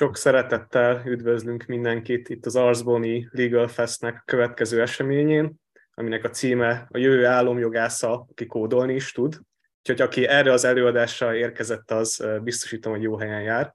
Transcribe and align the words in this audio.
Sok 0.00 0.16
szeretettel 0.16 1.02
üdvözlünk 1.06 1.64
mindenkit 1.64 2.28
itt 2.28 2.46
az 2.46 2.56
Arsboni 2.56 3.28
Legal 3.30 3.68
Festnek 3.68 4.22
következő 4.24 4.80
eseményén, 4.80 5.54
aminek 5.94 6.24
a 6.24 6.30
címe 6.30 6.86
a 6.90 6.98
jövő 6.98 7.26
álomjogásza, 7.26 8.26
aki 8.30 8.46
kódolni 8.46 8.94
is 8.94 9.12
tud. 9.12 9.40
Úgyhogy 9.78 10.00
aki 10.00 10.26
erre 10.26 10.52
az 10.52 10.64
előadásra 10.64 11.34
érkezett, 11.34 11.90
az 11.90 12.26
biztosítom, 12.42 12.92
hogy 12.92 13.02
jó 13.02 13.16
helyen 13.16 13.42
jár. 13.42 13.74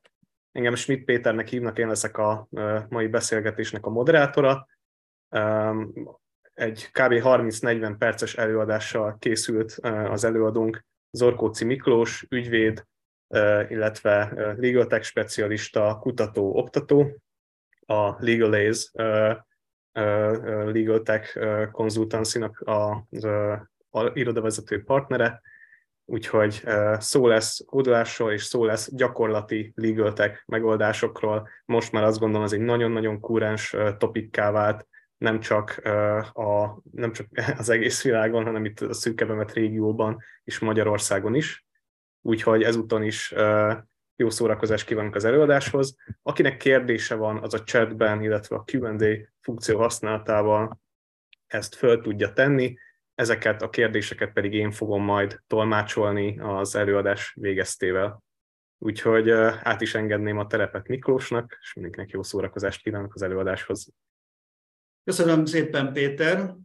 Engem 0.52 0.76
Schmidt 0.76 1.06
Péternek 1.06 1.48
hívnak, 1.48 1.78
én 1.78 1.88
leszek 1.88 2.18
a 2.18 2.48
mai 2.90 3.08
beszélgetésnek 3.08 3.86
a 3.86 3.90
moderátora. 3.90 4.68
Egy 6.54 6.90
kb. 6.92 7.14
30-40 7.24 7.96
perces 7.98 8.36
előadással 8.36 9.18
készült 9.20 9.72
az 10.10 10.24
előadónk 10.24 10.86
Zorkóci 11.12 11.66
Miklós, 11.66 12.26
ügyvéd, 12.30 12.86
illetve 13.70 14.34
legal 14.58 14.88
tech 14.88 15.04
specialista, 15.04 15.98
kutató, 16.02 16.58
oktató, 16.58 17.22
a 17.86 18.16
Legalaze 18.20 18.90
Legal 20.66 21.02
Tech 21.04 21.40
Consultancy-nak 21.72 22.62
az 22.66 23.24
a 23.90 24.12
irodavezető 24.14 24.84
partnere, 24.84 25.42
úgyhogy 26.06 26.64
szó 26.98 27.28
lesz 27.28 27.64
kódolásról, 27.66 28.32
és 28.32 28.44
szó 28.44 28.66
lesz 28.66 28.90
gyakorlati 28.94 29.74
legal 29.76 30.14
tech 30.14 30.42
megoldásokról. 30.46 31.50
Most 31.66 31.92
már 31.92 32.04
azt 32.04 32.20
gondolom, 32.20 32.46
ez 32.46 32.54
egy 32.54 32.60
nagyon-nagyon 32.60 33.20
kúrens 33.20 33.76
topikká 33.98 34.52
vált, 34.52 34.88
nem 35.18 35.40
csak, 35.40 35.82
a, 36.34 36.80
nem 36.92 37.12
csak 37.12 37.28
az 37.58 37.70
egész 37.70 38.04
világon, 38.04 38.44
hanem 38.44 38.66
itt 38.66 38.80
a 38.80 38.94
szűkebemet 38.94 39.54
régióban 39.54 40.24
és 40.44 40.60
Magyarországon 40.60 41.36
is 41.36 41.65
úgyhogy 42.26 42.64
ezúton 42.64 43.04
is 43.04 43.34
jó 44.16 44.30
szórakozást 44.30 44.86
kívánunk 44.86 45.16
az 45.16 45.26
előadáshoz. 45.26 45.96
Akinek 46.22 46.58
kérdése 46.58 47.16
van, 47.16 47.44
az 47.44 47.54
a 47.54 47.64
chatben, 47.64 48.22
illetve 48.22 48.56
a 48.56 48.64
Q&A 48.72 49.30
funkció 49.42 49.78
használatával 49.80 50.82
ezt 51.48 51.76
föl 51.76 52.02
tudja 52.02 52.34
tenni, 52.34 52.78
ezeket 53.16 53.62
a 53.62 53.70
kérdéseket 53.70 54.34
pedig 54.34 54.54
én 54.54 54.72
fogom 54.72 55.04
majd 55.04 55.42
tolmácsolni 55.48 56.40
az 56.40 56.76
előadás 56.76 57.34
végeztével. 57.34 58.24
Úgyhogy 58.78 59.30
át 59.30 59.82
is 59.82 59.96
engedném 59.96 60.38
a 60.38 60.48
terepet 60.48 60.88
Miklósnak, 60.88 61.58
és 61.62 61.74
mindenkinek 61.74 62.10
jó 62.10 62.24
szórakozást 62.24 62.82
kívánok 62.82 63.16
az 63.16 63.22
előadáshoz. 63.22 63.94
Köszönöm 65.04 65.46
szépen, 65.46 65.94
Péter! 65.94 66.56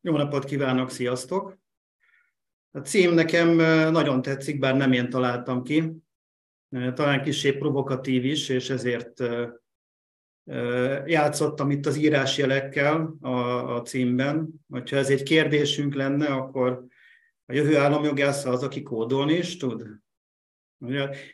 Jó 0.00 0.16
napot 0.16 0.44
kívánok, 0.44 0.90
sziasztok! 0.90 1.64
A 2.76 2.80
cím 2.80 3.14
nekem 3.14 3.48
nagyon 3.92 4.22
tetszik, 4.22 4.58
bár 4.58 4.76
nem 4.76 4.92
én 4.92 5.10
találtam 5.10 5.62
ki. 5.62 5.92
Talán 6.68 7.22
kicsi 7.22 7.52
provokatív 7.52 8.24
is, 8.24 8.48
és 8.48 8.70
ezért 8.70 9.22
játszottam 11.04 11.70
itt 11.70 11.86
az 11.86 11.96
írásjelekkel 11.96 13.16
a, 13.20 13.30
a 13.74 13.82
címben. 13.82 14.48
Hogyha 14.68 14.96
ez 14.96 15.10
egy 15.10 15.22
kérdésünk 15.22 15.94
lenne, 15.94 16.26
akkor 16.26 16.84
a 17.46 17.52
jövő 17.52 17.76
államjogász 17.76 18.44
az, 18.44 18.62
aki 18.62 18.82
kódolni 18.82 19.32
is 19.32 19.56
tud? 19.56 19.86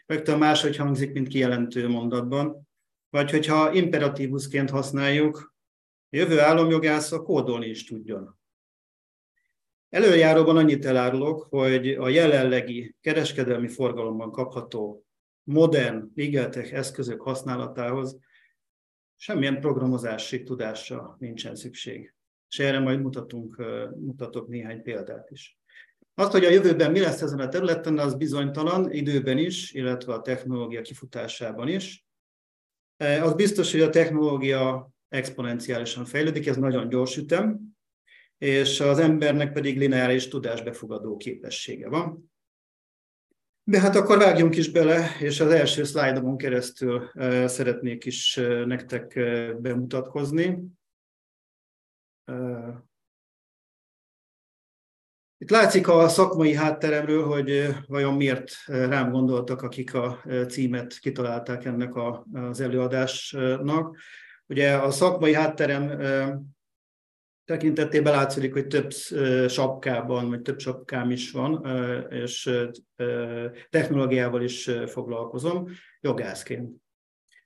Rögtön 0.06 0.39
máshogy 0.39 0.77
hangzik, 0.77 1.12
mint 1.12 1.29
kijelentő 1.29 1.89
mondatban. 1.89 2.69
Vagy 3.11 3.31
hogyha 3.31 3.73
imperatívusként 3.73 4.71
használjuk, 4.71 5.55
a 6.11 6.17
jövő 6.17 6.41
államjogász 6.41 7.12
a 7.12 7.23
kódolni 7.23 7.67
is 7.67 7.84
tudjon. 7.84 8.41
Előjáróban 9.93 10.57
annyit 10.57 10.85
elárulok, 10.85 11.47
hogy 11.51 11.89
a 11.89 12.09
jelenlegi 12.09 12.94
kereskedelmi 13.00 13.69
forgalomban 13.69 14.31
kapható 14.31 15.05
modern 15.43 16.11
legaltech 16.15 16.75
eszközök 16.75 17.21
használatához 17.21 18.19
semmilyen 19.16 19.61
programozási 19.61 20.43
tudásra 20.43 21.16
nincsen 21.19 21.55
szükség. 21.55 22.15
És 22.49 22.59
erre 22.59 22.78
majd 22.78 23.00
mutatunk, 23.00 23.56
mutatok 23.97 24.49
néhány 24.49 24.83
példát 24.83 25.31
is. 25.31 25.59
Azt, 26.15 26.33
hogy 26.33 26.45
a 26.45 26.50
jövőben 26.50 26.91
mi 26.91 27.00
lesz 27.00 27.22
ezen 27.22 27.41
a 27.41 27.49
területen, 27.49 27.99
az 27.99 28.15
bizonytalan 28.15 28.93
időben 28.93 29.39
is, 29.39 29.72
illetve 29.72 30.12
a 30.12 30.22
technológia 30.22 30.83
kifutásában 30.83 31.69
is. 31.69 32.06
Az 32.97 33.34
biztos, 33.34 33.72
hogy 33.72 33.81
a 33.81 33.91
technológia 33.91 34.91
exponenciálisan 35.09 36.05
fejlődik, 36.05 36.47
ez 36.47 36.56
nagyon 36.56 36.89
gyors 36.89 37.16
ütem, 37.16 37.71
és 38.42 38.80
az 38.80 38.98
embernek 38.98 39.53
pedig 39.53 39.78
lineáris 39.78 40.28
tudásbefogadó 40.28 41.16
képessége 41.16 41.88
van. 41.88 42.32
De 43.64 43.80
hát 43.80 43.97
akkor 43.97 44.19
vágjunk 44.19 44.56
is 44.56 44.70
bele, 44.70 45.16
és 45.20 45.41
az 45.41 45.50
első 45.50 45.84
szlájdomon 45.84 46.36
keresztül 46.36 47.10
szeretnék 47.47 48.04
is 48.04 48.41
nektek 48.66 49.20
bemutatkozni. 49.60 50.62
Itt 55.38 55.50
látszik 55.50 55.88
a 55.88 56.09
szakmai 56.09 56.54
hátteremről, 56.54 57.24
hogy 57.24 57.66
vajon 57.86 58.14
miért 58.14 58.53
rám 58.66 59.10
gondoltak, 59.10 59.62
akik 59.62 59.94
a 59.94 60.22
címet 60.48 60.98
kitalálták 60.98 61.64
ennek 61.64 61.92
az 62.32 62.60
előadásnak. 62.60 63.97
Ugye 64.47 64.76
a 64.76 64.91
szakmai 64.91 65.34
hátterem 65.34 66.00
tekintetében 67.53 68.13
látszik, 68.13 68.53
hogy 68.53 68.67
több 68.67 68.91
sapkában, 69.49 70.29
vagy 70.29 70.43
több 70.43 70.59
sapkám 70.59 71.11
is 71.11 71.31
van, 71.31 71.67
és 72.11 72.51
technológiával 73.71 74.43
is 74.43 74.71
foglalkozom, 74.87 75.69
jogászként. 76.01 76.71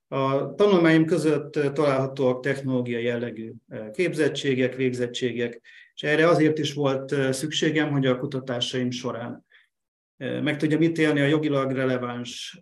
A 0.09 0.55
tanulmányom 0.55 1.05
között 1.05 1.53
találhatóak 1.53 2.43
technológiai 2.43 3.05
jellegű 3.05 3.53
képzettségek, 3.93 4.75
végzettségek, 4.75 5.61
és 5.95 6.03
erre 6.03 6.29
azért 6.29 6.59
is 6.59 6.73
volt 6.75 7.15
szükségem, 7.33 7.91
hogy 7.91 8.07
a 8.07 8.19
kutatásaim 8.19 8.91
során 8.91 9.45
meg 10.17 10.57
tudjam 10.57 10.83
ítélni 10.83 11.21
a 11.21 11.27
jogilag 11.27 11.71
releváns 11.73 12.61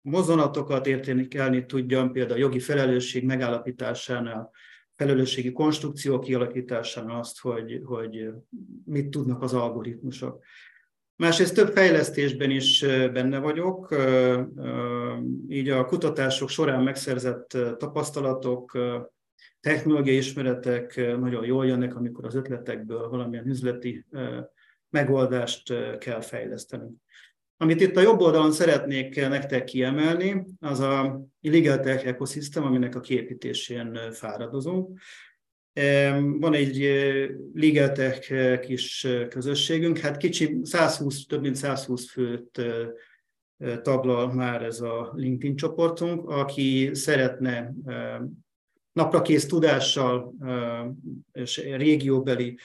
mozzanatokat, 0.00 0.86
értékelni 0.86 1.66
tudjam, 1.66 2.12
például 2.12 2.38
a 2.38 2.42
jogi 2.42 2.58
felelősség 2.58 3.24
megállapításánál, 3.24 4.50
felelősségi 4.96 5.52
konstrukció 5.52 6.18
kialakításán 6.18 7.10
azt, 7.10 7.40
hogy, 7.40 7.80
hogy 7.84 8.28
mit 8.84 9.08
tudnak 9.10 9.42
az 9.42 9.54
algoritmusok. 9.54 10.44
Másrészt 11.16 11.54
több 11.54 11.72
fejlesztésben 11.72 12.50
is 12.50 12.80
benne 13.12 13.38
vagyok, 13.38 13.96
így 15.48 15.68
a 15.68 15.84
kutatások 15.84 16.48
során 16.48 16.82
megszerzett 16.82 17.58
tapasztalatok, 17.78 18.78
technológiai 19.60 20.16
ismeretek 20.16 20.96
nagyon 21.18 21.44
jól 21.44 21.66
jönnek, 21.66 21.96
amikor 21.96 22.24
az 22.24 22.34
ötletekből 22.34 23.08
valamilyen 23.08 23.48
üzleti 23.48 24.06
megoldást 24.90 25.72
kell 25.98 26.20
fejlesztenünk. 26.20 27.03
Amit 27.56 27.80
itt 27.80 27.96
a 27.96 28.00
jobb 28.00 28.20
oldalon 28.20 28.52
szeretnék 28.52 29.14
nektek 29.16 29.64
kiemelni, 29.64 30.44
az 30.60 30.80
a 30.80 31.20
Legal 31.40 31.80
Tech 31.80 32.06
Ecosystem, 32.06 32.64
aminek 32.64 32.94
a 32.94 33.00
képítésén 33.00 33.98
fáradozunk. 34.12 35.00
Van 36.38 36.54
egy 36.54 36.78
Legal 37.54 37.92
Tech 37.92 38.60
kis 38.60 39.06
közösségünk, 39.28 39.98
hát 39.98 40.16
kicsi, 40.16 40.58
120, 40.62 41.26
több 41.26 41.40
mint 41.40 41.56
120 41.56 42.10
főt 42.10 42.62
taglal 43.82 44.32
már 44.32 44.62
ez 44.62 44.80
a 44.80 45.12
LinkedIn 45.16 45.56
csoportunk, 45.56 46.28
aki 46.28 46.90
szeretne 46.92 47.74
naprakész 48.92 49.46
tudással 49.46 50.34
és 51.32 51.56
régióbeli 51.76 52.58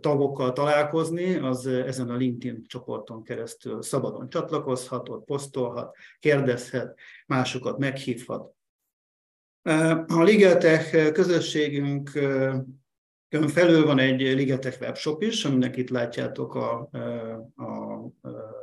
tagokkal 0.00 0.52
találkozni, 0.52 1.34
az 1.36 1.66
ezen 1.66 2.10
a 2.10 2.16
LinkedIn 2.16 2.64
csoporton 2.66 3.22
keresztül 3.22 3.82
szabadon 3.82 4.28
csatlakozhat, 4.28 5.08
ott 5.08 5.24
posztolhat, 5.24 5.96
kérdezhet, 6.18 6.98
másokat 7.26 7.78
meghívhat. 7.78 8.54
A 10.06 10.22
Ligetech 10.22 11.12
közösségünk 11.12 12.10
felül 13.46 13.84
van 13.84 13.98
egy 13.98 14.20
Ligetech 14.20 14.80
webshop 14.80 15.22
is, 15.22 15.44
aminek 15.44 15.76
itt 15.76 15.90
látjátok 15.90 16.54
a, 16.54 16.90
a 17.56 18.00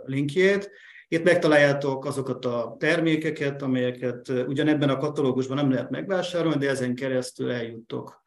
linkjét. 0.05 0.71
Itt 1.07 1.23
megtaláljátok 1.23 2.05
azokat 2.05 2.45
a 2.45 2.75
termékeket, 2.79 3.61
amelyeket 3.61 4.29
ugyanebben 4.29 4.89
a 4.89 4.97
katalógusban 4.97 5.57
nem 5.57 5.71
lehet 5.71 5.89
megvásárolni, 5.89 6.57
de 6.57 6.69
ezen 6.69 6.95
keresztül 6.95 7.51
eljuttok 7.51 8.22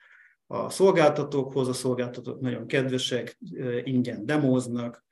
a 0.47 0.71
szolgáltatókhoz, 0.71 1.69
a 1.69 1.73
szolgáltatók 1.73 2.41
nagyon 2.41 2.67
kedvesek, 2.67 3.39
ingyen 3.85 4.27
demóznak, 4.27 5.05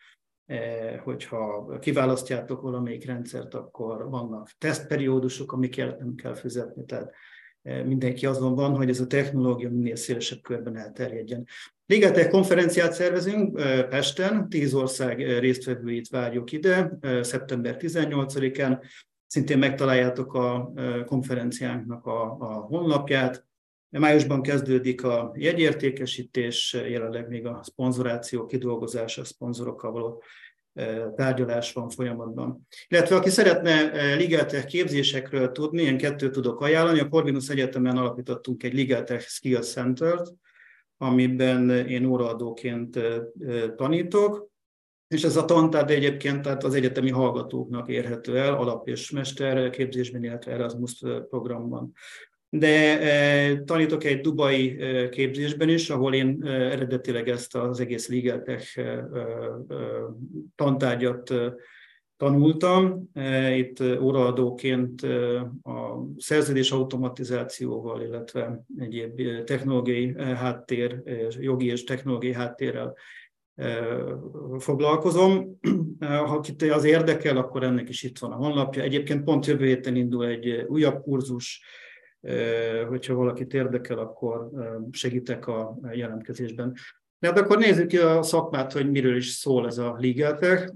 hogyha 1.02 1.68
kiválasztjátok 1.78 2.60
valamelyik 2.60 3.06
rendszert, 3.06 3.54
akkor 3.54 4.10
vannak 4.10 4.50
tesztperiódusok, 4.58 5.52
amikért 5.52 5.98
nem 5.98 6.14
kell 6.14 6.34
fizetni, 6.34 6.84
tehát 6.84 7.14
mindenki 7.62 8.26
azon 8.26 8.54
van, 8.54 8.76
hogy 8.76 8.88
ez 8.88 9.00
a 9.00 9.06
technológia 9.06 9.70
minél 9.70 9.96
szélesebb 9.96 10.40
körben 10.42 10.76
elterjedjen. 10.76 11.46
Ligetech 11.86 12.30
konferenciát 12.30 12.92
szervezünk 12.92 13.54
Pesten, 13.88 14.48
tíz 14.48 14.74
ország 14.74 15.38
résztvevőit 15.38 16.08
várjuk 16.08 16.52
ide, 16.52 16.98
szeptember 17.20 17.76
18-án, 17.78 18.84
szintén 19.26 19.58
megtaláljátok 19.58 20.34
a 20.34 20.72
konferenciánknak 21.06 22.06
a, 22.06 22.22
a 22.22 22.46
honlapját. 22.46 23.44
Májusban 23.98 24.42
kezdődik 24.42 25.04
a 25.04 25.32
jegyértékesítés, 25.36 26.72
jelenleg 26.72 27.28
még 27.28 27.46
a 27.46 27.60
szponzoráció 27.62 28.46
kidolgozása, 28.46 29.20
a 29.20 29.24
szponzorokkal 29.24 29.92
való 29.92 30.22
tárgyalás 31.16 31.72
van 31.72 31.88
folyamatban. 31.88 32.66
Illetve 32.88 33.16
aki 33.16 33.30
szeretne 33.30 34.14
Ligeltech 34.14 34.66
képzésekről 34.66 35.52
tudni, 35.52 35.82
én 35.82 35.96
kettőt 35.96 36.32
tudok 36.32 36.60
ajánlani. 36.60 37.00
A 37.00 37.08
Corvinus 37.08 37.48
Egyetemen 37.48 37.96
alapítottunk 37.96 38.62
egy 38.62 38.74
Ligeltech 38.74 39.26
Skills 39.26 39.66
Center-t, 39.66 40.32
amiben 40.96 41.70
én 41.70 42.04
óraadóként 42.04 42.98
tanítok, 43.76 44.48
és 45.08 45.24
ez 45.24 45.36
a 45.36 45.44
tantárgy 45.44 45.90
egyébként 45.90 46.42
tehát 46.42 46.64
az 46.64 46.74
egyetemi 46.74 47.10
hallgatóknak 47.10 47.88
érhető 47.88 48.38
el, 48.38 48.54
alap- 48.54 48.88
és 48.88 49.10
mester 49.10 49.70
képzésben, 49.70 50.24
illetve 50.24 50.52
Erasmus 50.52 51.02
programban. 51.28 51.92
De 52.58 53.62
tanítok 53.64 54.04
egy 54.04 54.20
dubai 54.20 54.76
képzésben 55.10 55.68
is, 55.68 55.90
ahol 55.90 56.14
én 56.14 56.44
eredetileg 56.44 57.28
ezt 57.28 57.56
az 57.56 57.80
egész 57.80 58.08
Legaltech 58.08 58.80
tantárgyat 60.54 61.34
tanultam. 62.16 63.10
Itt 63.56 63.82
óraadóként 64.00 65.02
a 65.62 66.04
szerződés 66.16 66.70
automatizációval, 66.70 68.02
illetve 68.02 68.64
egyéb 68.78 69.22
technológiai 69.44 70.14
háttér, 70.18 71.02
jogi 71.38 71.66
és 71.66 71.84
technológiai 71.84 72.34
háttérrel 72.34 72.94
foglalkozom. 74.58 75.58
Ha 76.00 76.40
kit 76.40 76.62
az 76.62 76.84
érdekel, 76.84 77.36
akkor 77.36 77.62
ennek 77.62 77.88
is 77.88 78.02
itt 78.02 78.18
van 78.18 78.32
a 78.32 78.36
honlapja. 78.36 78.82
Egyébként 78.82 79.24
pont 79.24 79.46
jövő 79.46 79.66
héten 79.66 79.96
indul 79.96 80.26
egy 80.26 80.64
újabb 80.68 81.02
kurzus, 81.02 81.62
hogyha 82.88 83.14
valakit 83.14 83.54
érdekel, 83.54 83.98
akkor 83.98 84.50
segítek 84.90 85.46
a 85.46 85.78
jelentkezésben. 85.92 86.74
De 87.18 87.28
hát 87.28 87.38
akkor 87.38 87.58
nézzük 87.58 87.86
ki 87.86 87.98
a 87.98 88.22
szakmát, 88.22 88.72
hogy 88.72 88.90
miről 88.90 89.16
is 89.16 89.28
szól 89.30 89.66
ez 89.66 89.78
a 89.78 89.96
Legaltech. 89.98 90.72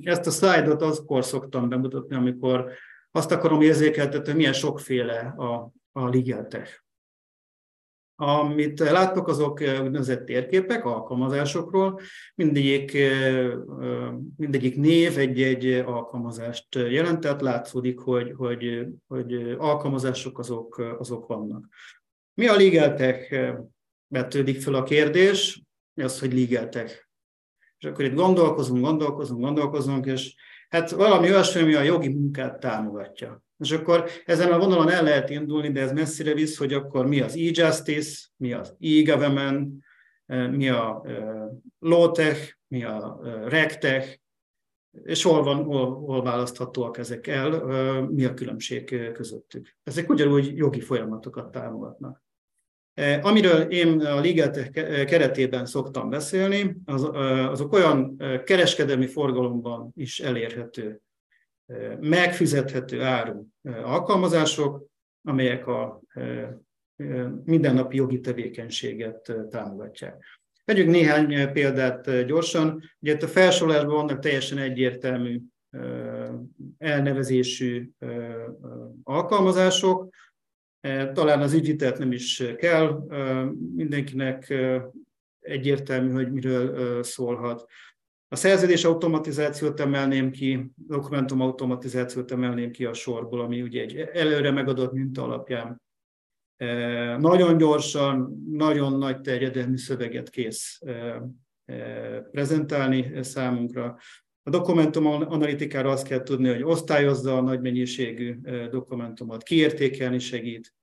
Ezt 0.00 0.26
a 0.26 0.30
szlájdot 0.30 0.82
azkor 0.82 1.24
szoktam 1.24 1.68
bemutatni, 1.68 2.16
amikor 2.16 2.70
azt 3.10 3.32
akarom 3.32 3.60
érzékeltetni, 3.60 4.26
hogy 4.26 4.36
milyen 4.36 4.52
sokféle 4.52 5.34
a, 5.36 5.72
a 5.92 6.08
Legaltech. 6.08 6.82
Amit 8.20 8.78
láttok, 8.78 9.28
azok 9.28 9.60
úgynevezett 9.60 10.24
térképek 10.24 10.84
alkalmazásokról. 10.84 12.00
Mindegyik, 12.34 12.96
mindegyik 14.36 14.76
név 14.76 15.18
egy-egy 15.18 15.66
alkalmazást 15.86 16.74
jelent, 16.74 17.20
tehát 17.20 17.40
látszódik, 17.40 17.98
hogy, 17.98 18.32
hogy, 18.36 18.86
hogy 19.06 19.54
alkalmazások 19.58 20.38
azok, 20.38 20.96
azok 20.98 21.26
vannak. 21.26 21.64
Mi 22.34 22.46
a 22.46 22.56
Legaltech? 22.56 23.52
Vetődik 24.08 24.60
fel 24.60 24.74
a 24.74 24.82
kérdés, 24.82 25.62
az, 25.94 26.20
hogy 26.20 26.32
Legaltech. 26.32 27.06
És 27.78 27.84
akkor 27.88 28.04
itt 28.04 28.14
gondolkozunk, 28.14 28.84
gondolkozunk, 28.84 29.40
gondolkozunk, 29.40 30.06
és 30.06 30.34
hát 30.70 30.90
valami 30.90 31.28
olyasmi, 31.28 31.62
ami 31.62 31.74
a 31.74 31.82
jogi 31.82 32.08
munkát 32.08 32.60
támogatja. 32.60 33.42
És 33.58 33.72
akkor 33.72 34.04
ezen 34.24 34.52
a 34.52 34.58
vonalon 34.58 34.90
el 34.90 35.02
lehet 35.02 35.30
indulni, 35.30 35.70
de 35.70 35.80
ez 35.80 35.92
messzire 35.92 36.34
visz, 36.34 36.58
hogy 36.58 36.72
akkor 36.72 37.06
mi 37.06 37.20
az 37.20 37.34
e-justice, 37.34 38.26
mi 38.36 38.52
az 38.52 38.76
e-government, 38.80 39.84
mi 40.50 40.68
a 40.68 41.02
low-tech, 41.78 42.56
mi 42.68 42.84
a 42.84 43.20
regtech, 43.44 44.18
és 45.04 45.22
hol, 45.22 45.42
van, 45.42 45.64
hol, 45.64 45.94
hol 45.94 46.22
választhatóak 46.22 46.98
ezek 46.98 47.26
el, 47.26 47.50
mi 48.10 48.24
a 48.24 48.34
különbség 48.34 49.12
közöttük. 49.12 49.76
Ezek 49.82 50.08
ugyanúgy 50.08 50.56
jogi 50.56 50.80
folyamatokat 50.80 51.50
támogatnak. 51.50 52.24
Amiről 53.22 53.60
én 53.60 54.00
a 54.00 54.20
Liget 54.20 54.70
keretében 55.04 55.66
szoktam 55.66 56.10
beszélni, 56.10 56.76
az, 56.84 57.04
azok 57.50 57.72
olyan 57.72 58.16
kereskedelmi 58.44 59.06
forgalomban 59.06 59.92
is 59.96 60.20
elérhető 60.20 61.00
megfizethető 62.00 63.02
áru 63.02 63.46
alkalmazások, 63.82 64.86
amelyek 65.22 65.66
a 65.66 66.00
mindennapi 67.44 67.96
jogi 67.96 68.20
tevékenységet 68.20 69.32
támogatják. 69.50 70.24
Vegyünk 70.64 70.90
néhány 70.90 71.52
példát 71.52 72.24
gyorsan. 72.26 72.82
Ugye 72.98 73.12
itt 73.12 73.22
a 73.22 73.28
felsorolásban 73.28 73.94
vannak 73.94 74.18
teljesen 74.18 74.58
egyértelmű 74.58 75.40
elnevezésű 76.78 77.90
alkalmazások, 79.02 80.14
talán 81.12 81.40
az 81.40 81.52
ügyvitelt 81.52 81.98
nem 81.98 82.12
is 82.12 82.42
kell, 82.56 83.06
mindenkinek 83.76 84.54
egyértelmű, 85.40 86.12
hogy 86.12 86.32
miről 86.32 87.02
szólhat. 87.02 87.66
A 88.28 88.36
szerződés 88.36 88.84
automatizációt 88.84 89.80
emelném 89.80 90.30
ki, 90.30 90.70
dokumentum 90.74 91.40
automatizációt 91.40 92.30
emelném 92.30 92.70
ki 92.70 92.84
a 92.84 92.92
sorból, 92.92 93.40
ami 93.40 93.62
ugye 93.62 93.82
egy 93.82 93.96
előre 93.96 94.50
megadott 94.50 94.92
minta 94.92 95.22
alapján 95.22 95.80
nagyon 97.18 97.56
gyorsan, 97.56 98.44
nagyon 98.50 98.98
nagy 98.98 99.20
terjedelmű 99.20 99.76
szöveget 99.76 100.30
kész 100.30 100.80
prezentálni 102.30 103.22
számunkra. 103.22 103.98
A 104.42 104.50
dokumentum 104.50 105.06
analitikára 105.06 105.90
azt 105.90 106.06
kell 106.06 106.22
tudni, 106.22 106.48
hogy 106.48 106.62
osztályozza 106.62 107.36
a 107.36 107.40
nagy 107.40 107.60
mennyiségű 107.60 108.34
dokumentumot, 108.70 109.42
kiértékelni 109.42 110.18
segít. 110.18 110.74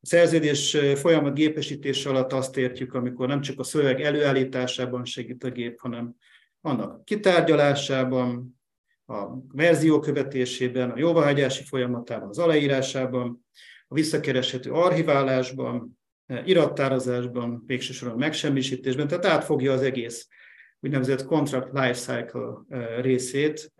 A 0.00 0.06
szerződés 0.06 0.76
folyamat 0.94 1.34
gépesítése 1.34 2.08
alatt 2.08 2.32
azt 2.32 2.56
értjük, 2.56 2.94
amikor 2.94 3.28
nem 3.28 3.40
csak 3.40 3.58
a 3.58 3.62
szöveg 3.62 4.00
előállításában 4.00 5.04
segít 5.04 5.44
a 5.44 5.50
gép, 5.50 5.80
hanem 5.80 6.16
annak 6.60 7.04
kitárgyalásában, 7.04 8.58
a 9.06 9.26
verzió 9.52 9.98
követésében, 9.98 10.90
a 10.90 10.98
jóváhagyási 10.98 11.64
folyamatában, 11.64 12.28
az 12.28 12.38
aláírásában, 12.38 13.46
a 13.88 13.94
visszakereshető 13.94 14.70
archiválásban, 14.70 15.98
irattározásban, 16.44 17.62
végsősorban 17.66 18.18
megsemmisítésben, 18.18 19.08
tehát 19.08 19.24
átfogja 19.24 19.72
az 19.72 19.82
egész 19.82 20.28
úgynevezett 20.84 21.24
contract 21.24 21.72
lifecycle 21.72 22.64
részét 23.00 23.72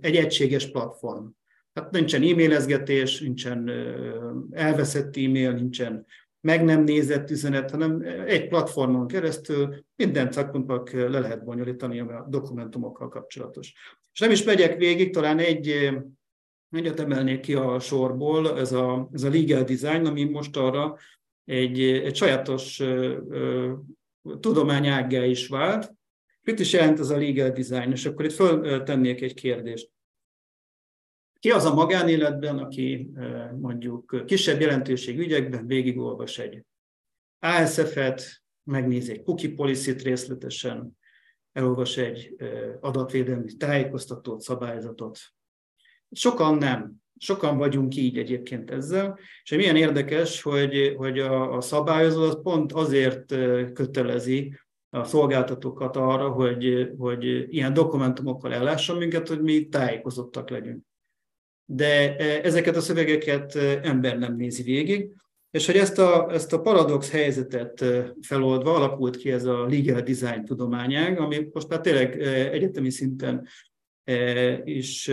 egy 0.00 0.16
egységes 0.16 0.70
platform. 0.70 1.26
Tehát 1.72 1.90
nincsen 1.90 2.22
e-mailezgetés, 2.22 3.20
nincsen 3.20 3.70
elveszett 4.50 5.16
e-mail, 5.16 5.52
nincsen 5.52 6.06
meg 6.40 6.64
nem 6.64 6.82
nézett 6.84 7.30
üzenet, 7.30 7.70
hanem 7.70 8.02
egy 8.26 8.48
platformon 8.48 9.06
keresztül 9.06 9.84
minden 9.96 10.32
szakpontban 10.32 10.82
le 10.92 11.18
lehet 11.18 11.44
bonyolítani, 11.44 12.00
a 12.00 12.26
dokumentumokkal 12.28 13.08
kapcsolatos. 13.08 13.74
És 14.12 14.20
nem 14.20 14.30
is 14.30 14.42
megyek 14.42 14.76
végig, 14.76 15.12
talán 15.12 15.38
egy 15.38 15.90
egyet 16.70 17.00
emelnék 17.00 17.40
ki 17.40 17.54
a 17.54 17.80
sorból, 17.80 18.58
ez 18.58 18.72
a, 18.72 19.08
ez 19.12 19.22
a 19.22 19.30
legal 19.30 19.62
design, 19.62 20.06
ami 20.06 20.24
most 20.24 20.56
arra 20.56 20.96
egy, 21.44 21.80
egy 21.80 22.16
sajátos 22.16 22.82
tudományággá 24.40 25.24
is 25.24 25.48
vált. 25.48 25.96
Mit 26.48 26.60
is 26.60 26.72
jelent 26.72 26.98
ez 26.98 27.10
a 27.10 27.16
legal 27.16 27.50
design? 27.50 27.90
És 27.90 28.06
akkor 28.06 28.24
itt 28.24 28.32
föltennék 28.32 29.22
egy 29.22 29.34
kérdést. 29.34 29.90
Ki 31.38 31.50
az 31.50 31.64
a 31.64 31.74
magánéletben, 31.74 32.58
aki 32.58 33.10
mondjuk 33.60 34.22
kisebb 34.26 34.60
jelentőség 34.60 35.18
ügyekben 35.18 35.66
végigolvas 35.66 36.38
egy 36.38 36.64
ASF-et, 37.38 38.42
megnézi 38.62 39.12
egy 39.12 39.22
cookie 39.22 39.54
policy 39.54 39.90
részletesen, 39.90 40.98
elolvas 41.52 41.96
egy 41.96 42.36
adatvédelmi 42.80 43.52
tájékoztatót, 43.52 44.40
szabályzatot. 44.40 45.18
Sokan 46.10 46.54
nem. 46.54 46.94
Sokan 47.18 47.58
vagyunk 47.58 47.96
így 47.96 48.18
egyébként 48.18 48.70
ezzel, 48.70 49.18
és 49.42 49.50
milyen 49.50 49.76
érdekes, 49.76 50.42
hogy, 50.42 50.94
hogy 50.96 51.18
a, 51.18 51.56
a 51.56 51.60
szabályozó 51.60 52.22
az 52.22 52.42
pont 52.42 52.72
azért 52.72 53.26
kötelezi 53.72 54.58
a 54.90 55.04
szolgáltatókat 55.04 55.96
arra, 55.96 56.28
hogy, 56.28 56.92
hogy 56.98 57.24
ilyen 57.54 57.72
dokumentumokkal 57.72 58.54
ellásson 58.54 58.96
minket, 58.96 59.28
hogy 59.28 59.42
mi 59.42 59.68
tájékozottak 59.68 60.50
legyünk 60.50 60.86
de 61.70 62.16
e, 62.16 62.40
ezeket 62.42 62.76
a 62.76 62.80
szövegeket 62.80 63.54
e, 63.54 63.80
ember 63.82 64.18
nem 64.18 64.36
nézi 64.36 64.62
végig, 64.62 65.10
és 65.50 65.66
hogy 65.66 65.76
ezt 65.76 65.98
a, 65.98 66.32
ezt 66.32 66.52
a 66.52 66.60
paradox 66.60 67.10
helyzetet 67.10 67.80
e, 67.80 68.14
feloldva 68.20 68.74
alakult 68.74 69.16
ki 69.16 69.30
ez 69.30 69.44
a 69.44 69.66
legal 69.66 70.00
design 70.00 70.44
tudományág, 70.44 71.20
ami 71.20 71.48
most 71.52 71.68
már 71.68 71.80
tényleg 71.80 72.20
egyetemi 72.52 72.90
szinten 72.90 73.46
is 74.64 75.10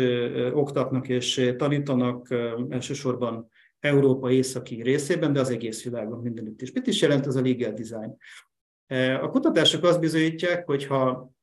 oktatnak 0.54 1.08
és 1.08 1.54
tanítanak 1.58 2.28
elsősorban 2.70 3.50
Európa 3.80 4.32
északi 4.32 4.82
részében, 4.82 5.34
de 5.34 5.40
az 5.40 5.50
egész 5.50 5.84
világon 5.84 6.20
mindenütt 6.20 6.62
is. 6.62 6.72
Mit 6.72 6.88
is 6.88 7.02
jelent 7.02 7.26
ez 7.26 7.36
a 7.36 7.42
legal 7.42 7.72
design? 7.72 8.18
A 9.22 9.30
kutatások 9.30 9.84
azt 9.84 10.00
bizonyítják, 10.00 10.66
hogy 10.66 10.86
ha 10.86 11.34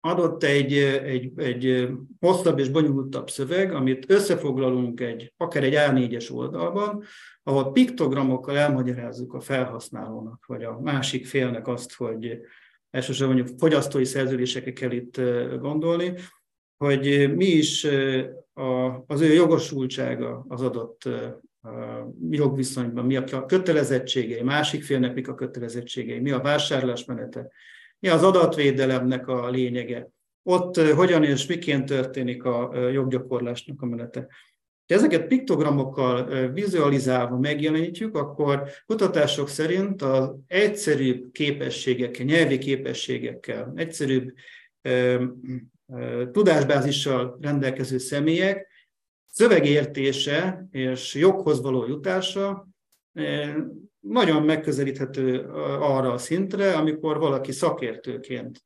adott 0.00 0.42
egy, 0.42 0.72
egy, 0.72 1.32
egy 1.36 1.88
hosszabb 2.20 2.58
és 2.58 2.68
bonyolultabb 2.68 3.30
szöveg, 3.30 3.72
amit 3.72 4.10
összefoglalunk 4.10 5.00
egy, 5.00 5.32
akár 5.36 5.64
egy 5.64 5.74
A4-es 5.76 6.32
oldalban, 6.32 7.02
ahol 7.42 7.72
piktogramokkal 7.72 8.56
elmagyarázzuk 8.56 9.34
a 9.34 9.40
felhasználónak, 9.40 10.46
vagy 10.46 10.64
a 10.64 10.80
másik 10.80 11.26
félnek 11.26 11.68
azt, 11.68 11.94
hogy 11.94 12.38
elsősorban 12.90 13.36
mondjuk 13.36 13.58
fogyasztói 13.58 14.04
szerződésekre 14.04 14.72
kell 14.72 14.90
itt 14.90 15.20
gondolni, 15.58 16.14
hogy 16.76 17.34
mi 17.34 17.46
is 17.46 17.84
az 19.06 19.20
ő 19.20 19.32
jogosultsága 19.32 20.44
az 20.48 20.62
adott 20.62 21.08
jogviszonyban, 22.30 23.04
mi 23.04 23.16
a 23.16 23.46
kötelezettségei, 23.46 24.42
másik 24.42 24.84
félnek 24.84 25.14
mik 25.14 25.28
a 25.28 25.34
kötelezettségei, 25.34 26.18
mi 26.18 26.30
a 26.30 26.40
vásárlásmenete, 26.40 27.48
mi 27.98 28.08
az 28.08 28.22
adatvédelemnek 28.22 29.28
a 29.28 29.50
lényege, 29.50 30.10
ott 30.42 30.76
hogyan 30.76 31.24
és 31.24 31.46
miként 31.46 31.84
történik 31.84 32.44
a 32.44 32.88
joggyakorlásnak 32.92 33.82
a 33.82 33.86
menete. 33.86 34.26
Ha 34.86 34.94
ezeket 34.94 35.26
piktogramokkal 35.26 36.50
vizualizálva 36.50 37.38
megjelenítjük, 37.38 38.16
akkor 38.16 38.62
kutatások 38.86 39.48
szerint 39.48 40.02
az 40.02 40.30
egyszerűbb 40.46 41.32
képességekkel, 41.32 42.24
nyelvi 42.24 42.58
képességekkel, 42.58 43.72
egyszerűbb 43.74 44.32
tudásbázissal 46.32 47.38
rendelkező 47.40 47.98
személyek 47.98 48.66
szövegértése 49.36 50.66
és 50.70 51.14
joghoz 51.14 51.62
való 51.62 51.86
jutása 51.86 52.68
nagyon 54.00 54.42
megközelíthető 54.42 55.40
arra 55.80 56.12
a 56.12 56.18
szintre, 56.18 56.72
amikor 56.72 57.18
valaki 57.18 57.52
szakértőként, 57.52 58.64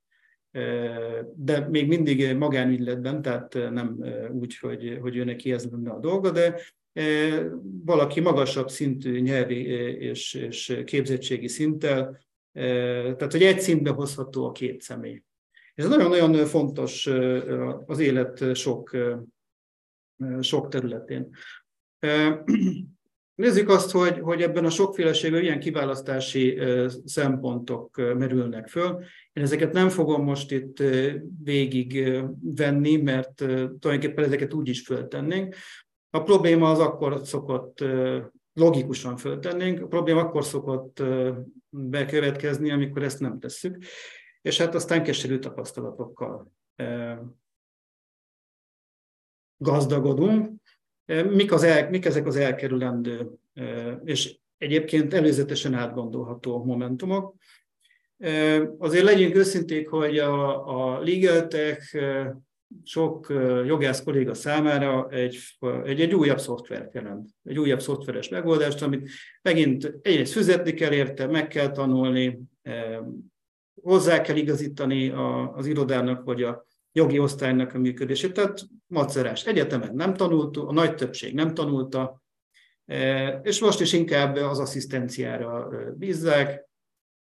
de 1.35 1.69
még 1.71 1.89
mindig 1.89 2.37
magánügyletben, 2.37 3.23
tehát 3.23 3.55
nem 3.55 4.05
úgy, 4.33 4.59
hogy, 4.59 4.99
hogy 5.01 5.17
ő 5.17 5.25
neki 5.25 5.53
ez 5.53 5.69
lenne 5.71 5.91
a 5.91 5.99
dolga, 5.99 6.31
de 6.31 6.61
valaki 7.85 8.21
magasabb 8.21 8.69
szintű 8.69 9.21
nyelvi 9.21 9.67
és, 9.99 10.35
és 10.35 10.83
képzettségi 10.85 11.49
szinttel, 11.49 12.19
tehát 12.53 13.33
hogy 13.33 13.43
egy 13.43 13.61
szintbe 13.61 13.91
hozható 13.91 14.47
a 14.47 14.53
két 14.53 14.81
személy. 14.81 15.23
Ez 15.75 15.89
nagyon-nagyon 15.89 16.47
fontos 16.47 17.07
az 17.87 17.99
élet 17.99 18.55
sok, 18.55 18.97
sok 20.41 20.69
területén. 20.69 21.29
Nézzük 23.35 23.69
azt, 23.69 23.91
hogy, 23.91 24.19
hogy 24.19 24.43
ebben 24.43 24.65
a 24.65 24.71
sokféleségben 24.71 25.43
ilyen 25.43 25.61
kiválasztási 25.61 26.61
szempontok 27.05 27.97
merülnek 27.97 28.69
föl. 28.69 29.05
Én 29.33 29.43
ezeket 29.43 29.73
nem 29.73 29.89
fogom 29.89 30.25
most 30.25 30.53
itt 30.53 30.83
végig 31.43 32.19
venni, 32.41 32.97
mert 32.97 33.35
tulajdonképpen 33.35 34.25
ezeket 34.25 34.55
úgy 34.55 34.69
is 34.69 34.81
föltennénk. 34.83 35.55
A 36.11 36.23
probléma 36.23 36.71
az 36.71 36.79
akkor 36.79 37.21
szokott 37.25 37.85
logikusan 38.53 39.17
föltennénk, 39.17 39.83
a 39.83 39.87
probléma 39.87 40.21
akkor 40.21 40.45
szokott 40.45 41.03
bekövetkezni, 41.69 42.71
amikor 42.71 43.03
ezt 43.03 43.21
nem 43.21 43.39
tesszük 43.39 43.77
és 44.43 44.59
hát 44.59 44.75
aztán 44.75 45.03
keserű 45.03 45.39
tapasztalatokkal 45.39 46.53
gazdagodunk. 49.61 50.51
Mik, 51.31 51.53
az 51.53 51.63
el, 51.63 51.91
mik 51.91 52.05
ezek 52.05 52.27
az 52.27 52.37
elkerülendő 52.37 53.31
és 54.05 54.39
egyébként 54.59 55.15
előzetesen 55.15 55.75
átgondolható 55.75 56.65
momentumok. 56.65 57.35
Azért 58.79 59.05
legyünk 59.05 59.35
őszinték, 59.35 59.89
hogy 59.89 60.19
a, 60.19 60.67
a 60.95 61.01
Legaltech 61.01 61.97
sok 62.85 63.27
jogász 63.67 64.03
kolléga 64.03 64.35
számára 64.35 65.09
egy, 65.09 65.39
egy, 65.85 66.01
egy 66.01 66.15
újabb 66.15 66.39
szoftvert 66.39 66.95
jelent, 66.95 67.29
egy 67.45 67.59
újabb 67.59 67.81
szoftveres 67.81 68.29
megoldást, 68.29 68.83
amit 68.83 69.11
megint 69.43 69.99
egyrészt 70.03 70.33
fizetni 70.33 70.75
kell 70.75 70.93
érte, 70.93 71.27
meg 71.27 71.49
kell 71.49 71.71
tanulni, 71.71 72.41
hozzá 73.83 74.21
kell 74.21 74.37
igazítani 74.37 75.09
az 75.55 75.67
irodának 75.67 76.25
vagy 76.25 76.43
a 76.43 76.67
jogi 76.93 77.19
osztálynak 77.19 77.75
a 77.75 77.79
működését. 77.79 78.33
Tehát 78.33 78.67
macerás. 78.87 79.47
Egyetemen 79.47 79.95
nem 79.95 80.15
tanult, 80.15 80.57
a 80.57 80.73
nagy 80.73 80.95
többség 80.95 81.35
nem 81.35 81.55
tanulta, 81.55 82.23
e, 82.87 83.29
és 83.43 83.61
most 83.61 83.81
is 83.81 83.93
inkább 83.93 84.37
az 84.37 84.59
asszisztenciára 84.59 85.69
e, 85.73 85.91
bízzák, 85.91 86.69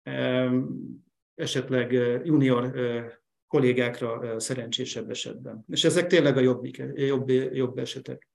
e, 0.02 0.50
esetleg 1.34 1.92
junior 2.24 2.72
kollégákra 3.46 4.40
szerencsésebb 4.40 5.10
esetben. 5.10 5.64
És 5.68 5.84
ezek 5.84 6.06
tényleg 6.06 6.36
a 6.36 6.40
jobb, 6.40 6.66
jobb, 6.94 7.30
jobb 7.30 7.78
esetek. 7.78 8.27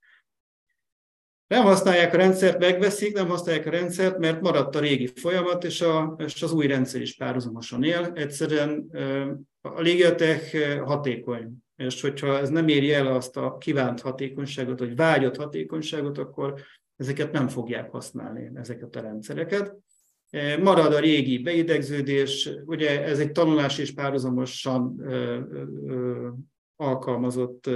Nem 1.54 1.64
használják 1.64 2.14
a 2.14 2.16
rendszert, 2.16 2.58
megveszik, 2.58 3.14
nem 3.14 3.28
használják 3.28 3.66
a 3.66 3.70
rendszert, 3.70 4.18
mert 4.18 4.40
maradt 4.40 4.76
a 4.76 4.80
régi 4.80 5.06
folyamat, 5.14 5.64
és, 5.64 5.80
a, 5.80 6.16
és 6.18 6.42
az 6.42 6.52
új 6.52 6.66
rendszer 6.66 7.00
is 7.00 7.16
párhuzamosan 7.16 7.84
él. 7.84 8.12
Egyszerűen 8.14 8.90
a 9.60 9.80
Ligetech 9.80 10.78
hatékony, 10.80 11.52
és 11.76 12.00
hogyha 12.00 12.38
ez 12.38 12.48
nem 12.48 12.68
éri 12.68 12.92
el 12.92 13.06
azt 13.06 13.36
a 13.36 13.58
kívánt 13.58 14.00
hatékonyságot, 14.00 14.78
vagy 14.78 14.96
vágyott 14.96 15.36
hatékonyságot, 15.36 16.18
akkor 16.18 16.54
ezeket 16.96 17.32
nem 17.32 17.48
fogják 17.48 17.90
használni, 17.90 18.50
ezeket 18.54 18.96
a 18.96 19.00
rendszereket. 19.00 19.76
Marad 20.62 20.92
a 20.92 20.98
régi 20.98 21.38
beidegződés, 21.38 22.50
ugye 22.64 23.04
ez 23.04 23.18
egy 23.18 23.32
tanulás 23.32 23.78
és 23.78 23.94
párhuzamosan 23.94 25.02
alkalmazott 26.76 27.70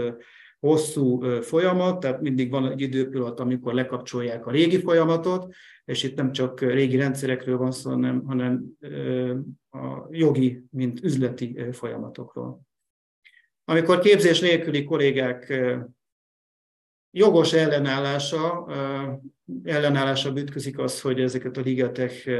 hosszú 0.60 1.20
folyamat, 1.40 2.00
tehát 2.00 2.20
mindig 2.20 2.50
van 2.50 2.70
egy 2.70 2.80
időpillanat, 2.80 3.40
amikor 3.40 3.74
lekapcsolják 3.74 4.46
a 4.46 4.50
régi 4.50 4.80
folyamatot, 4.80 5.54
és 5.84 6.02
itt 6.02 6.16
nem 6.16 6.32
csak 6.32 6.60
régi 6.60 6.96
rendszerekről 6.96 7.56
van 7.56 7.70
szó, 7.70 7.90
hanem, 7.90 8.24
hanem 8.24 8.64
a 9.70 10.06
jogi, 10.10 10.64
mint 10.70 11.02
üzleti 11.02 11.72
folyamatokról. 11.72 12.60
Amikor 13.64 13.98
képzés 13.98 14.40
nélküli 14.40 14.84
kollégák 14.84 15.62
jogos 17.10 17.52
ellenállása, 17.52 18.66
ellenállása 19.62 20.32
ütközik 20.36 20.78
az, 20.78 21.00
hogy 21.00 21.20
ezeket 21.20 21.56
a 21.56 21.60
ligetek 21.60 22.30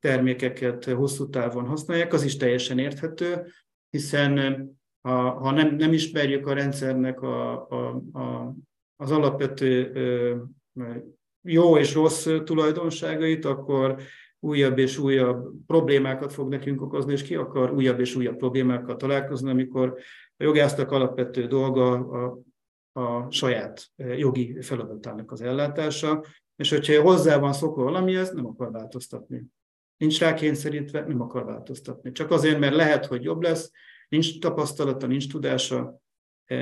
termékeket 0.00 0.84
hosszú 0.84 1.28
távon 1.28 1.66
használják, 1.66 2.12
az 2.12 2.22
is 2.22 2.36
teljesen 2.36 2.78
érthető, 2.78 3.46
hiszen 3.90 4.70
ha, 5.02 5.30
ha 5.30 5.50
nem, 5.50 5.74
nem 5.74 5.92
ismerjük 5.92 6.46
a 6.46 6.52
rendszernek 6.52 7.22
a, 7.22 7.68
a, 7.68 8.02
a, 8.12 8.54
az 8.96 9.10
alapvető 9.10 9.92
jó 11.42 11.76
és 11.76 11.94
rossz 11.94 12.28
tulajdonságait, 12.44 13.44
akkor 13.44 13.96
újabb 14.40 14.78
és 14.78 14.98
újabb 14.98 15.50
problémákat 15.66 16.32
fog 16.32 16.48
nekünk 16.48 16.82
okozni, 16.82 17.12
és 17.12 17.22
ki 17.22 17.34
akar 17.34 17.72
újabb 17.72 18.00
és 18.00 18.14
újabb 18.14 18.36
problémákkal 18.36 18.96
találkozni, 18.96 19.50
amikor 19.50 19.94
a 20.36 20.44
jogásznak 20.44 20.90
alapvető 20.90 21.46
dolga 21.46 21.92
a, 21.92 22.38
a 23.00 23.30
saját 23.30 23.86
jogi 23.96 24.60
feladatának 24.60 25.32
az 25.32 25.40
ellátása, 25.40 26.24
és 26.56 26.70
hogyha 26.70 27.02
hozzá 27.02 27.38
van 27.38 27.52
szokva 27.52 27.82
valamihez, 27.82 28.30
nem 28.30 28.46
akar 28.46 28.70
változtatni. 28.70 29.44
Nincs 29.96 30.20
rá 30.20 30.34
kényszerítve, 30.34 31.04
nem 31.06 31.20
akar 31.20 31.44
változtatni. 31.44 32.12
Csak 32.12 32.30
azért, 32.30 32.58
mert 32.58 32.74
lehet, 32.74 33.06
hogy 33.06 33.22
jobb 33.22 33.42
lesz, 33.42 33.70
nincs 34.12 34.38
tapasztalata, 34.38 35.06
nincs 35.06 35.28
tudása, 35.28 36.00
e, 36.44 36.56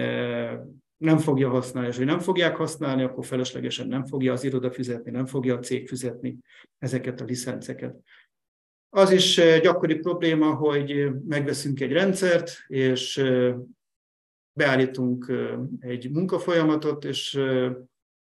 nem 0.96 1.18
fogja 1.18 1.48
használni, 1.48 1.88
és 1.88 1.96
hogy 1.96 2.06
nem 2.06 2.18
fogják 2.18 2.56
használni, 2.56 3.02
akkor 3.02 3.24
feleslegesen 3.26 3.88
nem 3.88 4.06
fogja 4.06 4.32
az 4.32 4.44
iroda 4.44 4.70
fizetni, 4.70 5.10
nem 5.10 5.26
fogja 5.26 5.54
a 5.54 5.58
cég 5.58 5.88
fizetni 5.88 6.38
ezeket 6.78 7.20
a 7.20 7.24
licenceket. 7.24 7.96
Az 8.88 9.10
is 9.10 9.38
e, 9.38 9.58
gyakori 9.58 9.94
probléma, 9.94 10.54
hogy 10.54 11.10
megveszünk 11.26 11.80
egy 11.80 11.92
rendszert, 11.92 12.50
és 12.66 13.16
e, 13.16 13.56
beállítunk 14.52 15.32
egy 15.80 16.10
munkafolyamatot, 16.10 17.04
és 17.04 17.40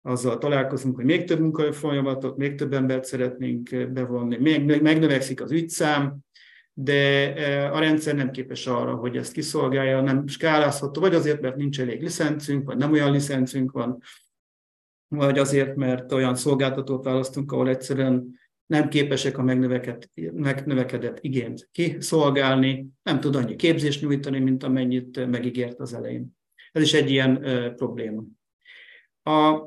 azzal 0.01 0.37
találkozunk, 0.37 0.95
hogy 0.95 1.05
még 1.05 1.23
több 1.23 1.39
munkafolyamatot, 1.39 2.37
még 2.37 2.55
több 2.55 2.73
embert 2.73 3.03
szeretnénk 3.03 3.91
bevonni, 3.91 4.37
még 4.37 4.81
megnövekszik 4.81 5.41
az 5.41 5.51
ügyszám, 5.51 6.17
de 6.73 7.35
e, 7.35 7.73
a 7.73 7.79
rendszer 7.79 8.15
nem 8.15 8.31
képes 8.31 8.67
arra, 8.67 8.95
hogy 8.95 9.17
ezt 9.17 9.31
kiszolgálja, 9.31 10.01
nem 10.01 10.27
skálázható, 10.27 11.01
vagy 11.01 11.15
azért, 11.15 11.41
mert 11.41 11.55
nincs 11.55 11.79
elég 11.79 12.01
licencünk, 12.01 12.65
vagy 12.65 12.77
nem 12.77 12.91
olyan 12.91 13.11
licencünk 13.11 13.71
van, 13.71 14.01
vagy 15.07 15.39
azért, 15.39 15.75
mert 15.75 16.11
olyan 16.11 16.35
szolgáltatót 16.35 17.03
választunk, 17.03 17.51
ahol 17.51 17.69
egyszerűen 17.69 18.39
nem 18.65 18.89
képesek 18.89 19.37
a 19.37 19.43
megnövekedett 20.33 21.17
igényt 21.21 21.69
kiszolgálni, 21.71 22.87
nem 23.03 23.19
tud 23.19 23.35
annyi 23.35 23.55
képzést 23.55 24.01
nyújtani, 24.01 24.39
mint 24.39 24.63
amennyit 24.63 25.25
megígért 25.25 25.79
az 25.79 25.93
elején. 25.93 26.37
Ez 26.71 26.81
is 26.81 26.93
egy 26.93 27.09
ilyen 27.09 27.43
ö, 27.43 27.73
probléma. 27.73 28.23
A 29.23 29.59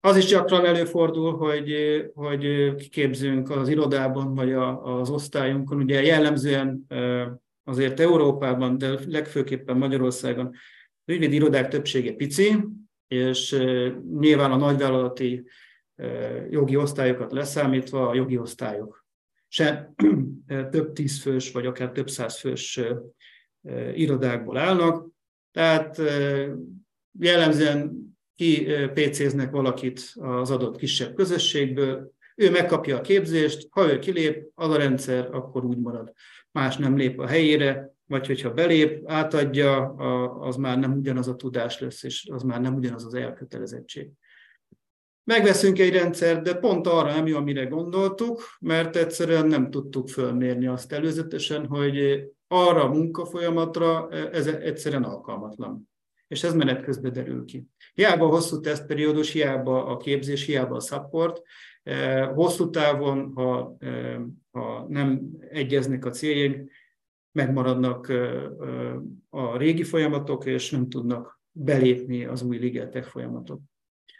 az 0.00 0.16
is 0.16 0.24
gyakran 0.24 0.64
előfordul, 0.64 1.36
hogy, 1.36 1.74
hogy 2.14 2.74
kiképzünk 2.74 3.50
az 3.50 3.68
irodában 3.68 4.34
vagy 4.34 4.52
az 4.82 5.10
osztályunkon. 5.10 5.82
Ugye 5.82 6.02
jellemzően 6.02 6.86
azért 7.64 8.00
Európában, 8.00 8.78
de 8.78 8.98
legfőképpen 9.06 9.76
Magyarországon 9.76 10.46
az 11.04 11.14
ügyvédi 11.14 11.34
irodák 11.34 11.68
többsége 11.68 12.12
pici, 12.12 12.64
és 13.08 13.56
nyilván 14.18 14.52
a 14.52 14.56
nagyvállalati 14.56 15.46
jogi 16.50 16.76
osztályokat 16.76 17.32
leszámítva 17.32 18.08
a 18.08 18.14
jogi 18.14 18.38
osztályok 18.38 19.00
se 19.52 19.92
több 20.70 20.92
tízfős, 20.92 21.52
vagy 21.52 21.66
akár 21.66 21.90
több 21.90 22.10
százfős 22.10 22.80
irodákból 23.94 24.56
állnak. 24.56 25.08
Tehát 25.50 26.00
jellemzően 27.18 28.08
ki 28.40 28.66
PC-znek 28.94 29.50
valakit 29.50 30.12
az 30.14 30.50
adott 30.50 30.76
kisebb 30.76 31.14
közösségből, 31.14 32.12
ő 32.36 32.50
megkapja 32.50 32.96
a 32.96 33.00
képzést, 33.00 33.68
ha 33.70 33.92
ő 33.92 33.98
kilép, 33.98 34.50
az 34.54 34.70
a 34.70 34.76
rendszer, 34.76 35.34
akkor 35.34 35.64
úgy 35.64 35.78
marad. 35.78 36.12
Más 36.50 36.76
nem 36.76 36.96
lép 36.96 37.20
a 37.20 37.26
helyére, 37.26 37.94
vagy 38.06 38.26
hogyha 38.26 38.52
belép, 38.52 39.02
átadja, 39.06 39.88
az 40.40 40.56
már 40.56 40.78
nem 40.78 40.92
ugyanaz 40.92 41.28
a 41.28 41.36
tudás 41.36 41.80
lesz, 41.80 42.02
és 42.02 42.28
az 42.32 42.42
már 42.42 42.60
nem 42.60 42.74
ugyanaz 42.74 43.04
az 43.04 43.14
elkötelezettség. 43.14 44.10
Megveszünk 45.24 45.78
egy 45.78 45.92
rendszert, 45.92 46.42
de 46.42 46.54
pont 46.54 46.86
arra 46.86 47.12
nem 47.12 47.26
jó, 47.26 47.36
amire 47.36 47.64
gondoltuk, 47.64 48.42
mert 48.60 48.96
egyszerűen 48.96 49.46
nem 49.46 49.70
tudtuk 49.70 50.08
fölmérni 50.08 50.66
azt 50.66 50.92
előzetesen, 50.92 51.66
hogy 51.66 52.24
arra 52.48 52.84
a 52.84 52.92
munkafolyamatra 52.92 54.10
ez 54.10 54.46
egyszerűen 54.46 55.04
alkalmatlan. 55.04 55.88
És 56.28 56.44
ez 56.44 56.54
menet 56.54 56.82
közben 56.82 57.12
derül 57.12 57.44
ki. 57.44 57.66
Hiába 58.00 58.24
a 58.24 58.28
hosszú 58.28 58.60
tesztperiódus, 58.60 59.32
hiába 59.32 59.86
a 59.86 59.96
képzés, 59.96 60.44
hiába 60.44 60.76
a 60.76 60.80
support, 60.80 61.42
eh, 61.82 62.28
hosszú 62.34 62.70
távon, 62.70 63.32
ha, 63.34 63.76
eh, 63.78 64.20
ha 64.50 64.86
nem 64.88 65.20
egyeznek 65.50 66.04
a 66.04 66.10
céljaink, 66.10 66.70
megmaradnak 67.32 68.08
eh, 68.08 68.44
a 69.28 69.56
régi 69.56 69.82
folyamatok, 69.82 70.44
és 70.44 70.70
nem 70.70 70.88
tudnak 70.88 71.40
belépni 71.52 72.24
az 72.24 72.42
új 72.42 72.58
ligeltek 72.58 73.04
folyamatok. 73.04 73.60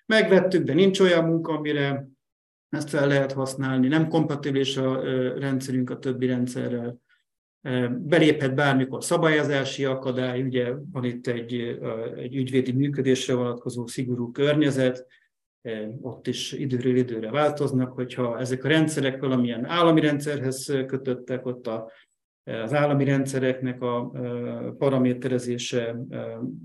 Megvettük, 0.06 0.64
de 0.64 0.74
nincs 0.74 1.00
olyan 1.00 1.24
munka, 1.24 1.52
amire 1.52 2.08
ezt 2.68 2.88
fel 2.88 3.06
lehet 3.06 3.32
használni, 3.32 3.88
nem 3.88 4.08
kompatibilis 4.08 4.76
a 4.76 5.00
rendszerünk 5.38 5.90
a 5.90 5.98
többi 5.98 6.26
rendszerrel, 6.26 7.00
beléphet 7.98 8.54
bármikor 8.54 9.04
szabályozási 9.04 9.84
akadály, 9.84 10.42
ugye 10.42 10.72
van 10.92 11.04
itt 11.04 11.26
egy, 11.26 11.78
egy 12.16 12.36
ügyvédi 12.36 12.72
működésre 12.72 13.34
vonatkozó 13.34 13.86
szigorú 13.86 14.30
környezet, 14.30 15.06
ott 16.00 16.26
is 16.26 16.52
időről 16.52 16.96
időre 16.96 17.30
változnak, 17.30 17.92
hogyha 17.92 18.38
ezek 18.38 18.64
a 18.64 18.68
rendszerek 18.68 19.20
valamilyen 19.20 19.64
állami 19.64 20.00
rendszerhez 20.00 20.64
kötöttek, 20.86 21.46
ott 21.46 21.66
a, 21.66 21.90
az 22.44 22.72
állami 22.72 23.04
rendszereknek 23.04 23.82
a 23.82 24.10
paraméterezése 24.78 25.96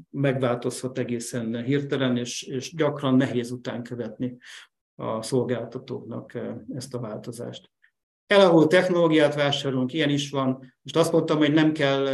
megváltozhat 0.09 0.97
egészen 0.97 1.63
hirtelen, 1.63 2.17
és, 2.17 2.43
és 2.43 2.75
gyakran 2.75 3.15
nehéz 3.15 3.51
után 3.51 3.83
követni 3.83 4.37
a 4.95 5.21
szolgáltatóknak 5.21 6.39
ezt 6.73 6.93
a 6.93 6.99
változást. 6.99 7.73
Elavult 8.27 8.70
technológiát 8.70 9.36
vásárolunk, 9.36 9.94
ilyen 9.94 10.10
is 10.10 10.29
van. 10.29 10.74
Most 10.82 10.98
azt 10.98 11.12
mondtam, 11.12 11.38
hogy 11.38 11.53
nem 11.53 11.72
kell 11.72 12.08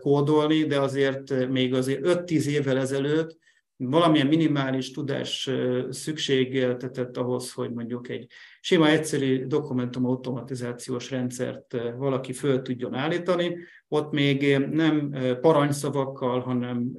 kódolni, 0.00 0.64
de 0.64 0.80
azért 0.80 1.48
még 1.48 1.74
azért 1.74 2.00
5-10 2.04 2.46
évvel 2.46 2.78
ezelőtt 2.78 3.36
valamilyen 3.76 4.26
minimális 4.26 4.90
tudás 4.90 5.50
szükségeltetett 5.90 7.16
ahhoz, 7.16 7.52
hogy 7.52 7.72
mondjuk 7.72 8.08
egy 8.08 8.26
sima 8.60 8.88
egyszerű 8.88 9.46
dokumentum 9.46 10.06
automatizációs 10.06 11.10
rendszert 11.10 11.76
valaki 11.96 12.32
föl 12.32 12.62
tudjon 12.62 12.94
állítani. 12.94 13.56
Ott 13.88 14.12
még 14.12 14.58
nem 14.58 15.14
parancsszavakkal, 15.40 16.40
hanem 16.40 16.92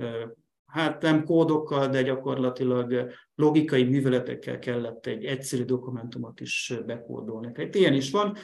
hát 0.66 1.02
nem 1.02 1.24
kódokkal, 1.24 1.88
de 1.88 2.02
gyakorlatilag 2.02 3.12
logikai 3.36 3.84
műveletekkel 3.84 4.60
kellett 4.60 5.06
egy 5.06 5.26
egyszerű 5.26 5.64
dokumentumot 5.64 6.40
is 6.40 6.74
bekódolni. 6.86 7.52
Tehát 7.52 7.76
ilyen 7.76 7.94
is 7.94 8.12
van. 8.12 8.38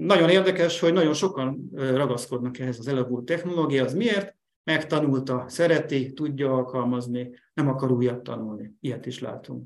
Nagyon 0.00 0.28
érdekes, 0.28 0.80
hogy 0.80 0.92
nagyon 0.92 1.14
sokan 1.14 1.70
ragaszkodnak 1.74 2.58
ehhez 2.58 2.78
az 2.78 2.88
elavult 2.88 3.24
technológiához. 3.24 3.94
Miért? 3.94 4.36
Megtanulta, 4.64 5.44
szereti, 5.48 6.12
tudja 6.12 6.52
alkalmazni, 6.52 7.30
nem 7.54 7.68
akar 7.68 7.92
újat 7.92 8.22
tanulni. 8.22 8.72
Ilyet 8.80 9.06
is 9.06 9.20
látunk. 9.20 9.64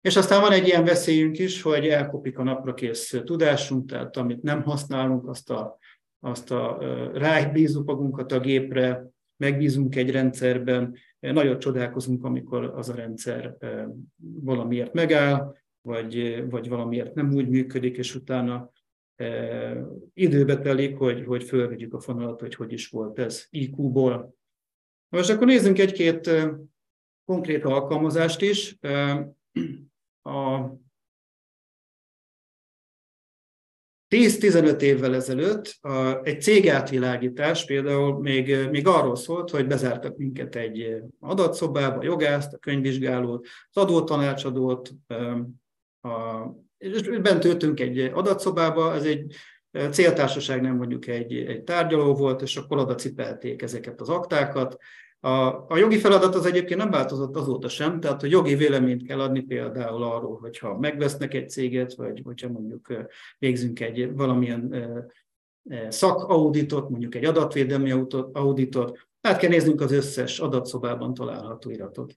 És 0.00 0.16
aztán 0.16 0.40
van 0.40 0.52
egy 0.52 0.66
ilyen 0.66 0.84
veszélyünk 0.84 1.38
is, 1.38 1.62
hogy 1.62 1.86
elkopik 1.86 2.38
a 2.38 2.42
napra 2.42 2.74
kész 2.74 3.22
tudásunk, 3.24 3.90
tehát 3.90 4.16
amit 4.16 4.42
nem 4.42 4.62
használunk, 4.62 5.28
azt 5.28 5.50
a, 5.50 5.78
azt 6.20 6.50
a 6.50 6.78
rábízunk 7.12 7.86
magunkat 7.86 8.32
a 8.32 8.40
gépre, 8.40 9.06
megbízunk 9.36 9.96
egy 9.96 10.10
rendszerben, 10.10 10.94
nagyon 11.20 11.58
csodálkozunk, 11.58 12.24
amikor 12.24 12.64
az 12.64 12.88
a 12.88 12.94
rendszer 12.94 13.56
valamiért 14.44 14.92
megáll, 14.92 15.54
vagy, 15.80 16.44
vagy 16.50 16.68
valamiért 16.68 17.14
nem 17.14 17.32
úgy 17.32 17.48
működik, 17.48 17.96
és 17.96 18.14
utána 18.14 18.70
időbe 20.14 20.58
telik, 20.58 20.96
hogy, 20.96 21.24
hogy 21.24 21.44
fölvegyük 21.44 21.94
a 21.94 22.00
fonalat, 22.00 22.40
hogy 22.40 22.54
hogy 22.54 22.72
is 22.72 22.88
volt 22.88 23.18
ez 23.18 23.46
IQ-ból. 23.50 24.36
Most 25.08 25.30
akkor 25.30 25.46
nézzünk 25.46 25.78
egy-két 25.78 26.30
konkrét 27.24 27.64
alkalmazást 27.64 28.40
is. 28.40 28.78
A 30.22 30.70
10-15 34.14 34.80
évvel 34.80 35.14
ezelőtt 35.14 35.78
egy 36.22 36.42
cégátvilágítás 36.42 37.64
például 37.64 38.20
még, 38.20 38.68
még 38.70 38.86
arról 38.86 39.16
szólt, 39.16 39.50
hogy 39.50 39.66
bezártak 39.66 40.16
minket 40.16 40.56
egy 40.56 41.02
adatszobába, 41.20 41.98
a 41.98 42.04
jogászt, 42.04 42.52
a 42.52 42.58
könyvvizsgálót, 42.58 43.46
az 43.72 43.82
adótanácsadót, 43.82 44.94
a, 46.00 46.08
és 46.78 47.20
bent 47.20 47.44
ültünk 47.44 47.80
egy 47.80 47.98
adatszobába, 47.98 48.94
ez 48.94 49.04
egy 49.04 49.34
céltársaság, 49.90 50.60
nem 50.60 50.76
mondjuk 50.76 51.06
egy, 51.06 51.34
egy 51.34 51.62
tárgyaló 51.62 52.14
volt, 52.14 52.42
és 52.42 52.56
akkor 52.56 52.78
oda 52.78 52.94
cipelték 52.94 53.62
ezeket 53.62 54.00
az 54.00 54.08
aktákat, 54.08 54.76
a, 55.20 55.30
a 55.68 55.76
jogi 55.76 55.98
feladat 55.98 56.34
az 56.34 56.46
egyébként 56.46 56.80
nem 56.80 56.90
változott 56.90 57.36
azóta 57.36 57.68
sem, 57.68 58.00
tehát 58.00 58.22
a 58.22 58.26
jogi 58.26 58.54
véleményt 58.54 59.06
kell 59.06 59.20
adni 59.20 59.40
például 59.40 60.02
arról, 60.02 60.38
hogyha 60.38 60.78
megvesznek 60.78 61.34
egy 61.34 61.50
céget, 61.50 61.94
vagy 61.94 62.20
hogyha 62.24 62.48
mondjuk 62.48 62.92
végzünk 63.38 63.80
egy 63.80 64.14
valamilyen 64.14 64.74
szakauditot, 65.88 66.88
mondjuk 66.88 67.14
egy 67.14 67.24
adatvédelmi 67.24 67.90
auditot, 68.32 69.08
át 69.20 69.38
kell 69.38 69.50
néznünk 69.50 69.80
az 69.80 69.92
összes 69.92 70.38
adatszobában 70.38 71.14
található 71.14 71.70
iratot. 71.70 72.14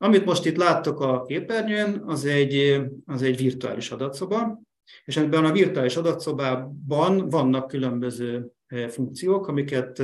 Amit 0.00 0.24
most 0.24 0.46
itt 0.46 0.56
láttok 0.56 1.00
a 1.00 1.22
képernyőn, 1.22 2.02
az 2.06 2.24
egy, 2.24 2.80
az 3.06 3.22
egy 3.22 3.36
virtuális 3.36 3.90
adatszoba, 3.90 4.60
és 5.04 5.16
ebben 5.16 5.44
a 5.44 5.52
virtuális 5.52 5.96
adatszobában 5.96 7.28
vannak 7.28 7.66
különböző 7.66 8.52
funkciók, 8.88 9.48
amiket 9.48 9.98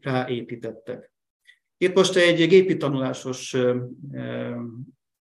ráépítettek. 0.00 1.12
Itt 1.76 1.94
most 1.94 2.16
egy 2.16 2.48
gépi 2.48 2.76
tanulásos 2.76 3.56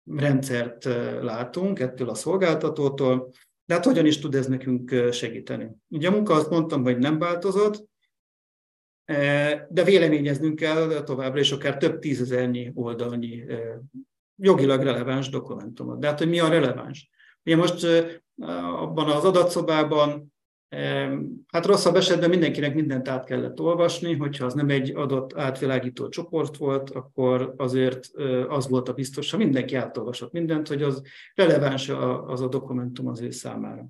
rendszert 0.06 0.84
látunk 1.21 1.80
ettől 1.80 2.10
a 2.10 2.13
szolgáltatótól, 2.13 3.32
de 3.65 3.73
hát 3.73 3.86
hogyan 3.86 4.06
is 4.06 4.19
tud 4.19 4.36
ez 4.36 4.47
nekünk 4.47 5.10
segíteni? 5.12 5.69
Ugye 5.88 6.08
a 6.08 6.12
munka 6.12 6.34
azt 6.34 6.49
mondtam, 6.49 6.84
hogy 6.84 6.97
nem 6.97 7.19
változott, 7.19 7.91
de 9.69 9.83
véleményeznünk 9.83 10.55
kell 10.55 11.03
továbbra 11.03 11.39
is 11.39 11.51
akár 11.51 11.77
több 11.77 11.99
tízezernyi 11.99 12.71
oldalnyi 12.73 13.43
jogilag 14.35 14.81
releváns 14.81 15.29
dokumentumot. 15.29 15.99
De 15.99 16.07
hát, 16.07 16.19
hogy 16.19 16.29
mi 16.29 16.39
a 16.39 16.49
releváns? 16.49 17.09
Ugye 17.45 17.55
most 17.55 17.85
abban 18.79 19.09
az 19.09 19.23
adatszobában 19.23 20.33
Hát 21.47 21.65
rosszabb 21.65 21.95
esetben 21.95 22.29
mindenkinek 22.29 22.73
mindent 22.73 23.07
át 23.07 23.25
kellett 23.25 23.59
olvasni, 23.59 24.13
hogyha 24.13 24.45
az 24.45 24.53
nem 24.53 24.69
egy 24.69 24.95
adott 24.95 25.37
átvilágító 25.37 26.09
csoport 26.09 26.57
volt, 26.57 26.89
akkor 26.89 27.53
azért 27.57 28.11
az 28.47 28.69
volt 28.69 28.89
a 28.89 28.93
biztos, 28.93 29.31
ha 29.31 29.37
mindenki 29.37 29.75
átolvasott 29.75 30.31
mindent, 30.31 30.67
hogy 30.67 30.81
az 30.81 31.01
releváns 31.35 31.89
az 32.25 32.41
a 32.41 32.47
dokumentum 32.47 33.07
az 33.07 33.21
ő 33.21 33.31
számára. 33.31 33.87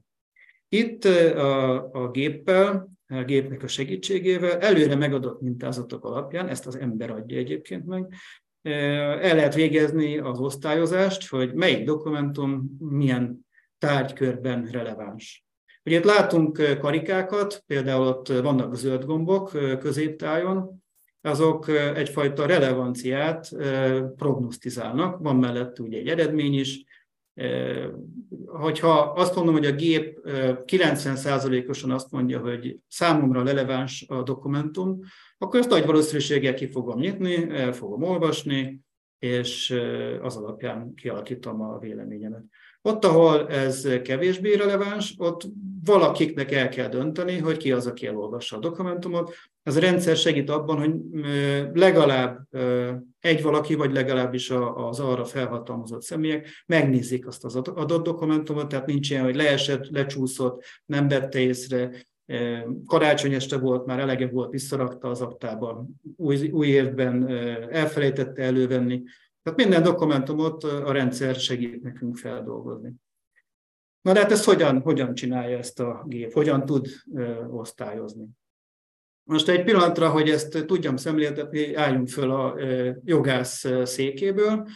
Itt 0.69 1.05
a, 1.05 1.91
a 1.91 2.11
géppel, 2.11 2.92
gépnek 3.25 3.63
a 3.63 3.67
segítségével. 3.67 4.59
Előre 4.59 4.95
megadott 4.95 5.41
mintázatok 5.41 6.05
alapján, 6.05 6.47
ezt 6.47 6.67
az 6.67 6.75
ember 6.75 7.11
adja 7.11 7.37
egyébként 7.37 7.85
meg, 7.85 8.13
el 8.61 9.35
lehet 9.35 9.55
végezni 9.55 10.17
az 10.17 10.39
osztályozást, 10.39 11.29
hogy 11.29 11.53
melyik 11.53 11.85
dokumentum 11.85 12.77
milyen 12.79 13.45
tárgykörben 13.77 14.65
releváns. 14.71 15.45
Ugye 15.85 15.97
itt 15.97 16.03
látunk 16.03 16.77
karikákat, 16.79 17.63
például 17.67 18.07
ott 18.07 18.27
vannak 18.27 18.75
zöld 18.75 19.05
gombok 19.05 19.51
középtájon, 19.79 20.83
azok 21.21 21.67
egyfajta 21.95 22.45
relevanciát 22.45 23.49
prognosztizálnak, 24.15 25.19
van 25.19 25.35
mellett 25.35 25.79
ugye 25.79 25.97
egy 25.97 26.07
eredmény 26.07 26.53
is, 26.53 26.83
Hogyha 28.45 28.99
azt 28.99 29.35
mondom, 29.35 29.53
hogy 29.53 29.65
a 29.65 29.71
gép 29.71 30.19
90%-osan 30.65 31.91
azt 31.91 32.11
mondja, 32.11 32.39
hogy 32.39 32.77
számomra 32.87 33.43
releváns 33.43 34.05
a 34.07 34.23
dokumentum, 34.23 34.99
akkor 35.37 35.59
ezt 35.59 35.69
nagy 35.69 35.85
valószínűséggel 35.85 36.53
ki 36.53 36.71
fogom 36.71 36.99
nyitni, 36.99 37.49
el 37.49 37.73
fogom 37.73 38.03
olvasni, 38.03 38.81
és 39.19 39.79
az 40.21 40.37
alapján 40.37 40.93
kialakítom 40.93 41.61
a 41.61 41.79
véleményemet. 41.79 42.43
Ott, 42.85 43.05
ahol 43.05 43.49
ez 43.49 43.87
kevésbé 44.03 44.53
releváns, 44.53 45.15
ott 45.17 45.41
valakiknek 45.85 46.51
el 46.51 46.69
kell 46.69 46.87
dönteni, 46.87 47.37
hogy 47.37 47.57
ki 47.57 47.71
az, 47.71 47.87
aki 47.87 48.07
elolvassa 48.07 48.55
a 48.55 48.59
dokumentumot. 48.59 49.33
Ez 49.63 49.75
a 49.75 49.79
rendszer 49.79 50.15
segít 50.15 50.49
abban, 50.49 50.77
hogy 50.77 50.93
legalább 51.73 52.47
egy 53.19 53.41
valaki, 53.41 53.75
vagy 53.75 53.93
legalábbis 53.93 54.49
az 54.75 54.99
arra 54.99 55.25
felhatalmazott 55.25 56.01
személyek 56.01 56.47
megnézik 56.65 57.27
azt 57.27 57.45
az 57.45 57.55
adott 57.55 58.03
dokumentumot, 58.03 58.67
tehát 58.67 58.85
nincs 58.85 59.09
ilyen, 59.09 59.23
hogy 59.23 59.35
leesett, 59.35 59.89
lecsúszott, 59.89 60.63
nem 60.85 61.07
vette 61.07 61.39
észre, 61.39 61.91
Karácsony 62.85 63.33
este 63.33 63.57
volt, 63.57 63.85
már 63.85 63.99
elege 63.99 64.27
volt, 64.27 64.51
visszarakta 64.51 65.09
az 65.09 65.21
aktába, 65.21 65.85
új, 66.15 66.49
új 66.49 66.67
évben 66.67 67.27
elfelejtette 67.71 68.43
elővenni. 68.43 69.03
Tehát 69.43 69.59
minden 69.59 69.83
dokumentumot 69.83 70.63
a 70.63 70.91
rendszer 70.91 71.35
segít 71.35 71.81
nekünk 71.81 72.17
feldolgozni. 72.17 72.93
Na 74.01 74.13
de 74.13 74.19
hát 74.19 74.31
ezt 74.31 74.43
hogyan, 74.43 74.81
hogyan 74.81 75.15
csinálja 75.15 75.57
ezt 75.57 75.79
a 75.79 76.03
gép, 76.07 76.33
hogyan 76.33 76.65
tud 76.65 76.87
osztályozni? 77.49 78.27
Most 79.23 79.47
egy 79.47 79.63
pillanatra, 79.63 80.09
hogy 80.09 80.29
ezt 80.29 80.65
tudjam 80.65 80.97
szemléltetni, 80.97 81.75
álljunk 81.75 82.07
föl 82.07 82.31
a 82.31 82.59
jogász 83.03 83.65
székéből, 83.83 84.67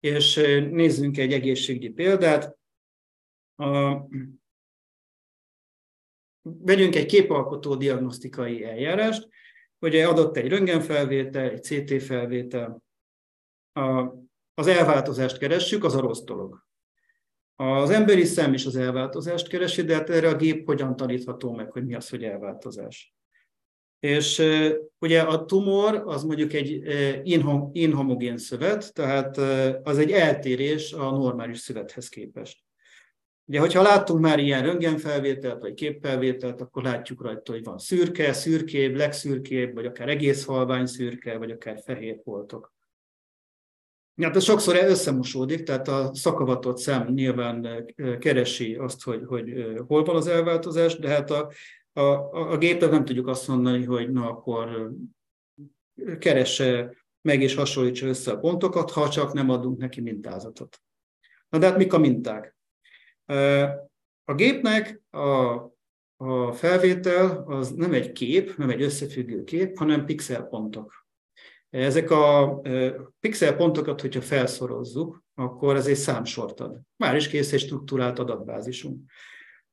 és 0.00 0.34
nézzünk 0.70 1.18
egy 1.18 1.32
egészségügyi 1.32 1.88
példát. 1.88 2.58
A, 3.56 3.96
vegyünk 6.42 6.94
egy 6.94 7.06
képalkotó 7.06 7.74
diagnosztikai 7.74 8.64
eljárást, 8.64 9.28
hogy 9.78 9.96
adott 9.96 10.36
egy 10.36 10.48
röntgenfelvétel, 10.48 11.50
egy 11.50 11.62
CT 11.62 12.02
felvétel, 12.02 12.82
a, 13.72 14.12
az 14.54 14.66
elváltozást 14.66 15.38
keressük, 15.38 15.84
az 15.84 15.94
a 15.94 16.00
rossz 16.00 16.22
dolog. 16.22 16.68
Az 17.56 17.90
emberi 17.90 18.24
szem 18.24 18.52
is 18.52 18.66
az 18.66 18.76
elváltozást 18.76 19.48
keresi, 19.48 19.82
de 19.82 19.94
hát 19.94 20.10
erre 20.10 20.28
a 20.28 20.36
gép 20.36 20.66
hogyan 20.66 20.96
tanítható 20.96 21.52
meg, 21.52 21.70
hogy 21.70 21.86
mi 21.86 21.94
az, 21.94 22.08
hogy 22.08 22.24
elváltozás. 22.24 23.14
És 24.00 24.42
ugye 24.98 25.20
a 25.20 25.44
tumor 25.44 26.02
az 26.06 26.22
mondjuk 26.22 26.52
egy 26.52 26.82
inhomogén 27.72 28.38
szövet, 28.38 28.94
tehát 28.94 29.36
az 29.86 29.98
egy 29.98 30.10
eltérés 30.10 30.92
a 30.92 31.10
normális 31.10 31.58
szövethez 31.58 32.08
képest. 32.08 32.58
Ugye, 33.44 33.60
hogyha 33.60 33.82
láttunk 33.82 34.20
már 34.20 34.38
ilyen 34.38 34.62
röntgenfelvételt, 34.62 35.60
vagy 35.60 35.74
képfelvételt, 35.74 36.60
akkor 36.60 36.82
látjuk 36.82 37.22
rajta, 37.22 37.52
hogy 37.52 37.64
van 37.64 37.78
szürke, 37.78 38.32
szürkébb, 38.32 38.94
legszürkébb, 38.94 39.74
vagy 39.74 39.86
akár 39.86 40.08
egész 40.08 40.44
halvány 40.44 40.86
szürke, 40.86 41.38
vagy 41.38 41.50
akár 41.50 41.82
fehér 41.84 42.20
foltok. 42.24 42.72
Hát 44.20 44.36
ez 44.36 44.44
sokszor 44.44 44.76
összemosódik, 44.76 45.62
tehát 45.62 45.88
a 45.88 46.14
szakavatott 46.14 46.78
szem 46.78 47.08
nyilván 47.08 47.86
keresi 48.18 48.74
azt, 48.74 49.02
hogy, 49.02 49.22
hogy 49.26 49.74
hol 49.86 50.04
van 50.04 50.16
az 50.16 50.26
elváltozás, 50.26 50.98
de 50.98 51.08
hát 51.08 51.30
a, 51.30 51.50
a, 51.92 52.02
a 52.52 52.58
gépet 52.58 52.90
nem 52.90 53.04
tudjuk 53.04 53.26
azt 53.26 53.48
mondani, 53.48 53.84
hogy 53.84 54.10
na 54.10 54.28
akkor 54.28 54.92
keresse 56.18 56.94
meg 57.20 57.42
és 57.42 57.54
hasonlítsa 57.54 58.06
össze 58.06 58.32
a 58.32 58.38
pontokat, 58.38 58.90
ha 58.90 59.08
csak 59.08 59.32
nem 59.32 59.50
adunk 59.50 59.78
neki 59.78 60.00
mintázatot. 60.00 60.82
Na 61.48 61.58
de 61.58 61.66
hát 61.66 61.76
mik 61.76 61.92
a 61.92 61.98
minták? 61.98 62.56
A 64.24 64.34
gépnek 64.34 65.02
a, 65.10 65.54
a 66.16 66.52
felvétel 66.52 67.44
az 67.46 67.70
nem 67.70 67.92
egy 67.92 68.12
kép, 68.12 68.56
nem 68.56 68.70
egy 68.70 68.82
összefüggő 68.82 69.44
kép, 69.44 69.78
hanem 69.78 70.04
pixelpontok. 70.04 71.06
Ezek 71.70 72.10
a 72.10 72.60
pixelpontokat, 73.20 74.00
hogyha 74.00 74.20
felszorozzuk, 74.20 75.24
akkor 75.34 75.76
ez 75.76 75.86
egy 75.86 75.96
számsort 75.96 76.60
ad. 76.60 76.80
Már 76.96 77.16
is 77.16 77.28
kész 77.28 77.52
egy 77.52 77.60
struktúrált 77.60 78.18
adatbázisunk. 78.18 79.10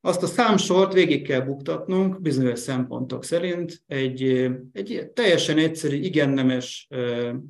Azt 0.00 0.22
a 0.22 0.26
számsort 0.26 0.92
végig 0.92 1.26
kell 1.26 1.40
buktatnunk 1.40 2.20
bizonyos 2.20 2.58
szempontok 2.58 3.24
szerint 3.24 3.82
egy, 3.86 4.50
egy 4.72 5.10
teljesen 5.14 5.58
egyszerű, 5.58 5.96
igennemes, 5.96 6.88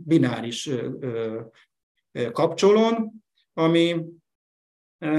bináris 0.05 0.71
kapcsolón, 2.33 3.25
ami 3.55 4.05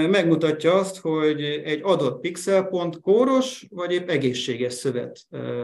megmutatja 0.09 0.73
azt, 0.73 0.99
hogy 0.99 1.41
egy 1.43 1.81
adott 1.83 2.19
pixelpont 2.19 2.99
kóros, 3.01 3.67
vagy 3.69 3.91
épp 3.91 4.09
egészséges 4.09 4.73
szövet 4.73 5.19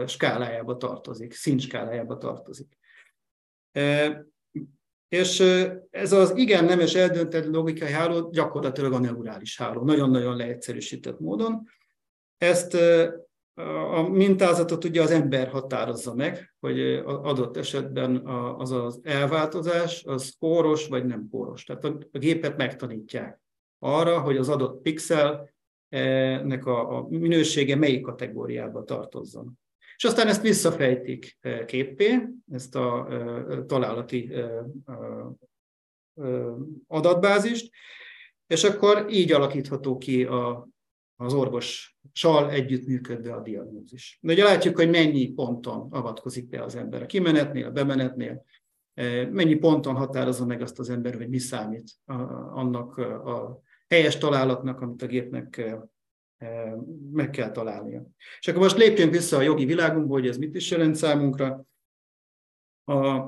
skálájába 0.06 0.76
tartozik, 0.76 1.32
szintskálájába 1.32 2.16
tartozik. 2.18 2.78
És 5.08 5.40
ez 5.90 6.12
az 6.12 6.36
igen 6.36 6.64
nemes 6.64 6.94
eldöntett 6.94 7.46
logikai 7.46 7.90
háló 7.92 8.30
gyakorlatilag 8.30 8.92
a 8.92 8.98
neurális 8.98 9.58
háló, 9.58 9.84
nagyon-nagyon 9.84 10.36
leegyszerűsített 10.36 11.20
módon. 11.20 11.62
Ezt 12.36 12.74
a 13.90 14.08
mintázatot 14.08 14.84
ugye 14.84 15.02
az 15.02 15.10
ember 15.10 15.48
határozza 15.48 16.14
meg, 16.14 16.54
hogy 16.60 16.80
adott 17.04 17.56
esetben 17.56 18.26
az 18.58 18.70
az 18.70 19.00
elváltozás, 19.02 20.04
az 20.04 20.34
kóros 20.38 20.88
vagy 20.88 21.04
nem 21.04 21.28
kóros. 21.30 21.64
Tehát 21.64 21.84
a 21.84 22.18
gépet 22.18 22.56
megtanítják 22.56 23.40
arra, 23.78 24.20
hogy 24.20 24.36
az 24.36 24.48
adott 24.48 24.82
pixelnek 24.82 26.66
a 26.66 27.06
minősége 27.08 27.76
melyik 27.76 28.02
kategóriába 28.02 28.84
tartozzon. 28.84 29.58
És 29.96 30.04
aztán 30.04 30.28
ezt 30.28 30.42
visszafejtik 30.42 31.38
képpé, 31.66 32.28
ezt 32.52 32.74
a 32.74 33.08
találati 33.66 34.32
adatbázist, 36.86 37.70
és 38.46 38.64
akkor 38.64 39.06
így 39.10 39.32
alakítható 39.32 39.96
ki 39.98 40.24
a, 40.24 40.68
az 41.16 41.34
orvossal 41.34 42.50
együttműködve 42.50 43.34
a 43.34 43.42
diagnózis. 43.42 44.18
De 44.22 44.32
ugye 44.32 44.44
látjuk, 44.44 44.76
hogy 44.76 44.90
mennyi 44.90 45.28
ponton 45.28 45.88
avatkozik 45.90 46.48
be 46.48 46.62
az 46.62 46.74
ember 46.74 47.02
a 47.02 47.06
kimenetnél, 47.06 47.66
a 47.66 47.70
bemenetnél, 47.70 48.44
mennyi 49.30 49.54
ponton 49.54 49.94
határozza 49.94 50.46
meg 50.46 50.62
azt 50.62 50.78
az 50.78 50.90
ember, 50.90 51.14
hogy 51.14 51.28
mi 51.28 51.38
számít 51.38 51.90
annak 52.54 52.96
a 52.96 53.60
helyes 53.88 54.18
találatnak, 54.18 54.80
amit 54.80 55.02
a 55.02 55.06
gépnek 55.06 55.76
meg 57.12 57.30
kell 57.30 57.50
találnia. 57.50 58.02
És 58.38 58.48
akkor 58.48 58.62
most 58.62 58.76
lépjünk 58.76 59.12
vissza 59.12 59.36
a 59.36 59.42
jogi 59.42 59.64
világunkba, 59.64 60.12
hogy 60.12 60.28
ez 60.28 60.36
mit 60.36 60.54
is 60.54 60.70
jelent 60.70 60.94
számunkra. 60.94 61.64
A, 62.84 63.22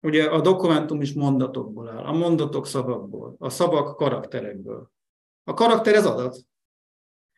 ugye 0.00 0.24
a 0.24 0.40
dokumentum 0.40 1.00
is 1.00 1.12
mondatokból 1.12 1.88
áll, 1.88 2.04
a 2.04 2.12
mondatok 2.12 2.66
szavakból, 2.66 3.36
a 3.38 3.48
szavak 3.48 3.96
karakterekből. 3.96 4.90
A 5.44 5.54
karakter 5.54 5.94
ez 5.94 6.06
adat. 6.06 6.36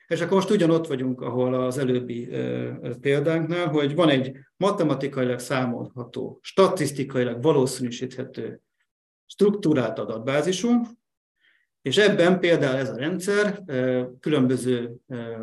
És 0.07 0.21
akkor 0.21 0.33
most 0.33 0.51
ugyanott 0.51 0.87
vagyunk, 0.87 1.21
ahol 1.21 1.55
az 1.55 1.79
előbbi 1.79 2.29
példánknál, 3.01 3.69
hogy 3.69 3.95
van 3.95 4.09
egy 4.09 4.39
matematikailag 4.57 5.39
számolható, 5.39 6.39
statisztikailag 6.43 7.43
valószínűsíthető 7.43 8.61
struktúrált 9.27 9.99
adatbázisunk, 9.99 10.87
és 11.87 11.97
ebben 11.97 12.41
például 12.41 12.77
ez 12.77 12.91
a 12.91 12.97
rendszer 12.97 13.63
különböző 14.21 14.97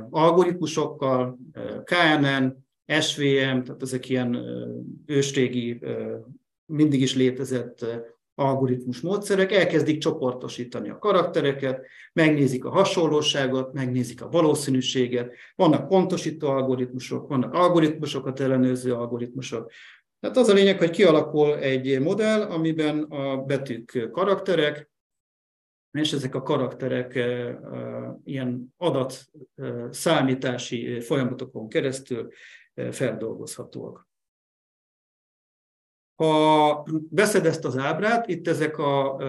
algoritmusokkal, 0.10 1.39
KNN, 1.84 2.65
SVM, 3.01 3.62
tehát 3.62 3.82
ezek 3.82 4.10
ilyen 4.10 4.38
ősrégi, 5.06 5.79
mindig 6.65 7.01
is 7.01 7.15
létezett 7.15 7.86
algoritmus 8.36 9.01
módszerek, 9.01 9.51
elkezdik 9.51 9.97
csoportosítani 9.97 10.89
a 10.89 10.97
karaktereket, 10.97 11.86
megnézik 12.13 12.65
a 12.65 12.69
hasonlóságot, 12.69 13.73
megnézik 13.73 14.21
a 14.21 14.29
valószínűséget, 14.29 15.34
vannak 15.56 15.88
pontosító 15.88 16.47
algoritmusok, 16.47 17.27
vannak 17.27 17.53
algoritmusokat 17.53 18.39
ellenőrző 18.39 18.93
algoritmusok. 18.93 19.71
Tehát 20.19 20.38
az 20.38 20.49
a 20.49 20.53
lényeg, 20.53 20.77
hogy 20.77 20.89
kialakul 20.89 21.58
egy 21.58 21.99
modell, 21.99 22.41
amiben 22.41 23.03
a 23.03 23.38
betűk 23.38 24.10
karakterek, 24.12 24.91
és 25.93 26.13
ezek 26.13 26.36
a 26.36 26.41
karakterek 26.41 27.19
ilyen 28.23 28.73
adat 28.77 29.25
számítási 29.89 30.99
folyamatokon 30.99 31.69
keresztül 31.69 32.32
feldolgozhatóak. 32.91 34.08
Ha 36.15 36.86
veszed 37.10 37.45
ezt 37.45 37.65
az 37.65 37.77
ábrát, 37.77 38.27
itt 38.27 38.47
ezek 38.47 38.77
a, 38.77 39.21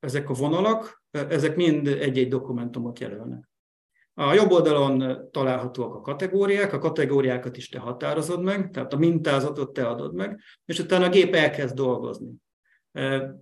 ezek 0.00 0.30
a 0.30 0.34
vonalak, 0.34 1.02
ezek 1.10 1.56
mind 1.56 1.86
egy-egy 1.86 2.28
dokumentumot 2.28 2.98
jelölnek. 2.98 3.50
A 4.14 4.32
jobb 4.32 4.50
oldalon 4.50 5.28
találhatóak 5.30 5.94
a 5.94 6.00
kategóriák, 6.00 6.72
a 6.72 6.78
kategóriákat 6.78 7.56
is 7.56 7.68
te 7.68 7.78
határozod 7.78 8.42
meg, 8.42 8.70
tehát 8.70 8.92
a 8.92 8.98
mintázatot 8.98 9.72
te 9.72 9.88
adod 9.88 10.14
meg, 10.14 10.40
és 10.64 10.78
utána 10.78 11.04
a 11.04 11.08
gép 11.08 11.34
elkezd 11.34 11.74
dolgozni. 11.74 12.41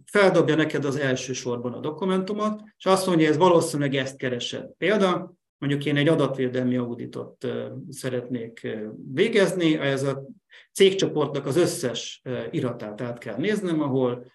Feldobja 0.05 0.55
neked 0.55 0.85
az 0.85 0.97
első 0.97 1.33
sorban 1.33 1.73
a 1.73 1.81
dokumentumot, 1.81 2.63
és 2.79 2.87
azt 2.87 3.07
mondja, 3.07 3.29
ez 3.29 3.37
valószínűleg 3.37 3.95
ezt 3.95 4.17
keresed. 4.17 4.71
Példa, 4.79 5.35
mondjuk 5.59 5.85
én 5.85 5.97
egy 5.97 6.09
adatvédelmi 6.09 6.77
auditot 6.77 7.47
szeretnék 7.89 8.77
végezni, 9.13 9.79
ez 9.79 10.03
a 10.03 10.27
cégcsoportnak 10.73 11.47
az 11.47 11.57
összes 11.57 12.23
iratát 12.51 13.01
át 13.01 13.19
kell 13.19 13.37
néznem, 13.37 13.81
ahol 13.81 14.27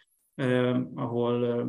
ahol 0.95 1.65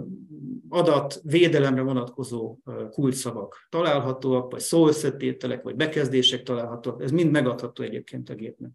adatvédelemre 0.68 1.82
vonatkozó 1.82 2.58
kulcsszavak 2.90 3.66
találhatóak, 3.68 4.50
vagy 4.50 4.60
szóösszetételek, 4.60 5.62
vagy 5.62 5.76
bekezdések 5.76 6.42
találhatóak, 6.42 7.02
ez 7.02 7.10
mind 7.10 7.30
megadható 7.30 7.82
egyébként 7.82 8.28
a 8.28 8.34
gépnek. 8.34 8.70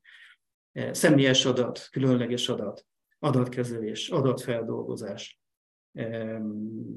Személyes 0.92 1.46
adat, 1.46 1.88
különleges 1.92 2.50
adat, 2.50 2.86
adatkezelés, 3.24 4.10
adatfeldolgozás, 4.10 5.42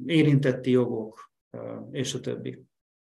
érintetti 0.06 0.70
jogok, 0.70 1.32
és 1.90 2.14
a 2.14 2.20
többi. 2.20 2.62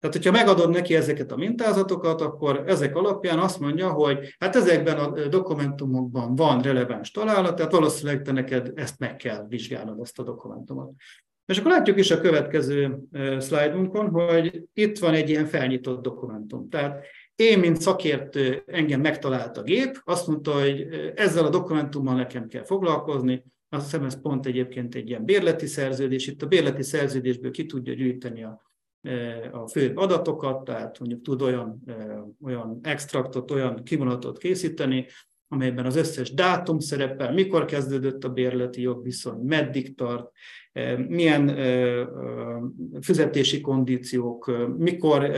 Tehát, 0.00 0.16
hogyha 0.16 0.32
megadod 0.32 0.70
neki 0.70 0.94
ezeket 0.94 1.32
a 1.32 1.36
mintázatokat, 1.36 2.20
akkor 2.20 2.64
ezek 2.66 2.96
alapján 2.96 3.38
azt 3.38 3.60
mondja, 3.60 3.90
hogy 3.90 4.34
hát 4.38 4.56
ezekben 4.56 4.98
a 4.98 5.28
dokumentumokban 5.28 6.34
van 6.34 6.60
releváns 6.60 7.10
találat, 7.10 7.56
tehát 7.56 7.72
valószínűleg 7.72 8.22
te 8.22 8.32
neked 8.32 8.72
ezt 8.74 8.98
meg 8.98 9.16
kell 9.16 9.46
vizsgálnod, 9.48 10.00
ezt 10.00 10.18
a 10.18 10.22
dokumentumot. 10.22 10.90
És 11.46 11.58
akkor 11.58 11.70
látjuk 11.70 11.98
is 11.98 12.10
a 12.10 12.20
következő 12.20 12.98
szlájdunkon, 13.38 14.08
hogy 14.08 14.64
itt 14.72 14.98
van 14.98 15.14
egy 15.14 15.28
ilyen 15.28 15.46
felnyitott 15.46 16.02
dokumentum. 16.02 16.68
Tehát 16.68 17.04
én, 17.42 17.58
mint 17.58 17.80
szakértő, 17.80 18.62
engem 18.66 19.00
megtalált 19.00 19.56
a 19.56 19.62
gép, 19.62 20.00
azt 20.04 20.26
mondta, 20.26 20.60
hogy 20.60 20.86
ezzel 21.14 21.44
a 21.44 21.50
dokumentummal 21.50 22.14
nekem 22.14 22.48
kell 22.48 22.64
foglalkozni, 22.64 23.44
azt 23.68 23.84
hiszem 23.84 24.04
ez 24.04 24.20
pont 24.20 24.46
egyébként 24.46 24.94
egy 24.94 25.08
ilyen 25.08 25.24
bérleti 25.24 25.66
szerződés, 25.66 26.26
itt 26.26 26.42
a 26.42 26.46
bérleti 26.46 26.82
szerződésből 26.82 27.50
ki 27.50 27.66
tudja 27.66 27.94
gyűjteni 27.94 28.44
a 28.44 28.70
a 29.52 29.68
fő 29.68 29.92
adatokat, 29.94 30.64
tehát 30.64 30.98
mondjuk 30.98 31.22
tud 31.22 31.42
olyan, 31.42 31.82
olyan 32.44 32.78
extraktot, 32.82 33.50
olyan 33.50 33.82
kivonatot 33.82 34.38
készíteni, 34.38 35.06
amelyben 35.48 35.86
az 35.86 35.96
összes 35.96 36.34
dátum 36.34 36.78
szerepel, 36.78 37.32
mikor 37.32 37.64
kezdődött 37.64 38.24
a 38.24 38.28
bérleti 38.28 38.80
jogviszony, 38.80 39.38
meddig 39.38 39.94
tart, 39.94 40.30
milyen 41.08 41.56
fizetési 43.00 43.60
kondíciók, 43.60 44.50
mikor, 44.76 45.32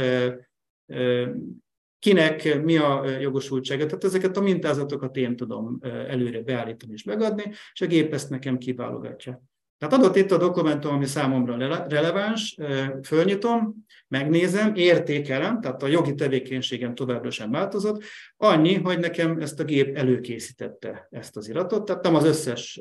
kinek 2.05 2.63
mi 2.63 2.77
a 2.77 3.19
jogosultsága. 3.21 3.87
Tehát 3.87 4.05
ezeket 4.05 4.37
a 4.37 4.41
mintázatokat 4.41 5.17
én 5.17 5.37
tudom 5.37 5.79
előre 5.83 6.43
beállítani 6.43 6.93
és 6.93 7.03
megadni, 7.05 7.43
és 7.73 7.81
a 7.81 7.87
gép 7.87 8.13
ezt 8.13 8.31
nekem 8.31 8.59
kiválogatja. 8.59 9.43
Tehát 9.79 9.95
adott 9.95 10.17
itt 10.17 10.31
a 10.31 10.37
dokumentum, 10.37 10.95
ami 10.95 11.05
számomra 11.05 11.87
releváns, 11.89 12.59
fölnyitom, 13.03 13.85
megnézem, 14.09 14.75
értékelem, 14.75 15.61
tehát 15.61 15.83
a 15.83 15.87
jogi 15.87 16.15
tevékenységem 16.15 16.95
továbbra 16.95 17.31
sem 17.31 17.51
változott, 17.51 18.03
annyi, 18.37 18.75
hogy 18.75 18.99
nekem 18.99 19.41
ezt 19.41 19.61
a 19.61 19.65
gép 19.65 19.97
előkészítette 19.97 21.07
ezt 21.11 21.37
az 21.37 21.49
iratot, 21.49 21.85
tehát 21.85 22.03
nem 22.03 22.15
az 22.15 22.25
összes, 22.25 22.81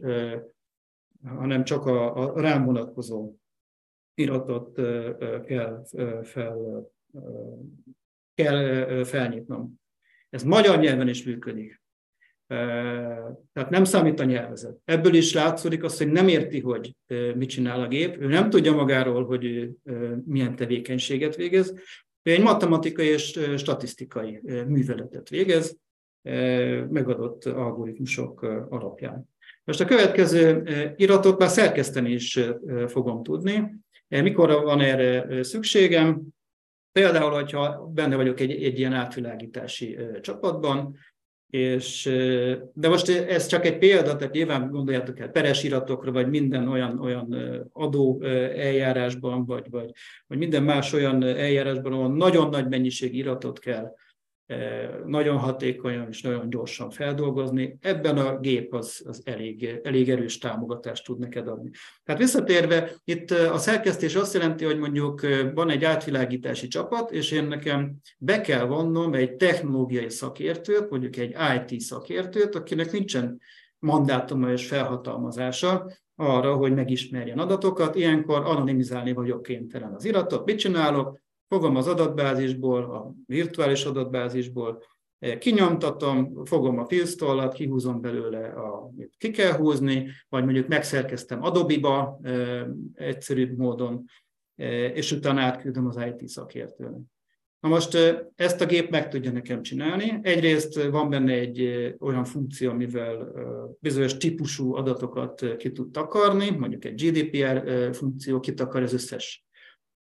hanem 1.25 1.63
csak 1.63 1.85
a, 1.85 2.15
a 2.15 2.41
rám 2.41 2.65
vonatkozó 2.65 3.33
iratot 4.13 4.81
kell, 5.45 5.83
fel, 6.23 6.57
kell 8.35 9.03
felnyitnom. 9.03 9.81
Ez 10.29 10.43
magyar 10.43 10.79
nyelven 10.79 11.07
is 11.07 11.23
működik. 11.23 11.81
Tehát 12.47 13.69
nem 13.69 13.83
számít 13.83 14.19
a 14.19 14.23
nyelvezet. 14.23 14.77
Ebből 14.85 15.13
is 15.13 15.33
látszódik 15.33 15.83
azt, 15.83 15.97
hogy 15.97 16.11
nem 16.11 16.27
érti, 16.27 16.59
hogy 16.59 16.95
mit 17.35 17.49
csinál 17.49 17.81
a 17.81 17.87
gép, 17.87 18.21
ő 18.21 18.27
nem 18.27 18.49
tudja 18.49 18.73
magáról, 18.73 19.25
hogy 19.25 19.69
milyen 20.25 20.55
tevékenységet 20.55 21.35
végez, 21.35 21.73
ő 22.21 22.31
egy 22.31 22.41
matematikai 22.41 23.07
és 23.07 23.39
statisztikai 23.57 24.41
műveletet 24.67 25.29
végez, 25.29 25.77
megadott 26.89 27.45
algoritmusok 27.45 28.41
alapján. 28.69 29.29
Most 29.63 29.81
a 29.81 29.85
következő 29.85 30.63
iratot 30.95 31.39
már 31.39 31.49
szerkeszteni 31.49 32.11
is 32.11 32.39
fogom 32.87 33.23
tudni. 33.23 33.73
Mikor 34.07 34.63
van 34.63 34.81
erre 34.81 35.43
szükségem? 35.43 36.21
Például, 36.93 37.31
hogyha 37.31 37.91
benne 37.93 38.15
vagyok 38.15 38.39
egy, 38.39 38.63
egy 38.63 38.79
ilyen 38.79 38.93
átvilágítási 38.93 39.97
csapatban, 40.21 40.97
és, 41.49 42.09
de 42.73 42.89
most 42.89 43.09
ez 43.09 43.45
csak 43.45 43.65
egy 43.65 43.77
példa, 43.77 44.15
tehát 44.15 44.33
nyilván 44.33 44.69
gondoljátok 44.69 45.19
el 45.19 45.29
peres 45.29 45.63
iratokra, 45.63 46.11
vagy 46.11 46.29
minden 46.29 46.67
olyan, 46.67 46.99
olyan 46.99 47.35
adó 47.73 48.21
eljárásban, 48.55 49.45
vagy, 49.45 49.69
vagy, 49.69 49.91
vagy 50.27 50.37
minden 50.37 50.63
más 50.63 50.93
olyan 50.93 51.23
eljárásban, 51.23 51.93
ahol 51.93 52.15
nagyon 52.15 52.49
nagy 52.49 52.67
mennyiség 52.67 53.15
iratot 53.15 53.59
kell 53.59 53.93
nagyon 55.05 55.37
hatékonyan 55.37 56.07
és 56.07 56.21
nagyon 56.21 56.49
gyorsan 56.49 56.89
feldolgozni. 56.89 57.77
Ebben 57.81 58.17
a 58.17 58.39
gép 58.39 58.73
az, 58.73 59.03
az 59.05 59.21
elég, 59.25 59.79
elég 59.83 60.09
erős 60.09 60.37
támogatást 60.37 61.05
tud 61.05 61.19
neked 61.19 61.47
adni. 61.47 61.69
Tehát 62.03 62.21
visszatérve, 62.21 62.91
itt 63.03 63.31
a 63.31 63.57
szerkesztés 63.57 64.15
azt 64.15 64.33
jelenti, 64.33 64.65
hogy 64.65 64.79
mondjuk 64.79 65.21
van 65.53 65.69
egy 65.69 65.83
átvilágítási 65.83 66.67
csapat, 66.67 67.11
és 67.11 67.31
én 67.31 67.43
nekem 67.43 67.95
be 68.17 68.41
kell 68.41 68.65
vonnom 68.65 69.13
egy 69.13 69.35
technológiai 69.35 70.09
szakértőt, 70.09 70.89
mondjuk 70.89 71.15
egy 71.15 71.35
IT 71.55 71.79
szakértőt, 71.79 72.55
akinek 72.55 72.91
nincsen 72.91 73.39
mandátuma 73.79 74.51
és 74.51 74.67
felhatalmazása 74.67 75.91
arra, 76.15 76.55
hogy 76.55 76.73
megismerjen 76.73 77.39
adatokat. 77.39 77.95
Ilyenkor 77.95 78.45
anonimizálni 78.45 79.13
vagyok 79.13 79.43
kénytelen 79.43 79.93
az 79.93 80.05
iratot. 80.05 80.45
Mit 80.45 80.57
csinálok? 80.57 81.21
Fogom 81.47 81.75
az 81.75 81.87
adatbázisból, 81.87 82.83
a 82.83 83.13
virtuális 83.25 83.85
adatbázisból, 83.85 84.83
kinyomtatom, 85.39 86.45
fogom 86.45 86.79
a 86.79 86.85
filztollat, 86.85 87.53
kihúzom 87.53 88.01
belőle, 88.01 88.47
a, 88.47 88.89
ki 89.17 89.31
kell 89.31 89.51
húzni, 89.51 90.09
vagy 90.29 90.43
mondjuk 90.43 90.67
megszerkeztem 90.67 91.43
Adobe-ba 91.43 92.19
egyszerűbb 92.93 93.57
módon, 93.57 94.05
és 94.93 95.11
utána 95.11 95.41
átküldöm 95.41 95.87
az 95.87 95.99
IT 96.07 96.27
szakértőnek. 96.27 97.01
Na 97.59 97.69
most 97.69 97.97
ezt 98.35 98.61
a 98.61 98.65
gép 98.65 98.89
meg 98.89 99.09
tudja 99.09 99.31
nekem 99.31 99.61
csinálni. 99.61 100.19
Egyrészt 100.21 100.83
van 100.83 101.09
benne 101.09 101.33
egy 101.33 101.69
olyan 101.99 102.23
funkció, 102.23 102.69
amivel 102.69 103.31
bizonyos 103.79 104.17
típusú 104.17 104.75
adatokat 104.75 105.55
ki 105.57 105.71
tud 105.71 105.91
takarni, 105.91 106.49
mondjuk 106.49 106.85
egy 106.85 107.01
GDPR 107.03 107.89
funkció 107.95 108.39
kitakar 108.39 108.81
az 108.81 108.93
összes 108.93 109.42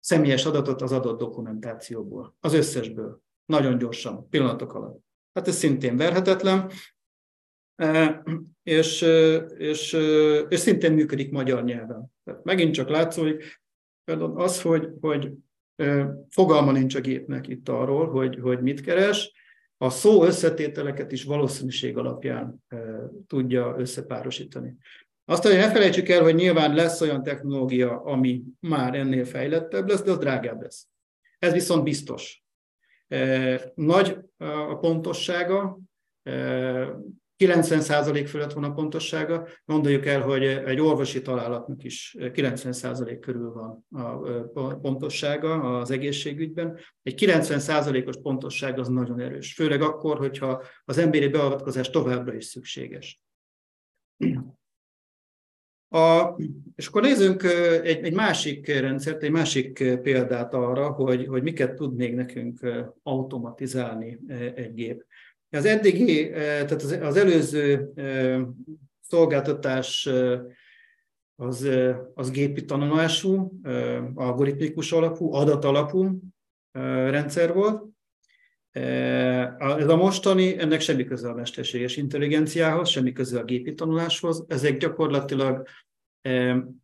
személyes 0.04 0.46
adatot 0.46 0.82
az 0.82 0.92
adott 0.92 1.20
dokumentációból, 1.20 2.36
az 2.39 2.54
összesből, 2.54 3.22
nagyon 3.46 3.78
gyorsan, 3.78 4.30
pillanatok 4.30 4.74
alatt. 4.74 5.04
Hát 5.34 5.48
ez 5.48 5.56
szintén 5.56 5.98
verhetetlen, 5.98 6.72
e, 7.76 8.24
és, 8.63 9.02
és, 9.58 9.94
és 10.50 10.60
szintén 10.60 10.94
működik 10.94 11.32
magyar 11.32 11.63
nyelven. 11.63 12.13
Tehát 12.24 12.44
megint 12.44 12.74
csak 12.74 12.89
látszódik 12.89 13.62
például 14.04 14.42
az, 14.42 14.62
hogy, 14.62 14.89
hogy 15.02 15.32
e, 15.76 16.16
fogalma 16.30 16.72
nincs 16.72 16.96
a 16.96 17.02
gépnek 17.02 17.48
itt 17.48 17.70
arról, 17.70 18.10
hogy, 18.10 18.39
hogy 18.39 18.62
mit 18.62 18.82
keres, 18.82 19.32
a 19.78 19.89
szó 19.89 20.24
összetételeket 20.24 21.12
is 21.12 21.24
valószínűség 21.24 21.98
alapján 21.98 22.63
e, 22.68 22.78
tudja 23.28 23.76
összepárosítani. 23.78 24.78
Azt, 25.26 25.44
hogy 25.44 25.56
ne 25.56 25.72
felejtsük 25.72 26.10
el, 26.10 26.24
hogy 26.24 26.36
nyilván 26.36 26.74
lesz 26.74 27.02
olyan 27.02 27.24
technológia, 27.24 28.02
ami 28.02 28.44
már 28.60 28.96
ennél 28.96 29.26
fejlettebb 29.26 29.88
lesz, 29.88 30.02
de 30.02 30.12
az 30.12 30.18
drágább 30.18 30.62
lesz. 30.62 30.88
Ez 31.40 31.54
viszont 31.54 31.84
biztos. 31.84 32.44
E, 33.08 33.72
nagy 33.76 34.18
a 34.38 34.76
pontossága, 34.76 35.80
90% 36.24 38.16
e, 38.16 38.26
fölött 38.26 38.54
van 38.54 38.64
a 38.64 38.74
pontossága. 38.74 39.48
Gondoljuk 39.66 40.06
el, 40.06 40.22
hogy 40.22 40.44
egy 40.44 40.80
orvosi 40.80 41.22
találatnak 41.22 41.84
is 41.84 42.16
90% 42.20 43.18
körül 43.22 43.52
van 43.52 43.86
a 44.54 44.76
pontossága 44.76 45.80
az 45.80 45.92
egészségügyben. 45.92 46.80
Egy 47.02 47.24
90%-os 47.26 48.16
pontosság 48.22 48.80
az 48.80 48.88
nagyon 48.88 49.20
erős, 49.20 49.54
főleg 49.54 49.82
akkor, 49.82 50.18
hogyha 50.18 50.64
az 50.86 50.98
emberi 50.98 51.28
beavatkozás 51.28 51.90
továbbra 51.90 52.34
is 52.34 52.46
szükséges. 52.46 53.22
A, 55.94 56.36
és 56.76 56.88
akkor 56.88 57.02
nézzünk 57.02 57.44
egy, 57.84 58.04
egy 58.04 58.14
másik 58.14 58.68
rendszert, 58.68 59.24
egy 59.24 59.32
másik 59.32 60.00
példát 60.02 60.54
arra, 60.54 60.92
hogy, 60.92 61.28
hogy 61.28 61.44
miket 61.44 61.74
tud 61.74 61.96
még 61.96 62.16
nekünk 62.16 62.60
automatizálni 63.04 64.20
egy 64.56 64.74
gép. 64.74 65.06
Az 65.50 65.66
eddigi, 65.66 66.30
tehát 66.30 66.72
az, 66.72 67.16
előző 67.16 67.94
szolgáltatás 69.02 70.10
az, 71.36 71.70
az 72.14 72.32
gépi 72.32 72.66
tanulású, 72.66 73.60
algoritmikus 74.16 74.92
alapú, 74.92 75.34
adatalapú 75.34 76.20
rendszer 77.10 77.54
volt. 77.54 77.93
Ez 78.74 79.88
a 79.88 79.96
mostani, 79.96 80.60
ennek 80.60 80.80
semmi 80.80 81.04
köze 81.04 81.30
a 81.30 81.34
mesterséges 81.34 81.98
intelligenciához, 81.98 82.90
semmi 82.90 83.12
köze 83.12 83.40
a 83.40 83.44
gépi 83.44 83.74
tanuláshoz. 83.74 84.46
Ezek 84.48 84.78
gyakorlatilag 84.78 85.68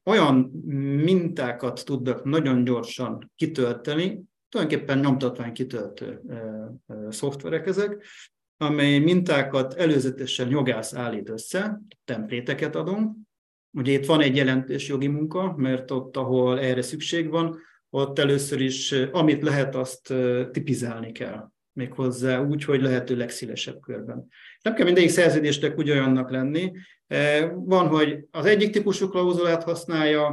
olyan 0.03 0.35
mintákat 1.03 1.85
tudnak 1.85 2.23
nagyon 2.23 2.63
gyorsan 2.63 3.31
kitölteni, 3.35 4.21
tulajdonképpen 4.49 4.99
nyomtatvány 4.99 5.53
kitöltő 5.53 6.21
szoftverek 7.09 7.67
ezek, 7.67 8.03
amely 8.57 8.99
mintákat 8.99 9.73
előzetesen 9.73 10.49
jogász 10.49 10.93
állít 10.93 11.29
össze, 11.29 11.81
templéteket 12.05 12.75
adunk. 12.75 13.15
Ugye 13.77 13.91
itt 13.91 14.05
van 14.05 14.21
egy 14.21 14.35
jelentős 14.35 14.87
jogi 14.87 15.07
munka, 15.07 15.53
mert 15.57 15.91
ott, 15.91 16.17
ahol 16.17 16.59
erre 16.59 16.81
szükség 16.81 17.29
van, 17.29 17.57
ott 17.89 18.19
először 18.19 18.61
is, 18.61 18.91
amit 19.11 19.43
lehet, 19.43 19.75
azt 19.75 20.13
tipizálni 20.51 21.11
kell. 21.11 21.51
Méghozzá 21.79 22.41
úgy, 22.41 22.63
hogy 22.63 22.81
lehető 22.81 23.15
legszélesebb 23.15 23.79
körben. 23.79 24.27
Nem 24.61 24.73
kell 24.73 24.85
mindegyik 24.85 25.09
szerződésnek 25.09 25.77
ugyanannak 25.77 26.31
lenni. 26.31 26.71
Van, 27.53 27.87
hogy 27.87 28.19
az 28.31 28.45
egyik 28.45 28.71
típusú 28.71 29.07
klauzulát 29.07 29.63
használja 29.63 30.25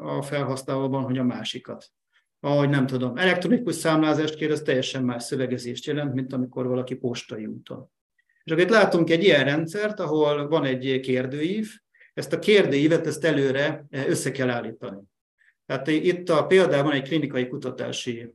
a 0.00 0.22
felhasználóban, 0.22 1.02
hogy 1.02 1.18
a 1.18 1.24
másikat 1.24 1.90
ahogy 2.40 2.68
nem 2.68 2.86
tudom, 2.86 3.16
elektronikus 3.16 3.74
számlázást 3.74 4.34
kér, 4.34 4.50
az 4.50 4.60
teljesen 4.60 5.04
más 5.04 5.22
szövegezést 5.22 5.84
jelent, 5.86 6.14
mint 6.14 6.32
amikor 6.32 6.66
valaki 6.66 6.94
postai 6.94 7.46
úton. 7.46 7.90
És 8.44 8.52
akkor 8.52 8.64
itt 8.64 8.70
látunk 8.70 9.10
egy 9.10 9.22
ilyen 9.22 9.44
rendszert, 9.44 10.00
ahol 10.00 10.48
van 10.48 10.64
egy 10.64 11.00
kérdőív, 11.00 11.70
ezt 12.14 12.32
a 12.32 12.38
kérdőívet 12.38 13.06
ezt 13.06 13.24
előre 13.24 13.86
eh, 13.90 14.08
össze 14.08 14.30
kell 14.30 14.50
állítani. 14.50 15.00
Tehát 15.68 15.88
itt 15.88 16.28
a 16.28 16.46
példában 16.46 16.92
egy 16.92 17.02
klinikai 17.02 17.48
kutatási 17.48 18.32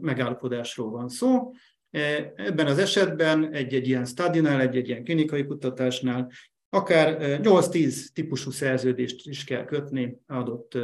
megállapodásról 0.00 0.90
van 0.90 1.08
szó. 1.08 1.52
Eh, 1.94 2.32
ebben 2.36 2.66
az 2.66 2.78
esetben 2.78 3.52
egy-egy 3.52 3.88
ilyen 3.88 4.04
studinál, 4.04 4.60
egy-egy 4.60 4.88
ilyen 4.88 5.04
klinikai 5.04 5.46
kutatásnál 5.46 6.30
akár 6.68 7.16
8-10 7.42 8.06
típusú 8.12 8.50
szerződést 8.50 9.28
is 9.28 9.44
kell 9.44 9.64
kötni 9.64 10.16
adott 10.26 10.78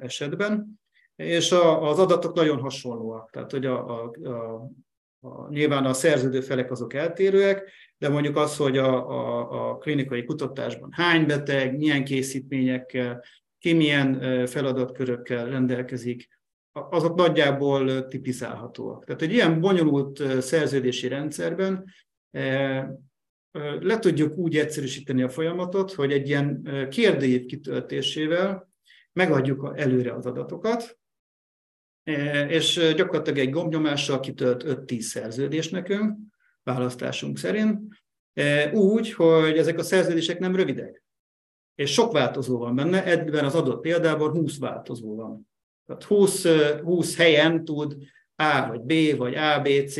esetben 0.00 0.80
és 1.16 1.52
a, 1.52 1.88
az 1.88 1.98
adatok 1.98 2.34
nagyon 2.34 2.58
hasonlóak. 2.58 3.30
Tehát, 3.30 3.50
hogy 3.50 3.66
a, 3.66 4.02
a, 4.02 4.10
a, 4.22 4.68
a, 5.20 5.48
nyilván 5.48 5.84
a 5.84 5.92
szerződő 5.92 6.40
felek 6.40 6.70
azok 6.70 6.94
eltérőek, 6.94 7.70
de 7.98 8.08
mondjuk 8.08 8.36
az, 8.36 8.56
hogy 8.56 8.78
a, 8.78 9.10
a, 9.10 9.70
a 9.70 9.78
klinikai 9.78 10.24
kutatásban 10.24 10.90
hány 10.92 11.26
beteg, 11.26 11.76
milyen 11.76 12.04
készítményekkel, 12.04 13.24
ki 13.58 13.72
milyen 13.72 14.46
feladatkörökkel 14.46 15.46
rendelkezik, 15.46 16.28
azok 16.74 17.14
nagyjából 17.14 18.06
tipizálhatóak. 18.06 19.04
Tehát 19.04 19.22
egy 19.22 19.32
ilyen 19.32 19.60
bonyolult 19.60 20.42
szerződési 20.42 21.08
rendszerben 21.08 21.84
le 23.80 23.98
tudjuk 23.98 24.36
úgy 24.36 24.56
egyszerűsíteni 24.56 25.22
a 25.22 25.28
folyamatot, 25.28 25.92
hogy 25.92 26.12
egy 26.12 26.28
ilyen 26.28 26.68
kérdőív 26.90 27.46
kitöltésével 27.46 28.72
megadjuk 29.12 29.72
előre 29.76 30.14
az 30.14 30.26
adatokat, 30.26 30.98
és 32.48 32.92
gyakorlatilag 32.96 33.38
egy 33.38 33.50
gombnyomással 33.50 34.20
kitölt 34.20 34.64
5-10 34.66 35.00
szerződés 35.00 35.70
nekünk, 35.70 36.18
választásunk 36.62 37.38
szerint, 37.38 37.80
úgy, 38.72 39.12
hogy 39.12 39.58
ezek 39.58 39.78
a 39.78 39.82
szerződések 39.82 40.38
nem 40.38 40.56
rövidek. 40.56 41.02
És 41.74 41.92
sok 41.92 42.12
változó 42.12 42.58
van 42.58 42.74
benne, 42.74 43.04
ebben 43.04 43.44
az 43.44 43.54
adott 43.54 43.80
példában 43.80 44.30
20 44.30 44.58
változó 44.58 45.14
van. 45.14 45.48
Tehát 45.86 46.02
20, 46.02 46.46
20 46.82 47.16
helyen 47.16 47.64
tud 47.64 47.96
A 48.36 48.66
vagy 48.68 48.80
B 48.80 49.16
vagy 49.16 49.34
ABC 49.34 49.96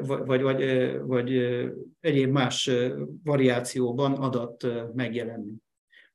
vagy, 0.00 0.26
vagy, 0.26 0.42
vagy, 0.42 0.62
vagy 1.00 1.32
egyéb 2.00 2.30
más 2.30 2.70
variációban 3.24 4.12
adat 4.12 4.66
megjelenni 4.94 5.52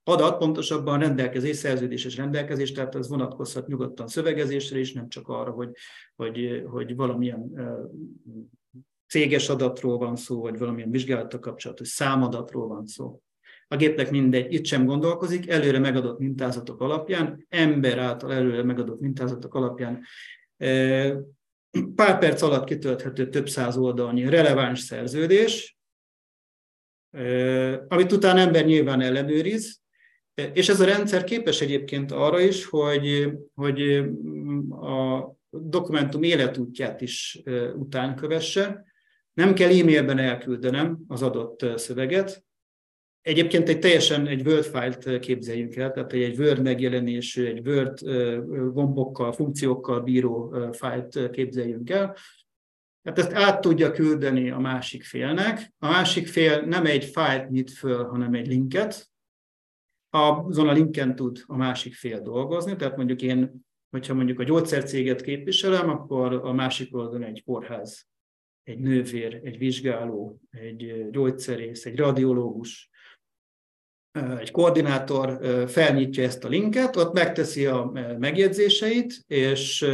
adat, 0.03 0.37
pontosabban 0.37 0.99
rendelkezés, 0.99 1.55
szerződéses 1.55 2.15
rendelkezés, 2.15 2.71
tehát 2.71 2.95
ez 2.95 3.09
vonatkozhat 3.09 3.67
nyugodtan 3.67 4.07
szövegezésre 4.07 4.79
is, 4.79 4.93
nem 4.93 5.09
csak 5.09 5.27
arra, 5.27 5.51
hogy, 5.51 5.69
hogy, 6.15 6.63
hogy 6.65 6.95
valamilyen 6.95 7.51
céges 9.07 9.49
adatról 9.49 9.97
van 9.97 10.15
szó, 10.15 10.41
vagy 10.41 10.57
valamilyen 10.57 10.91
vizsgálattal 10.91 11.39
kapcsolatos 11.39 11.87
számadatról 11.87 12.67
van 12.67 12.85
szó. 12.85 13.21
A 13.73 13.75
gépnek 13.75 14.11
mindegy, 14.11 14.53
itt 14.53 14.65
sem 14.65 14.85
gondolkozik, 14.85 15.49
előre 15.49 15.79
megadott 15.79 16.19
mintázatok 16.19 16.81
alapján, 16.81 17.45
ember 17.49 17.97
által 17.97 18.33
előre 18.33 18.63
megadott 18.63 18.99
mintázatok 18.99 19.55
alapján 19.55 20.03
pár 21.95 22.19
perc 22.19 22.41
alatt 22.41 22.63
kitölthető 22.63 23.29
több 23.29 23.49
száz 23.49 23.77
oldalnyi 23.77 24.29
releváns 24.29 24.79
szerződés, 24.79 25.77
amit 27.87 28.11
utána 28.11 28.39
ember 28.39 28.65
nyilván 28.65 29.01
ellenőriz, 29.01 29.81
és 30.53 30.69
ez 30.69 30.79
a 30.79 30.85
rendszer 30.85 31.23
képes 31.23 31.61
egyébként 31.61 32.11
arra 32.11 32.39
is, 32.39 32.65
hogy, 32.65 33.31
hogy 33.53 34.03
a 34.69 35.31
dokumentum 35.49 36.23
életútját 36.23 37.01
is 37.01 37.41
után 37.75 38.15
kövesse. 38.15 38.85
Nem 39.33 39.53
kell 39.53 39.69
e-mailben 39.69 40.17
elküldenem 40.17 40.99
az 41.07 41.21
adott 41.21 41.65
szöveget. 41.75 42.43
Egyébként 43.23 43.69
egy 43.69 43.79
teljesen 43.79 44.27
egy 44.27 44.47
Word 44.47 44.63
file-t 44.63 45.19
képzeljünk 45.19 45.75
el, 45.75 45.91
tehát 45.91 46.13
egy 46.13 46.39
Word 46.39 46.61
megjelenésű, 46.61 47.45
egy 47.45 47.67
Word 47.67 47.99
gombokkal, 48.73 49.31
funkciókkal 49.31 50.01
bíró 50.01 50.55
fájlt 50.71 51.29
képzeljünk 51.29 51.89
el. 51.89 52.15
Hát 53.03 53.19
ezt 53.19 53.33
át 53.33 53.61
tudja 53.61 53.91
küldeni 53.91 54.49
a 54.49 54.59
másik 54.59 55.03
félnek. 55.03 55.73
A 55.77 55.87
másik 55.87 56.27
fél 56.27 56.61
nem 56.61 56.85
egy 56.85 57.05
fájlt 57.05 57.49
nyit 57.49 57.71
föl, 57.71 58.03
hanem 58.03 58.33
egy 58.33 58.47
linket, 58.47 59.11
azon 60.09 60.67
a 60.67 60.73
linken 60.73 61.15
tud 61.15 61.43
a 61.45 61.57
másik 61.57 61.93
fél 61.93 62.21
dolgozni, 62.21 62.75
tehát 62.75 62.97
mondjuk 62.97 63.21
én, 63.21 63.65
hogyha 63.89 64.13
mondjuk 64.13 64.39
a 64.39 64.43
gyógyszercéget 64.43 65.21
képviselem, 65.21 65.89
akkor 65.89 66.33
a 66.33 66.53
másik 66.53 66.95
oldalon 66.95 67.23
egy 67.23 67.43
kórház, 67.43 68.07
egy 68.63 68.79
nővér, 68.79 69.41
egy 69.43 69.57
vizsgáló, 69.57 70.39
egy 70.49 71.09
gyógyszerész, 71.11 71.85
egy 71.85 71.97
radiológus, 71.97 72.89
egy 74.39 74.51
koordinátor 74.51 75.39
felnyitja 75.67 76.23
ezt 76.23 76.43
a 76.43 76.47
linket, 76.47 76.95
ott 76.95 77.13
megteszi 77.13 77.65
a 77.65 77.91
megjegyzéseit, 78.19 79.23
és 79.27 79.85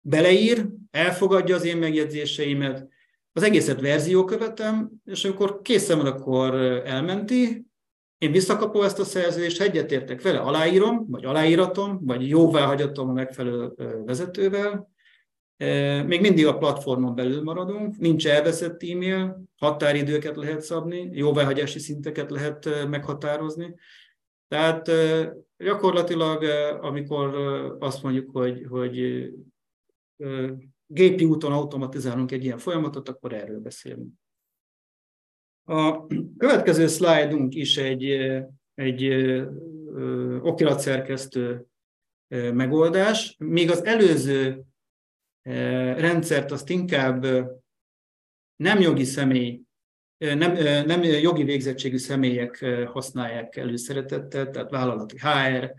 beleír, 0.00 0.66
elfogadja 0.90 1.54
az 1.54 1.64
én 1.64 1.76
megjegyzéseimet, 1.76 2.88
az 3.32 3.42
egészet 3.42 3.80
verzió 3.80 4.24
követem, 4.24 4.90
és 5.04 5.24
amikor 5.24 5.60
készen 5.62 5.96
van, 5.96 6.06
akkor 6.06 6.54
elmenti, 6.84 7.66
én 8.18 8.32
visszakapom 8.32 8.82
ezt 8.82 8.98
a 8.98 9.04
szerződést, 9.04 9.60
egyetértek 9.60 10.22
vele, 10.22 10.38
aláírom, 10.38 11.06
vagy 11.08 11.24
aláíratom, 11.24 12.00
vagy 12.04 12.28
jóvá 12.28 12.64
hagyatom 12.64 13.08
a 13.08 13.12
megfelelő 13.12 13.72
vezetővel. 14.04 14.90
Még 16.06 16.20
mindig 16.20 16.46
a 16.46 16.58
platformon 16.58 17.14
belül 17.14 17.42
maradunk, 17.42 17.96
nincs 17.98 18.26
elveszett 18.26 18.82
e-mail, 18.82 19.42
határidőket 19.56 20.36
lehet 20.36 20.60
szabni, 20.60 21.08
jóváhagyási 21.12 21.78
szinteket 21.78 22.30
lehet 22.30 22.88
meghatározni. 22.88 23.74
Tehát 24.48 24.90
gyakorlatilag, 25.56 26.42
amikor 26.80 27.34
azt 27.78 28.02
mondjuk, 28.02 28.30
hogy, 28.30 28.66
hogy 28.68 29.26
gépi 30.86 31.24
úton 31.24 31.52
automatizálunk 31.52 32.32
egy 32.32 32.44
ilyen 32.44 32.58
folyamatot, 32.58 33.08
akkor 33.08 33.32
erről 33.32 33.60
beszélünk. 33.60 34.12
A 35.64 36.06
következő 36.38 36.86
szlájdunk 36.86 37.54
is 37.54 37.76
egy, 37.76 38.04
egy 38.74 39.08
okiratszerkesztő 40.40 41.66
megoldás, 42.52 43.36
még 43.38 43.70
az 43.70 43.84
előző 43.84 44.64
rendszert 45.96 46.52
azt 46.52 46.70
inkább 46.70 47.26
nem 48.56 48.80
jogi 48.80 49.04
személy, 49.04 49.60
nem, 50.18 50.52
nem 50.86 51.02
jogi 51.02 51.44
végzettségű 51.44 51.96
személyek 51.96 52.64
használják 52.92 53.56
előszeretettel, 53.56 54.50
tehát 54.50 54.70
vállalati 54.70 55.16
HR, 55.18 55.74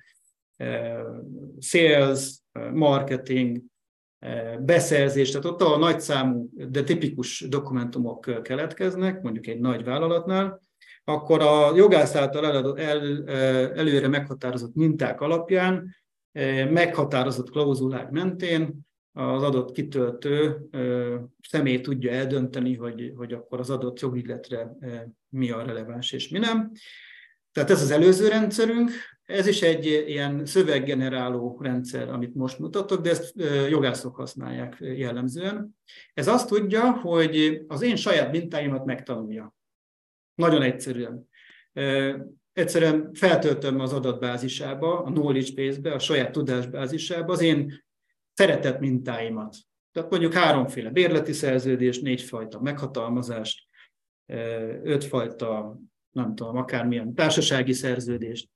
sales, 1.60 2.40
marketing, 2.74 3.62
beszerzés, 4.60 5.30
tehát 5.32 5.46
ott 5.46 5.62
a 5.62 5.78
nagyszámú, 5.78 6.50
de 6.54 6.84
tipikus 6.84 7.46
dokumentumok 7.50 8.42
keletkeznek, 8.44 9.22
mondjuk 9.22 9.48
egy 9.48 9.60
nagy 9.60 9.84
vállalatnál, 9.84 10.62
akkor 11.04 11.42
a 11.42 11.76
jogász 11.76 12.16
által 12.16 12.46
eladott, 12.46 12.80
el, 12.80 13.30
előre 13.74 14.08
meghatározott 14.08 14.76
minták 14.76 15.22
alapján, 15.22 15.96
meghatározott 16.70 17.50
klauzulák 17.50 18.10
mentén 18.10 18.87
az 19.18 19.44
adott 19.44 19.72
kitöltő 19.72 20.58
személy 21.42 21.82
tudja 21.82 22.12
eldönteni, 22.12 22.76
hogy, 22.76 23.14
hogy 23.16 23.34
akkor 23.34 23.60
az 23.60 23.70
adott 23.70 24.00
jogilletre 24.00 24.72
mi 25.30 25.52
a 25.52 25.62
releváns 25.62 26.12
és 26.12 26.30
mi 26.30 26.40
nem. 26.40 26.72
Tehát 27.52 27.70
ez 27.70 27.82
az 27.82 27.92
előző 27.92 28.28
rendszerünk, 28.28 28.92
ez 29.24 29.48
is 29.48 29.62
egy 29.62 29.86
ilyen 29.86 30.46
szöveggeneráló 30.46 31.58
rendszer, 31.62 32.10
amit 32.10 32.36
most 32.36 32.60
mutatok, 32.60 33.02
de 33.02 33.10
ezt 33.10 33.34
jogászok 33.70 34.16
használják 34.16 34.78
jellemzően. 34.80 35.78
Ez 36.14 36.28
azt 36.28 36.48
tudja, 36.48 36.92
hogy 36.92 37.62
az 37.68 37.82
én 37.82 37.96
saját 37.96 38.32
mintáimat 38.32 38.86
megtanulja. 38.86 39.56
Nagyon 40.36 40.62
egyszerűen. 40.62 41.30
egyszerűen 42.54 43.10
feltöltöm 43.14 43.80
az 43.80 43.94
adatbázisába, 43.94 45.04
a 45.04 45.12
knowledge 45.12 45.52
base-be, 45.56 45.94
a 45.94 46.00
saját 46.00 46.32
tudásbázisába 46.32 47.34
az 47.34 47.42
én 47.42 47.86
szeretett 48.38 48.80
mintáimat. 48.80 49.56
Tehát 49.92 50.10
mondjuk 50.10 50.34
háromféle 50.34 50.90
bérleti 50.90 51.34
szerződés, 51.34 52.00
négyfajta 52.00 52.62
meghatalmazást, 52.62 53.66
ötfajta, 54.84 55.78
nem 56.12 56.36
tudom, 56.36 56.58
akármilyen 56.58 57.14
társasági 57.14 57.74
szerződést. 57.74 58.50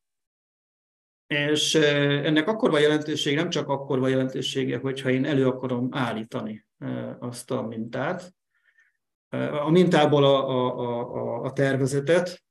És 1.28 1.76
ennek 1.76 2.48
akkor 2.48 2.72
van 2.72 2.82
jelentősége, 2.82 3.42
nem 3.42 3.50
csak 3.50 3.68
akkor 3.68 4.00
van 4.00 4.10
jelentősége, 4.10 4.78
hogyha 4.78 5.10
én 5.10 5.26
elő 5.26 5.48
akarom 5.48 5.88
állítani 5.92 6.66
azt 7.20 7.52
a 7.52 7.62
mintát, 7.62 8.34
a 9.64 9.70
mintából 9.70 10.24
a, 10.24 10.50
a, 10.50 11.14
a, 11.16 11.44
a 11.44 11.54
tervezetet, 11.54 12.44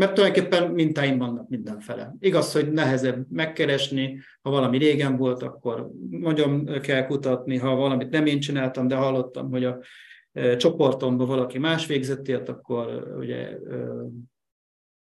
mert 0.00 0.14
tulajdonképpen 0.14 0.70
mintáim 0.70 1.18
vannak 1.18 1.48
mindenfele. 1.48 2.14
Igaz, 2.18 2.52
hogy 2.52 2.72
nehezebb 2.72 3.26
megkeresni, 3.30 4.20
ha 4.42 4.50
valami 4.50 4.78
régen 4.78 5.16
volt, 5.16 5.42
akkor 5.42 5.90
nagyon 6.10 6.80
kell 6.80 7.06
kutatni, 7.06 7.56
ha 7.56 7.74
valamit 7.74 8.10
nem 8.10 8.26
én 8.26 8.40
csináltam, 8.40 8.88
de 8.88 8.94
hallottam, 8.94 9.50
hogy 9.50 9.64
a 9.64 9.78
csoportomban 10.56 11.26
valaki 11.26 11.58
más 11.58 11.86
végzettért, 11.86 12.48
akkor 12.48 13.14
ugye 13.18 13.58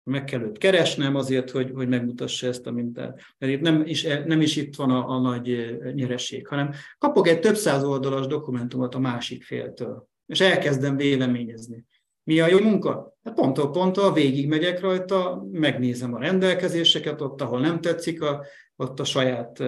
meg 0.03 0.25
kell 0.25 0.41
őt 0.41 0.59
keresnem 0.59 1.17
azért, 1.17 1.51
hogy, 1.51 1.71
hogy 1.75 1.89
megmutassa 1.89 2.47
ezt 2.47 2.67
a 2.67 2.71
mintát. 2.71 3.21
Mert 3.39 3.53
itt 3.53 3.61
nem 3.61 3.83
is, 3.87 4.03
nem 4.03 4.41
is 4.41 4.57
itt 4.57 4.77
van 4.77 4.91
a, 4.91 5.09
a 5.09 5.21
nagy 5.21 5.79
nyereség, 5.93 6.47
hanem 6.47 6.73
kapok 6.99 7.29
egy 7.29 7.41
több 7.41 7.57
száz 7.57 7.85
oldalas 7.85 8.27
dokumentumot 8.27 8.95
a 8.95 8.99
másik 8.99 9.45
féltől, 9.45 10.09
és 10.27 10.41
elkezdem 10.41 10.97
véleményezni. 10.97 11.85
Mi 12.27 12.41
a 12.41 12.47
jó 12.47 12.59
munka? 12.59 13.17
Hát 13.25 13.35
ponttól 13.35 13.71
ponttól 13.71 14.13
végigmegyek 14.13 14.81
rajta, 14.81 15.47
megnézem 15.53 16.15
a 16.15 16.19
rendelkezéseket, 16.19 17.21
ott, 17.21 17.41
ahol 17.41 17.61
nem 17.61 17.81
tetszik, 17.81 18.23
a, 18.23 18.45
ott 18.77 19.01
a 19.01 19.05
saját 19.05 19.61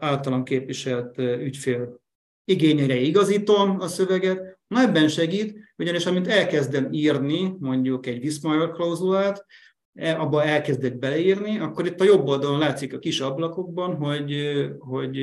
általam 0.00 0.44
képviselt 0.44 1.18
ügyfél 1.18 2.00
igényeire 2.44 2.94
igazítom 2.94 3.80
a 3.80 3.86
szöveget. 3.86 4.58
Na 4.66 4.80
ebben 4.80 5.08
segít, 5.08 5.58
ugyanis 5.78 6.06
amint 6.06 6.26
elkezdem 6.26 6.88
írni 6.92 7.56
mondjuk 7.58 8.06
egy 8.06 8.24
Wismar 8.24 8.72
klauzulát, 8.72 9.44
e, 9.94 10.20
abba 10.20 10.44
elkezdek 10.44 10.98
beleírni, 10.98 11.58
akkor 11.58 11.86
itt 11.86 12.00
a 12.00 12.04
jobb 12.04 12.26
oldalon 12.26 12.58
látszik 12.58 12.94
a 12.94 12.98
kis 12.98 13.20
ablakokban, 13.20 13.94
hogy, 13.94 14.34
hogy 14.78 15.18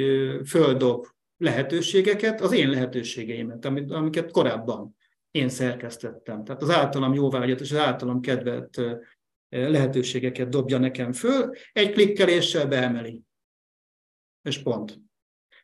földob 0.46 1.06
lehetőségeket, 1.38 2.42
az 2.42 2.52
én 2.52 2.70
lehetőségeimet, 2.70 3.66
amiket 3.90 4.32
korábban 4.32 4.96
én 5.34 5.50
szerkesztettem. 5.50 6.44
Tehát 6.44 6.62
az 6.62 6.70
általam 6.70 7.14
jóvágyat 7.14 7.60
és 7.60 7.72
az 7.72 7.78
általam 7.78 8.22
kedvelt 8.22 8.82
lehetőségeket 9.50 10.50
dobja 10.50 10.78
nekem 10.78 11.12
föl, 11.12 11.52
egy 11.72 11.92
klikkeléssel 11.92 12.68
beemeli. 12.68 13.22
És 14.42 14.58
pont. 14.58 15.00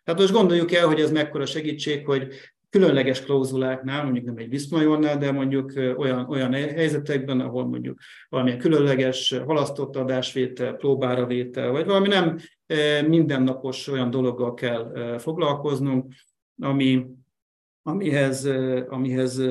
Tehát 0.03 0.19
most 0.19 0.33
gondoljuk 0.33 0.71
el, 0.71 0.87
hogy 0.87 0.99
ez 1.01 1.11
mekkora 1.11 1.45
segítség, 1.45 2.05
hogy 2.05 2.33
különleges 2.69 3.23
klauzuláknál, 3.23 4.03
mondjuk 4.03 4.25
nem 4.25 4.37
egy 4.37 4.49
viszmajonnál, 4.49 5.17
de 5.17 5.31
mondjuk 5.31 5.73
olyan, 5.75 6.29
olyan 6.29 6.53
helyzetekben, 6.53 7.39
ahol 7.39 7.67
mondjuk 7.67 7.99
valamilyen 8.29 8.59
különleges 8.59 9.35
halasztott 9.45 9.95
adásvétel, 9.95 10.73
próbára 10.73 11.25
vétel, 11.25 11.71
vagy 11.71 11.85
valami 11.85 12.07
nem 12.07 12.39
mindennapos 13.07 13.87
olyan 13.87 14.09
dologgal 14.09 14.53
kell 14.53 15.17
foglalkoznunk, 15.17 16.13
ami, 16.61 17.05
amihez, 17.89 18.45
amihez 18.87 19.41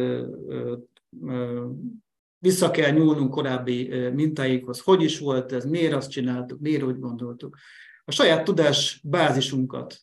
vissza 2.38 2.70
kell 2.70 2.90
nyúlnunk 2.90 3.30
korábbi 3.30 3.88
mintáikhoz. 4.14 4.80
Hogy 4.80 5.02
is 5.02 5.18
volt 5.18 5.52
ez, 5.52 5.64
miért 5.64 5.92
azt 5.92 6.10
csináltuk, 6.10 6.60
miért 6.60 6.82
úgy 6.82 6.98
gondoltuk. 6.98 7.56
A 8.04 8.10
saját 8.10 8.44
tudás 8.44 9.00
bázisunkat 9.04 9.96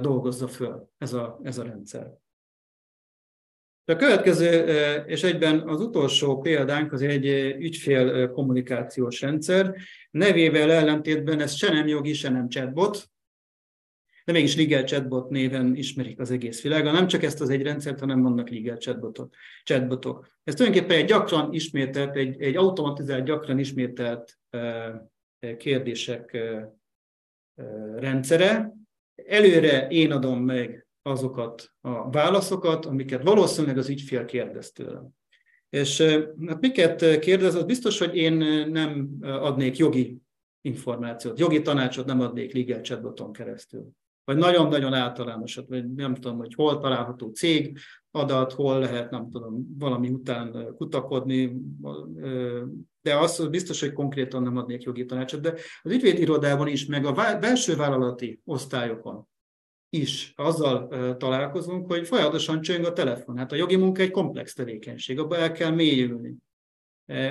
dolgozza 0.00 0.48
föl 0.48 0.88
ez 0.98 1.12
a, 1.12 1.40
ez 1.42 1.58
a 1.58 1.62
rendszer. 1.62 2.12
A 3.86 3.96
következő, 3.96 4.64
és 5.06 5.22
egyben 5.22 5.68
az 5.68 5.80
utolsó 5.80 6.40
példánk 6.40 6.92
az 6.92 7.02
egy 7.02 7.26
ügyfél 7.58 8.30
kommunikációs 8.30 9.20
rendszer. 9.20 9.74
Nevével 10.10 10.70
ellentétben 10.70 11.40
ez 11.40 11.54
se 11.54 11.72
nem 11.72 11.86
jogi, 11.86 12.12
se 12.12 12.30
nem 12.30 12.48
chatbot, 12.48 13.08
de 14.24 14.32
mégis 14.32 14.56
Legal 14.56 14.84
Chatbot 14.84 15.30
néven 15.30 15.76
ismerik 15.76 16.20
az 16.20 16.30
egész 16.30 16.62
világon. 16.62 16.92
Nem 16.92 17.06
csak 17.06 17.22
ezt 17.22 17.40
az 17.40 17.48
egy 17.48 17.62
rendszert, 17.62 18.00
hanem 18.00 18.22
vannak 18.22 18.50
Legal 18.50 18.76
Chatbotok. 18.76 19.34
chatbotok. 19.64 20.26
Ez 20.44 20.54
tulajdonképpen 20.54 20.98
egy 20.98 21.04
gyakran 21.04 21.52
ismételt, 21.52 22.16
egy, 22.16 22.42
egy 22.42 22.56
automatizált, 22.56 23.24
gyakran 23.24 23.58
ismételt 23.58 24.38
kérdések 25.56 26.38
rendszere. 27.96 28.72
Előre 29.14 29.86
én 29.88 30.12
adom 30.12 30.44
meg 30.44 30.86
azokat 31.02 31.72
a 31.80 32.10
válaszokat, 32.10 32.86
amiket 32.86 33.22
valószínűleg 33.22 33.78
az 33.78 33.88
ügyfél 33.88 34.24
kérdez 34.24 34.72
tőlem. 34.72 35.08
És 35.68 36.00
hát 36.46 36.60
miket 36.60 37.18
kérdez, 37.18 37.54
az 37.54 37.64
biztos, 37.64 37.98
hogy 37.98 38.16
én 38.16 38.32
nem 38.70 39.16
adnék 39.20 39.76
jogi 39.76 40.18
információt, 40.60 41.38
jogi 41.38 41.62
tanácsot 41.62 42.06
nem 42.06 42.20
adnék 42.20 42.54
legal 42.54 42.80
chatboton 42.80 43.32
keresztül 43.32 43.92
vagy 44.24 44.36
nagyon-nagyon 44.36 44.92
általánosat, 44.92 45.68
vagy 45.68 45.94
nem 45.94 46.14
tudom, 46.14 46.36
hogy 46.36 46.54
hol 46.54 46.78
található 46.78 47.28
cég 47.28 47.78
adat, 48.10 48.52
hol 48.52 48.78
lehet, 48.78 49.10
nem 49.10 49.30
tudom, 49.30 49.76
valami 49.78 50.08
után 50.08 50.74
kutakodni, 50.76 51.56
de 53.02 53.16
az 53.16 53.48
biztos, 53.48 53.80
hogy 53.80 53.92
konkrétan 53.92 54.42
nem 54.42 54.56
adnék 54.56 54.82
jogi 54.82 55.04
tanácsot, 55.04 55.40
de 55.40 55.54
az 55.82 55.92
ügyvédirodában 55.92 56.66
is, 56.66 56.86
meg 56.86 57.04
a 57.04 57.12
belső 57.40 57.76
vállalati 57.76 58.40
osztályokon 58.44 59.28
is 59.88 60.32
azzal 60.36 60.88
találkozunk, 61.16 61.86
hogy 61.86 62.06
folyamatosan 62.06 62.60
csöng 62.60 62.84
a 62.84 62.92
telefon. 62.92 63.36
Hát 63.36 63.52
a 63.52 63.56
jogi 63.56 63.76
munka 63.76 64.02
egy 64.02 64.10
komplex 64.10 64.54
tevékenység, 64.54 65.18
abba 65.18 65.36
el 65.36 65.52
kell 65.52 65.70
mélyülni. 65.70 66.34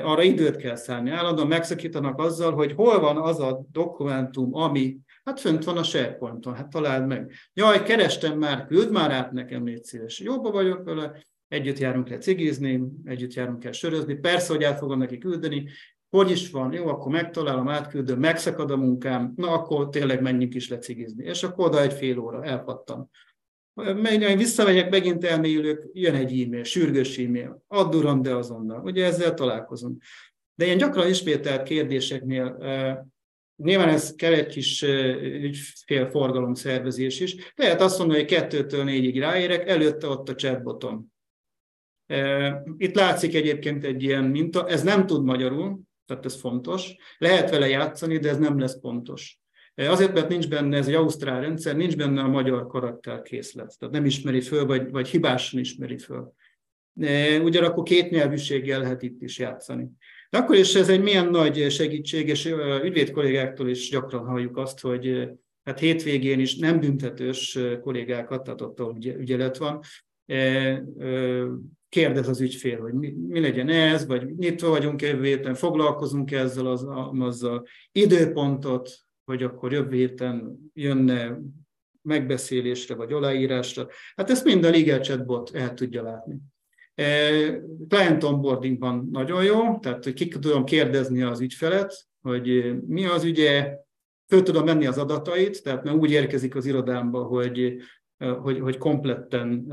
Arra 0.03 0.21
időt 0.21 0.55
kell 0.55 0.75
szállni. 0.75 1.09
Állandóan 1.09 1.47
megszakítanak 1.47 2.19
azzal, 2.19 2.53
hogy 2.53 2.71
hol 2.71 2.99
van 2.99 3.17
az 3.17 3.39
a 3.39 3.65
dokumentum, 3.71 4.55
ami 4.55 4.97
Hát 5.23 5.39
fönt 5.39 5.63
van 5.63 5.77
a 5.77 5.83
SharePointon, 5.83 6.55
hát 6.55 6.69
találd 6.69 7.07
meg. 7.07 7.31
Jaj, 7.53 7.83
kerestem 7.83 8.37
már, 8.37 8.65
küld 8.65 8.91
már 8.91 9.11
át 9.11 9.31
nekem, 9.31 9.65
légy 9.65 9.83
szíves. 9.83 10.19
Jobba 10.19 10.51
vagyok 10.51 10.83
vele, 10.83 11.23
együtt 11.47 11.77
járunk 11.77 12.09
el 12.09 12.17
cigizni, 12.17 12.83
együtt 13.03 13.33
járunk 13.33 13.65
el 13.65 13.71
sörözni, 13.71 14.15
persze, 14.15 14.53
hogy 14.53 14.63
át 14.63 14.77
fogom 14.77 14.97
neki 14.97 15.17
küldeni, 15.17 15.69
hogy 16.09 16.31
is 16.31 16.49
van, 16.49 16.73
jó, 16.73 16.87
akkor 16.87 17.11
megtalálom, 17.11 17.69
átküldöm, 17.69 18.19
megszakad 18.19 18.71
a 18.71 18.77
munkám, 18.77 19.33
na 19.35 19.51
akkor 19.51 19.89
tényleg 19.89 20.21
menjünk 20.21 20.53
is 20.53 20.69
lecigizni. 20.69 21.25
És 21.25 21.43
akkor 21.43 21.65
oda 21.65 21.81
egy 21.81 21.93
fél 21.93 22.19
óra, 22.19 22.43
elpattam. 22.43 23.09
Menjen, 23.73 24.37
visszamegyek, 24.37 24.89
megint 24.89 25.23
elmélyülök, 25.23 25.89
jön 25.93 26.15
egy 26.15 26.41
e-mail, 26.41 26.63
sürgős 26.63 27.17
e-mail, 27.17 27.63
add 27.67 27.95
uram, 27.95 28.21
de 28.21 28.35
azonnal. 28.35 28.81
Ugye 28.83 29.05
ezzel 29.05 29.33
találkozunk. 29.33 30.01
De 30.55 30.65
ilyen 30.65 30.77
gyakran 30.77 31.07
ismételt 31.07 31.63
kérdéseknél 31.63 32.57
Nyilván 33.55 33.89
ez 33.89 34.15
kell 34.15 34.33
egy 34.33 34.45
kis 34.47 34.81
ügyfélforgalom 35.21 36.53
szervezés 36.53 37.19
is. 37.19 37.35
Lehet 37.55 37.81
azt 37.81 37.97
mondani, 37.97 38.19
hogy 38.19 38.29
kettőtől 38.29 38.83
négyig 38.83 39.19
ráérek, 39.19 39.67
előtte 39.67 40.07
ott 40.07 40.29
a 40.29 40.35
chatbotom. 40.35 41.11
Itt 42.77 42.95
látszik 42.95 43.35
egyébként 43.35 43.83
egy 43.83 44.03
ilyen 44.03 44.23
minta, 44.23 44.67
ez 44.67 44.83
nem 44.83 45.05
tud 45.05 45.23
magyarul, 45.23 45.79
tehát 46.05 46.25
ez 46.25 46.39
fontos. 46.39 46.95
Lehet 47.17 47.49
vele 47.49 47.67
játszani, 47.67 48.17
de 48.17 48.29
ez 48.29 48.37
nem 48.37 48.59
lesz 48.59 48.79
pontos. 48.79 49.41
Azért, 49.75 50.13
mert 50.13 50.29
nincs 50.29 50.49
benne, 50.49 50.77
ez 50.77 50.87
egy 50.87 50.93
ausztrál 50.93 51.41
rendszer, 51.41 51.75
nincs 51.75 51.95
benne 51.95 52.21
a 52.21 52.27
magyar 52.27 52.67
karakterkészlet. 52.67 53.75
Tehát 53.79 53.93
nem 53.93 54.05
ismeri 54.05 54.41
föl, 54.41 54.65
vagy, 54.65 54.91
vagy 54.91 55.07
hibásan 55.07 55.59
ismeri 55.59 55.97
föl. 55.97 56.33
Ugyanakkor 57.43 57.83
két 57.83 58.09
nyelvűséggel 58.09 58.79
lehet 58.79 59.01
itt 59.01 59.21
is 59.21 59.39
játszani. 59.39 59.87
De 60.33 60.39
akkor 60.39 60.55
is 60.55 60.75
ez 60.75 60.89
egy 60.89 61.01
milyen 61.01 61.29
nagy 61.29 61.71
segítség, 61.71 62.27
és 62.27 62.53
ügyvéd 62.83 63.11
kollégáktól 63.11 63.69
is 63.69 63.89
gyakran 63.89 64.25
halljuk 64.25 64.57
azt, 64.57 64.79
hogy 64.79 65.29
hát 65.63 65.79
hétvégén 65.79 66.39
is 66.39 66.55
nem 66.55 66.79
büntetős 66.79 67.59
kollégákat, 67.81 68.43
tehát 68.43 68.61
ott 68.61 68.99
ügyelet 69.05 69.57
van, 69.57 69.79
kérdez 71.89 72.27
az 72.27 72.41
ügyfél, 72.41 72.79
hogy 72.79 72.93
mi, 72.93 73.13
mi 73.27 73.39
legyen 73.39 73.69
ez, 73.69 74.05
vagy 74.05 74.35
nyitva 74.35 74.69
vagyunk 74.69 75.01
jövő 75.01 75.23
héten, 75.23 75.53
foglalkozunk 75.53 76.31
ezzel 76.31 76.65
az, 76.65 76.85
azzal, 77.19 77.67
időpontot, 77.91 78.97
hogy 79.25 79.43
akkor 79.43 79.71
jövő 79.71 79.95
héten 79.95 80.57
jönne 80.73 81.39
megbeszélésre, 82.01 82.95
vagy 82.95 83.13
aláírásra. 83.13 83.87
Hát 84.15 84.29
ezt 84.29 84.45
mind 84.45 84.63
a 84.63 84.69
Legal 84.69 84.99
Chatbot 84.99 85.55
el 85.55 85.73
tudja 85.73 86.03
látni. 86.03 86.35
Client 87.87 88.23
onboardingban 88.23 89.09
nagyon 89.11 89.43
jó, 89.43 89.79
tehát 89.79 90.03
hogy 90.03 90.13
ki 90.13 90.27
tudom 90.27 90.63
kérdezni 90.63 91.21
az 91.21 91.39
ügyfelet, 91.39 92.07
hogy 92.21 92.75
mi 92.87 93.05
az 93.05 93.23
ügye, 93.23 93.77
föl 94.27 94.43
tudom 94.43 94.65
menni 94.65 94.85
az 94.85 94.97
adatait, 94.97 95.63
tehát 95.63 95.83
már 95.83 95.95
úgy 95.95 96.11
érkezik 96.11 96.55
az 96.55 96.65
irodámba, 96.65 97.23
hogy, 97.23 97.75
hogy, 98.17 98.59
hogy 98.59 98.77
kompletten 98.77 99.67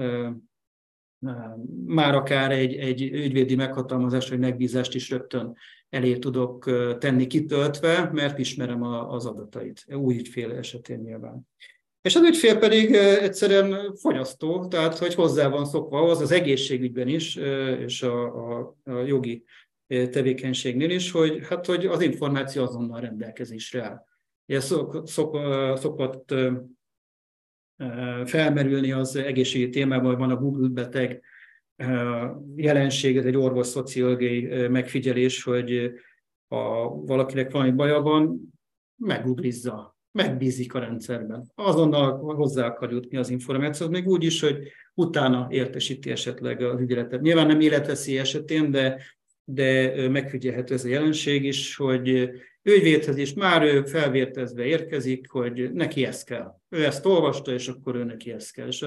már 1.87 2.14
akár 2.14 2.51
egy, 2.51 2.75
egy 2.75 3.03
ügyvédi 3.03 3.55
meghatalmazás 3.55 4.29
vagy 4.29 4.39
megbízást 4.39 4.95
is 4.95 5.11
rögtön 5.11 5.57
elé 5.89 6.18
tudok 6.18 6.64
tenni 6.99 7.27
kitöltve, 7.27 8.11
mert 8.12 8.39
ismerem 8.39 8.83
az 8.83 9.27
adatait, 9.27 9.85
új 9.95 10.16
ügyfél 10.16 10.53
esetén 10.53 10.99
nyilván. 10.99 11.49
És 12.03 12.16
az 12.16 12.22
ügyfél 12.22 12.59
pedig 12.59 12.94
egyszerűen 12.94 13.94
fogyasztó, 13.94 14.66
tehát 14.68 14.98
hogy 14.98 15.14
hozzá 15.14 15.48
van 15.48 15.64
szokva 15.64 16.03
az 16.03 16.20
az 16.20 16.30
egészségügyben 16.30 17.09
is, 17.09 17.36
és 17.78 18.03
a, 18.03 18.24
a, 18.24 18.76
a 18.84 18.92
jogi 18.92 19.44
tevékenységnél 19.86 20.90
is, 20.90 21.11
hogy, 21.11 21.46
hát, 21.46 21.66
hogy 21.66 21.86
az 21.86 22.01
információ 22.01 22.62
azonnal 22.62 23.01
rendelkezésre 23.01 23.82
áll. 23.82 24.05
Ez 24.46 24.64
szok, 24.64 25.09
szok, 25.09 25.36
szokott 25.76 26.34
felmerülni 28.24 28.92
az 28.92 29.16
egészségügyi 29.16 29.70
témában, 29.70 30.18
van 30.18 30.30
a 30.30 30.36
Google 30.36 30.68
beteg 30.68 31.22
jelenség, 32.57 33.16
ez 33.16 33.24
egy 33.24 33.36
orvos-szociológiai 33.36 34.68
megfigyelés, 34.68 35.42
hogy 35.42 35.92
ha 36.48 36.88
valakinek 36.88 37.51
valami 37.51 37.70
baja 37.70 38.01
van, 38.01 38.53
meguglizza, 38.96 39.98
megbízik 40.13 40.75
a 40.75 40.79
rendszerben. 40.79 41.51
Azonnal 41.55 42.35
hozzá 42.35 42.67
akar 42.67 42.93
jutni 42.93 43.17
az 43.17 43.31
információt, 43.31 43.91
még 43.91 44.07
úgy 44.07 44.25
is, 44.25 44.41
hogy 44.41 44.69
utána 44.95 45.47
értesíti 45.51 46.11
esetleg 46.11 46.63
az 46.63 46.81
ügyeletet. 46.81 47.21
Nyilván 47.21 47.47
nem 47.47 47.61
életveszély 47.61 48.19
esetén, 48.19 48.71
de, 48.71 49.03
de 49.45 50.09
megfigyelhető 50.09 50.75
ez 50.75 50.85
a 50.85 50.89
jelenség 50.89 51.45
is, 51.45 51.77
hogy 51.77 52.31
ügyvédhez 52.63 53.17
is 53.17 53.35
már 53.35 53.63
ő 53.63 53.85
felvértezve 53.85 54.65
érkezik, 54.65 55.31
hogy 55.31 55.73
neki 55.73 56.05
ez 56.05 56.25
kell. 56.25 56.55
Ő 56.69 56.85
ezt 56.85 57.07
olvasta, 57.07 57.53
és 57.53 57.69
akkor 57.69 57.95
ő 57.95 58.05
neki 58.05 58.33
ez 58.33 58.51
kell. 58.51 58.67
És 58.67 58.87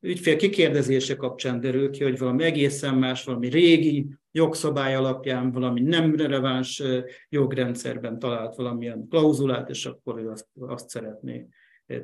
ügyfél 0.00 0.36
kikérdezése 0.36 1.16
kapcsán 1.16 1.60
derül 1.60 1.90
ki, 1.90 2.02
hogy 2.02 2.18
valami 2.18 2.44
egészen 2.44 2.94
más, 2.94 3.24
valami 3.24 3.48
régi 3.48 4.06
jogszabály 4.30 4.94
alapján, 4.94 5.52
valami 5.52 5.80
nem 5.80 6.16
releváns 6.16 6.82
jogrendszerben 7.28 8.18
talált 8.18 8.54
valamilyen 8.54 9.06
klauzulát, 9.08 9.68
és 9.68 9.86
akkor 9.86 10.18
ő 10.18 10.30
azt, 10.30 10.48
azt 10.54 10.88
szeretné 10.88 11.48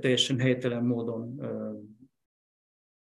teljesen 0.00 0.38
helytelen 0.38 0.84
módon 0.84 1.40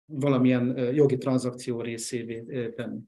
valamilyen 0.07 0.95
jogi 0.95 1.19
tranzakció 1.19 1.81
részévé 1.81 2.71
tenni. 2.71 3.01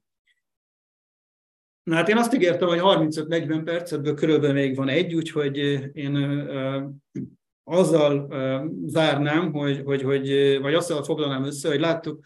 Na 1.83 1.95
hát 1.95 2.09
én 2.09 2.17
azt 2.17 2.33
ígértem, 2.33 2.67
hogy 2.67 2.79
35-40 2.81 3.61
percetből 3.65 4.13
körülbelül 4.13 4.55
még 4.55 4.75
van 4.75 4.87
egy, 4.87 5.13
úgyhogy 5.13 5.57
én 5.93 6.15
azzal 7.65 8.27
zárnám, 8.85 9.51
hogy, 9.51 9.81
hogy, 9.85 10.01
hogy, 10.01 10.57
vagy 10.61 10.73
azzal 10.73 11.03
foglalnám 11.03 11.43
össze, 11.43 11.69
hogy 11.69 11.79
láttuk, 11.79 12.25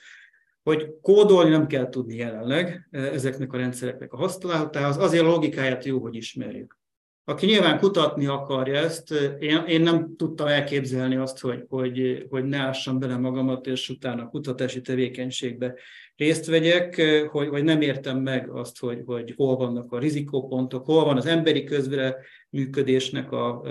hogy 0.64 0.94
kódolni 1.02 1.50
nem 1.50 1.68
kell 1.68 1.90
tudni 1.90 2.16
jelenleg 2.16 2.88
ezeknek 2.92 3.54
a 3.54 3.58
rendszereknek 3.58 4.14
a 4.14 4.18
használatához, 4.18 4.98
azért 4.98 5.24
a 5.24 5.28
logikáját 5.28 5.86
jó, 5.86 6.00
hogy 6.00 6.16
ismerjük. 6.16 6.78
Aki 7.24 7.46
nyilván 7.46 7.80
kutatni 7.80 8.26
akarja 8.26 8.76
ezt, 8.76 9.12
én, 9.40 9.64
én 9.68 9.82
nem 9.82 10.16
tudtam 10.16 10.48
elképzelni 10.48 11.16
azt, 11.16 11.40
hogy, 11.40 11.66
hogy, 11.68 12.26
hogy 12.30 12.44
ne 12.44 12.58
ássam 12.58 13.00
bele 13.00 13.18
magamat, 13.18 13.68
és 13.68 13.90
utána 13.90 14.24
a 14.24 14.28
kutatási 14.28 14.82
tevékenységbe 14.82 15.76
részt 16.20 16.46
vegyek, 16.46 17.02
hogy, 17.32 17.48
hogy 17.48 17.64
nem 17.64 17.82
értem 17.82 18.18
meg 18.18 18.50
azt, 18.50 18.80
hogy, 18.80 19.02
hogy 19.06 19.34
hol 19.36 19.56
vannak 19.56 19.92
a 19.92 20.00
rizikópontok, 20.00 20.86
hol 20.86 21.06
van 21.06 21.18
az 21.18 21.26
emberi 21.26 21.64
közvele 21.64 22.16
működésnek 22.50 23.32
a, 23.32 23.62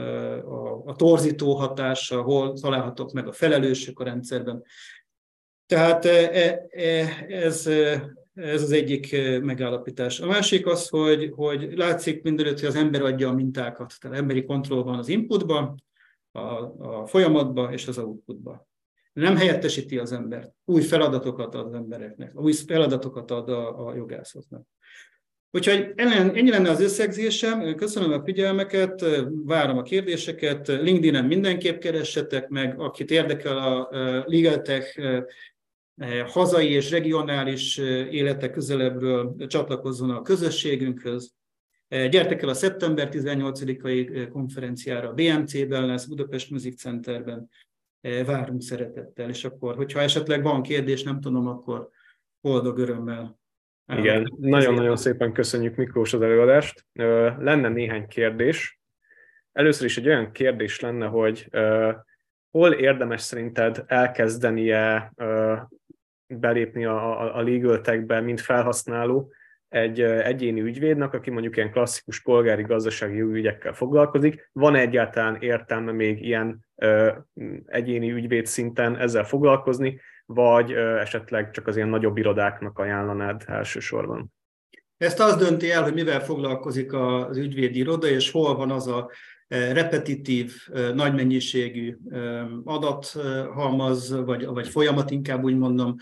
a, 0.40 0.82
a 0.84 0.94
torzító 0.94 1.54
hatása, 1.54 2.22
hol 2.22 2.52
találhatok 2.52 3.12
meg 3.12 3.26
a 3.26 3.32
felelősök 3.32 4.00
a 4.00 4.04
rendszerben. 4.04 4.62
Tehát 5.66 6.04
e, 6.04 6.66
e, 6.70 7.26
ez, 7.28 7.66
ez 8.34 8.62
az 8.62 8.72
egyik 8.72 9.16
megállapítás. 9.42 10.20
A 10.20 10.26
másik 10.26 10.66
az, 10.66 10.88
hogy, 10.88 11.32
hogy 11.34 11.72
látszik 11.76 12.22
mindenütt, 12.22 12.58
hogy 12.58 12.68
az 12.68 12.76
ember 12.76 13.02
adja 13.02 13.28
a 13.28 13.34
mintákat. 13.34 13.94
Tehát 14.00 14.18
emberi 14.18 14.44
kontroll 14.44 14.82
van 14.82 14.98
az 14.98 15.08
inputban, 15.08 15.82
a, 16.32 16.40
a 16.78 17.06
folyamatban 17.06 17.72
és 17.72 17.86
az 17.86 17.98
outputban. 17.98 18.67
Nem 19.18 19.36
helyettesíti 19.36 19.98
az 19.98 20.12
embert. 20.12 20.52
Új 20.64 20.82
feladatokat 20.82 21.54
ad 21.54 21.66
az 21.66 21.72
embereknek, 21.72 22.40
új 22.40 22.52
feladatokat 22.52 23.30
ad 23.30 23.48
a, 23.48 23.86
a 23.86 23.94
jogászoknak. 23.94 24.62
Úgyhogy 25.50 25.92
ennyi 25.96 26.50
lenne 26.50 26.70
az 26.70 26.80
összegzésem. 26.80 27.74
Köszönöm 27.74 28.12
a 28.12 28.24
figyelmeket, 28.24 29.04
várom 29.44 29.78
a 29.78 29.82
kérdéseket. 29.82 30.68
LinkedIn-en 30.68 31.24
mindenképp 31.24 31.78
keressetek 31.78 32.48
meg, 32.48 32.80
akit 32.80 33.10
érdekel 33.10 33.58
a 33.58 33.88
LegalTech 34.26 35.00
hazai 36.26 36.70
és 36.70 36.90
regionális 36.90 37.76
élete 38.10 38.50
közelebbről 38.50 39.46
csatlakozzon 39.46 40.10
a 40.10 40.22
közösségünkhöz. 40.22 41.32
Gyertek 41.88 42.42
el 42.42 42.48
a 42.48 42.54
szeptember 42.54 43.08
18-ai 43.12 44.28
konferenciára 44.32 45.08
a 45.08 45.12
BMC-ben 45.12 45.86
lesz, 45.86 46.04
Budapest 46.04 46.50
Music 46.50 46.80
Centerben. 46.80 47.48
Várunk 48.26 48.62
szeretettel, 48.62 49.28
és 49.28 49.44
akkor, 49.44 49.76
hogyha 49.76 50.00
esetleg 50.00 50.42
van 50.42 50.62
kérdés, 50.62 51.02
nem 51.02 51.20
tudom, 51.20 51.46
akkor 51.46 51.88
boldog 52.40 52.78
örömmel. 52.78 53.38
Igen, 53.96 54.32
nagyon-nagyon 54.38 54.96
szépen 54.96 55.32
köszönjük 55.32 55.76
Miklós 55.76 56.12
az 56.12 56.22
előadást. 56.22 56.86
Lenne 57.38 57.68
néhány 57.68 58.06
kérdés. 58.06 58.80
Először 59.52 59.86
is 59.86 59.98
egy 59.98 60.06
olyan 60.06 60.32
kérdés 60.32 60.80
lenne, 60.80 61.06
hogy 61.06 61.48
hol 62.50 62.72
érdemes 62.72 63.20
szerinted 63.20 63.84
elkezdenie 63.86 65.12
belépni 66.26 66.84
a, 66.84 67.20
a, 67.20 67.36
a 67.36 67.42
legal 67.42 67.80
tech-be, 67.80 68.20
mint 68.20 68.40
felhasználó 68.40 69.32
egy 69.68 70.00
egyéni 70.00 70.60
ügyvédnek, 70.60 71.12
aki 71.14 71.30
mondjuk 71.30 71.56
ilyen 71.56 71.70
klasszikus 71.70 72.22
polgári 72.22 72.62
gazdasági 72.62 73.20
ügyekkel 73.20 73.72
foglalkozik. 73.72 74.50
Van 74.52 74.74
egyáltalán 74.74 75.36
értelme 75.40 75.92
még 75.92 76.24
ilyen 76.24 76.66
ö, 76.74 77.12
egyéni 77.66 78.10
ügyvéd 78.10 78.46
szinten 78.46 78.96
ezzel 78.96 79.24
foglalkozni, 79.24 80.00
vagy 80.26 80.72
ö, 80.72 80.98
esetleg 80.98 81.50
csak 81.50 81.66
az 81.66 81.76
ilyen 81.76 81.88
nagyobb 81.88 82.16
irodáknak 82.16 82.78
ajánlanád 82.78 83.42
elsősorban? 83.46 84.32
Ezt 84.96 85.20
az 85.20 85.36
dönti 85.36 85.70
el, 85.70 85.82
hogy 85.82 85.94
mivel 85.94 86.20
foglalkozik 86.20 86.92
az 86.92 87.36
ügyvédi 87.36 87.78
iroda, 87.78 88.06
és 88.06 88.30
hol 88.30 88.56
van 88.56 88.70
az 88.70 88.86
a 88.86 89.10
repetitív, 89.48 90.52
nagy 90.94 91.14
mennyiségű 91.14 91.96
adathalmaz, 92.64 94.24
vagy, 94.24 94.46
vagy 94.46 94.68
folyamat, 94.68 95.10
inkább 95.10 95.44
úgy 95.44 95.56
mondom, 95.56 95.96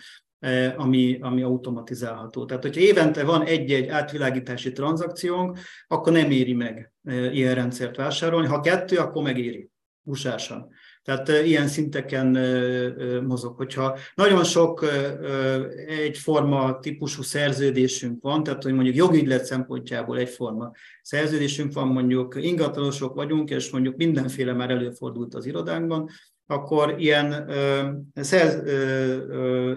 ami, 0.76 1.18
ami 1.20 1.42
automatizálható. 1.42 2.44
Tehát, 2.44 2.62
hogyha 2.62 2.80
évente 2.80 3.24
van 3.24 3.42
egy-egy 3.42 3.88
átvilágítási 3.88 4.72
tranzakciónk, 4.72 5.58
akkor 5.86 6.12
nem 6.12 6.30
éri 6.30 6.52
meg 6.52 6.92
ilyen 7.32 7.54
rendszert 7.54 7.96
vásárolni. 7.96 8.46
Ha 8.46 8.60
kettő, 8.60 8.96
akkor 8.96 9.22
megéri, 9.22 9.70
busásan. 10.02 10.68
Tehát 11.02 11.28
ilyen 11.28 11.66
szinteken 11.66 12.26
mozog. 13.26 13.56
Hogyha 13.56 13.98
nagyon 14.14 14.44
sok 14.44 14.86
egyforma 15.86 16.78
típusú 16.78 17.22
szerződésünk 17.22 18.22
van, 18.22 18.42
tehát 18.42 18.62
hogy 18.62 18.72
mondjuk 18.72 18.96
jogügylet 18.96 19.44
szempontjából 19.44 20.18
egyforma 20.18 20.70
szerződésünk 21.02 21.72
van, 21.72 21.88
mondjuk 21.88 22.36
ingatlanosok 22.40 23.14
vagyunk, 23.14 23.50
és 23.50 23.70
mondjuk 23.70 23.96
mindenféle 23.96 24.52
már 24.52 24.70
előfordult 24.70 25.34
az 25.34 25.46
irodánkban, 25.46 26.08
akkor 26.46 26.94
ilyen, 26.98 27.50
szerz, 28.14 28.62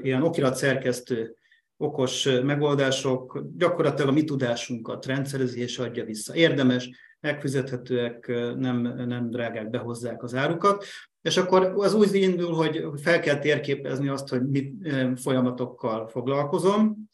ilyen 0.03 0.22
okirat 0.22 0.55
szerkesztő 0.55 1.36
okos 1.78 2.24
megoldások 2.43 3.43
gyakorlatilag 3.57 4.09
a 4.09 4.13
mi 4.13 4.24
tudásunkat 4.24 5.05
rendszerezi 5.05 5.61
és 5.61 5.80
adja 5.80 6.05
vissza. 6.05 6.36
Érdemes, 6.36 6.89
megfizethetőek, 7.20 8.28
nem, 8.57 8.93
nem 9.07 9.30
drágák 9.30 9.70
behozzák 9.70 10.24
az 10.24 10.36
árukat. 10.36 10.86
És 11.22 11.38
akkor 11.38 11.74
az 11.76 11.93
úgy 11.93 12.15
indul, 12.15 12.53
hogy 12.53 12.86
fel 13.01 13.20
kell 13.20 13.39
térképezni 13.39 14.07
azt, 14.07 14.28
hogy 14.28 14.49
mit 14.49 14.74
folyamatokkal 15.15 16.07
foglalkozom, 16.07 17.09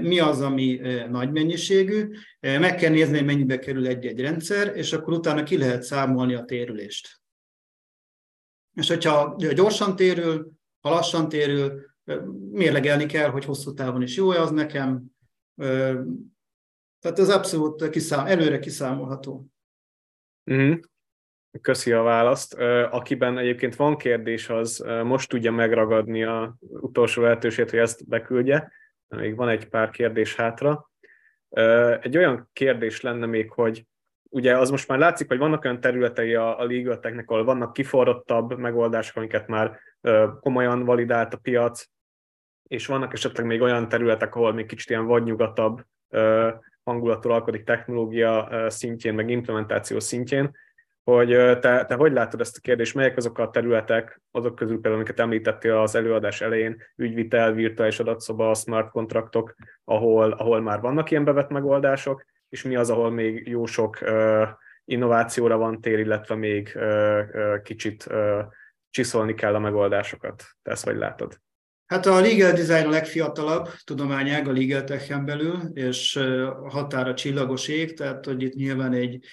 mi 0.00 0.18
az, 0.18 0.40
ami 0.40 0.80
nagy 1.10 1.30
mennyiségű, 1.30 2.08
meg 2.40 2.74
kell 2.74 2.90
nézni, 2.90 3.16
hogy 3.16 3.26
mennyibe 3.26 3.58
kerül 3.58 3.86
egy-egy 3.86 4.20
rendszer, 4.20 4.76
és 4.76 4.92
akkor 4.92 5.12
utána 5.12 5.42
ki 5.42 5.58
lehet 5.58 5.82
számolni 5.82 6.34
a 6.34 6.44
térülést. 6.44 7.20
És 8.78 8.88
hogyha 8.88 9.36
gyorsan 9.54 9.96
térül, 9.96 10.50
ha 10.80 10.90
lassan 10.90 11.28
térül, 11.28 11.86
mérlegelni 12.50 13.06
kell, 13.06 13.30
hogy 13.30 13.44
hosszú 13.44 13.74
távon 13.74 14.02
is 14.02 14.16
jó-e 14.16 14.40
az 14.40 14.50
nekem. 14.50 15.04
Tehát 17.00 17.18
ez 17.18 17.28
abszolút 17.28 17.90
kiszám, 17.90 18.26
előre 18.26 18.58
kiszámolható. 18.58 19.46
Mm. 20.52 20.72
Köszi 21.60 21.92
a 21.92 22.02
választ. 22.02 22.54
Akiben 22.90 23.38
egyébként 23.38 23.76
van 23.76 23.96
kérdés, 23.96 24.48
az 24.48 24.84
most 25.04 25.28
tudja 25.28 25.52
megragadni 25.52 26.24
a 26.24 26.56
utolsó 26.60 27.22
lehetőséget, 27.22 27.70
hogy 27.70 27.78
ezt 27.78 28.08
beküldje. 28.08 28.72
Még 29.08 29.36
van 29.36 29.48
egy 29.48 29.68
pár 29.68 29.90
kérdés 29.90 30.36
hátra. 30.36 30.90
Egy 32.00 32.16
olyan 32.16 32.50
kérdés 32.52 33.00
lenne 33.00 33.26
még, 33.26 33.50
hogy 33.50 33.86
ugye 34.28 34.58
az 34.58 34.70
most 34.70 34.88
már 34.88 34.98
látszik, 34.98 35.28
hogy 35.28 35.38
vannak 35.38 35.64
olyan 35.64 35.80
területei 35.80 36.34
a, 36.34 36.60
a 36.60 36.64
legal 36.64 37.00
ahol 37.26 37.44
vannak 37.44 37.72
kiforrottabb 37.72 38.58
megoldások, 38.58 39.16
amiket 39.16 39.46
már 39.46 39.78
komolyan 40.40 40.84
validált 40.84 41.34
a 41.34 41.38
piac, 41.42 41.84
és 42.62 42.86
vannak 42.86 43.12
esetleg 43.12 43.46
még 43.46 43.60
olyan 43.60 43.88
területek, 43.88 44.34
ahol 44.34 44.52
még 44.52 44.66
kicsit 44.66 44.90
ilyen 44.90 45.06
vadnyugatabb 45.06 45.84
hangulattól 46.82 47.32
alkodik 47.32 47.64
technológia 47.64 48.48
szintjén, 48.68 49.14
meg 49.14 49.30
implementáció 49.30 50.00
szintjén, 50.00 50.56
hogy 51.04 51.28
te, 51.60 51.84
te 51.84 51.94
hogy 51.94 52.12
látod 52.12 52.40
ezt 52.40 52.56
a 52.56 52.60
kérdést, 52.60 52.94
melyek 52.94 53.16
azok 53.16 53.38
a 53.38 53.50
területek, 53.50 54.20
azok 54.30 54.54
közül 54.54 54.74
például, 54.74 54.94
amiket 54.94 55.20
említettél 55.20 55.76
az 55.76 55.94
előadás 55.94 56.40
elején, 56.40 56.82
ügyvitel, 56.96 57.52
virtuális 57.52 58.00
adatszoba, 58.00 58.54
smart 58.54 58.90
kontraktok, 58.90 59.54
ahol, 59.84 60.30
ahol 60.32 60.60
már 60.60 60.80
vannak 60.80 61.10
ilyen 61.10 61.24
bevett 61.24 61.48
megoldások, 61.48 62.24
és 62.48 62.62
mi 62.62 62.76
az, 62.76 62.90
ahol 62.90 63.10
még 63.10 63.48
jó 63.48 63.66
sok 63.66 63.98
innovációra 64.84 65.56
van 65.56 65.80
tér, 65.80 65.98
illetve 65.98 66.34
még 66.34 66.78
kicsit 67.62 68.06
csiszolni 68.90 69.34
kell 69.34 69.54
a 69.54 69.58
megoldásokat. 69.58 70.44
Te 70.62 70.70
ezt 70.70 70.84
vagy 70.84 70.96
látod? 70.96 71.40
Hát 71.86 72.06
a 72.06 72.20
legal 72.20 72.52
design 72.52 72.86
a 72.86 72.90
legfiatalabb 72.90 73.68
tudományág 73.84 74.48
a 74.48 74.52
legal 74.52 74.84
tech 74.84 75.24
belül, 75.24 75.60
és 75.74 76.20
határa 76.66 77.14
csillagos 77.14 77.68
ég, 77.68 77.96
tehát 77.96 78.24
hogy 78.24 78.42
itt 78.42 78.54
nyilván 78.54 78.92
egy, 78.92 79.24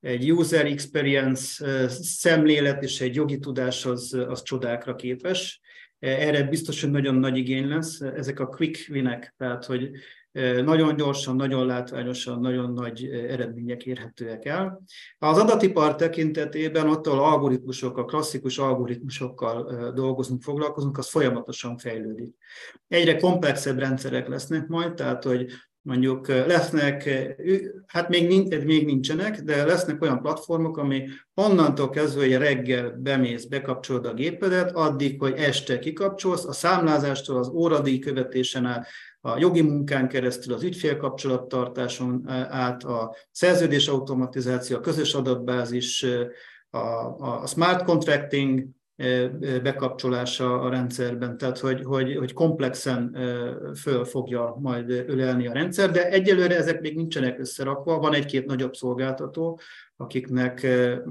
egy 0.00 0.32
user 0.32 0.66
experience 0.66 1.64
szemlélet 1.88 2.82
és 2.82 3.00
egy 3.00 3.14
jogi 3.14 3.38
tudás 3.38 3.86
az, 3.86 4.24
az 4.28 4.42
csodákra 4.42 4.94
képes. 4.94 5.60
Erre 5.98 6.42
biztos, 6.42 6.80
hogy 6.80 6.90
nagyon 6.90 7.14
nagy 7.14 7.36
igény 7.36 7.68
lesz. 7.68 8.00
Ezek 8.00 8.40
a 8.40 8.46
quick 8.46 8.90
winek, 8.90 9.34
tehát 9.36 9.64
hogy 9.64 9.90
nagyon 10.64 10.96
gyorsan, 10.96 11.36
nagyon 11.36 11.66
látványosan, 11.66 12.40
nagyon 12.40 12.72
nagy 12.72 13.04
eredmények 13.04 13.86
érhetőek 13.86 14.44
el. 14.44 14.82
Az 15.18 15.38
adatipar 15.38 15.96
tekintetében 15.96 16.88
ott, 16.88 17.06
ahol 17.06 17.24
algoritmusok, 17.24 17.98
a 17.98 18.04
klasszikus 18.04 18.58
algoritmusokkal 18.58 19.92
dolgozunk, 19.92 20.42
foglalkozunk, 20.42 20.98
az 20.98 21.08
folyamatosan 21.08 21.76
fejlődik. 21.76 22.34
Egyre 22.88 23.16
komplexebb 23.16 23.78
rendszerek 23.78 24.28
lesznek 24.28 24.66
majd, 24.66 24.94
tehát 24.94 25.24
hogy 25.24 25.46
mondjuk 25.82 26.28
lesznek, 26.28 27.10
hát 27.86 28.08
még, 28.08 28.48
még 28.64 28.84
nincsenek, 28.84 29.40
de 29.40 29.64
lesznek 29.64 30.02
olyan 30.02 30.20
platformok, 30.20 30.76
ami 30.76 31.08
onnantól 31.34 31.90
kezdve, 31.90 32.20
hogy 32.20 32.36
reggel 32.36 32.90
bemész, 32.98 33.44
bekapcsolod 33.44 34.06
a 34.06 34.14
gépedet, 34.14 34.70
addig, 34.74 35.20
hogy 35.20 35.32
este 35.36 35.78
kikapcsolsz, 35.78 36.44
a 36.44 36.52
számlázástól 36.52 37.36
az 37.36 37.48
óradíj 37.48 37.98
követésen 37.98 38.64
át, 38.64 38.86
a 39.26 39.38
jogi 39.38 39.62
munkán 39.62 40.08
keresztül, 40.08 40.54
az 40.54 40.62
ügyfélkapcsolattartáson 40.62 42.22
át, 42.48 42.84
a 42.84 43.14
szerződés 43.30 43.88
automatizáció, 43.88 44.76
a 44.76 44.80
közös 44.80 45.14
adatbázis, 45.14 46.06
a, 46.70 46.78
a 47.18 47.46
smart 47.46 47.84
contracting, 47.84 48.64
bekapcsolása 49.62 50.60
a 50.60 50.68
rendszerben, 50.68 51.38
tehát 51.38 51.58
hogy, 51.58 51.82
hogy, 51.84 52.16
hogy 52.16 52.32
komplexen 52.32 53.16
föl 53.80 54.04
fogja 54.04 54.56
majd 54.60 54.90
ölelni 54.90 55.46
a 55.46 55.52
rendszer, 55.52 55.90
de 55.90 56.10
egyelőre 56.10 56.56
ezek 56.56 56.80
még 56.80 56.96
nincsenek 56.96 57.38
összerakva, 57.38 57.98
van 57.98 58.14
egy-két 58.14 58.46
nagyobb 58.46 58.74
szolgáltató, 58.74 59.60
akiknek 59.96 60.66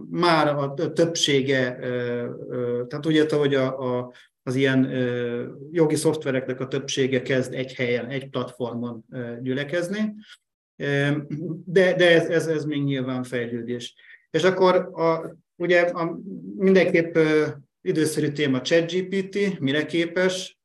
már 0.09 0.47
a 0.47 0.73
többsége, 0.93 1.77
tehát 2.87 3.05
úgy 3.05 3.15
érte, 3.15 3.35
hogy 3.35 3.55
a, 3.55 3.97
a, 3.97 4.11
az 4.47 4.55
ilyen 4.55 4.89
jogi 5.71 5.95
szoftvereknek 5.95 6.59
a 6.59 6.67
többsége 6.67 7.21
kezd 7.21 7.53
egy 7.53 7.73
helyen, 7.73 8.09
egy 8.09 8.29
platformon 8.29 9.05
gyülekezni, 9.41 10.15
de, 11.65 11.93
de 11.95 12.11
ez, 12.11 12.29
ez, 12.29 12.47
ez 12.47 12.65
még 12.65 12.83
nyilván 12.83 13.23
fejlődés. 13.23 13.95
És 14.29 14.43
akkor 14.43 14.75
a, 14.75 15.35
ugye 15.55 15.81
a, 15.81 16.19
mindenképp 16.55 17.17
időszerű 17.81 18.27
téma 18.27 18.61
ChatGPT, 18.61 19.59
mire 19.59 19.85
képes, 19.85 20.59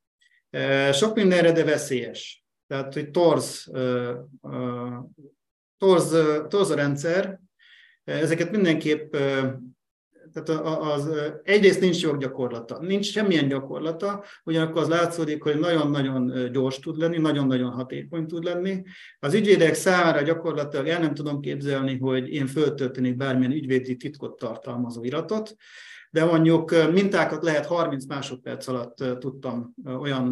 sok 0.93 1.15
mindenre, 1.15 1.53
de 1.53 1.65
veszélyes. 1.65 2.45
Tehát, 2.67 2.95
hogy 2.95 3.11
torz, 3.11 3.71
torz, 5.79 6.17
torz 6.49 6.71
a 6.71 6.75
rendszer, 6.75 7.41
ezeket 8.05 8.51
mindenképp 8.51 9.17
tehát 10.33 10.49
az, 10.81 11.11
egyrészt 11.43 11.81
nincs 11.81 12.03
joggyakorlata, 12.03 12.79
nincs 12.81 13.11
semmilyen 13.11 13.49
gyakorlata, 13.49 14.25
ugyanakkor 14.45 14.83
az 14.83 14.89
látszódik, 14.89 15.43
hogy 15.43 15.59
nagyon-nagyon 15.59 16.53
gyors 16.53 16.79
tud 16.79 16.99
lenni, 16.99 17.19
nagyon-nagyon 17.19 17.71
hatékony 17.71 18.27
tud 18.27 18.45
lenni. 18.45 18.83
Az 19.19 19.35
ügyvédek 19.35 19.75
számára 19.75 20.23
gyakorlatilag 20.23 20.89
el 20.89 21.01
nem 21.01 21.15
tudom 21.15 21.41
képzelni, 21.41 21.99
hogy 21.99 22.29
én 22.29 22.47
föltöltenék 22.47 23.17
bármilyen 23.17 23.53
ügyvédi 23.53 23.97
titkot 23.97 24.39
tartalmazó 24.39 25.05
iratot, 25.05 25.55
de 26.11 26.25
mondjuk 26.25 26.91
mintákat 26.93 27.43
lehet 27.43 27.67
30 27.67 28.07
másodperc 28.07 28.67
alatt 28.67 29.05
tudtam 29.19 29.75
olyan 29.85 30.25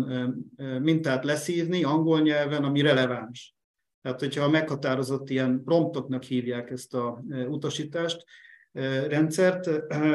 mintát 0.83 1.25
leszívni 1.25 1.85
angol 1.85 2.21
nyelven, 2.21 2.65
ami 2.65 2.81
releváns. 2.81 3.57
Tehát, 4.03 4.21
hogyha 4.21 4.49
meghatározott 4.49 5.31
ilyen 5.31 5.63
promptoknak 5.65 6.23
hívják 6.23 6.71
ezt 6.71 6.95
a 6.95 7.23
utasítást, 7.49 8.25
rendszert, 9.09 9.71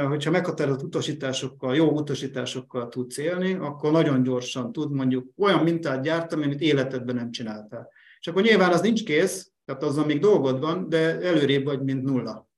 hogyha 0.08 0.32
meghatározott 0.32 0.84
utasításokkal, 0.84 1.76
jó 1.76 1.90
utasításokkal 1.90 2.88
tudsz 2.88 3.18
élni, 3.18 3.54
akkor 3.54 3.92
nagyon 3.92 4.24
gyorsan 4.24 4.72
tud 4.72 4.92
mondjuk 4.92 5.32
olyan 5.38 5.64
mintát 5.64 6.04
gyártani, 6.04 6.44
amit 6.44 6.62
életedben 6.62 7.16
nem 7.16 7.32
csináltál. 7.32 7.90
És 8.20 8.28
akkor 8.28 8.42
nyilván 8.42 8.72
az 8.72 8.82
nincs 8.82 9.04
kész, 9.04 9.52
tehát 9.66 9.84
azzal 9.84 10.06
még 10.06 10.20
dolgod 10.20 10.60
van, 10.60 10.90
de 10.90 11.22
előrébb 11.22 11.64
vagy, 11.64 11.84
mint 11.84 12.04
nulla. 12.04 12.52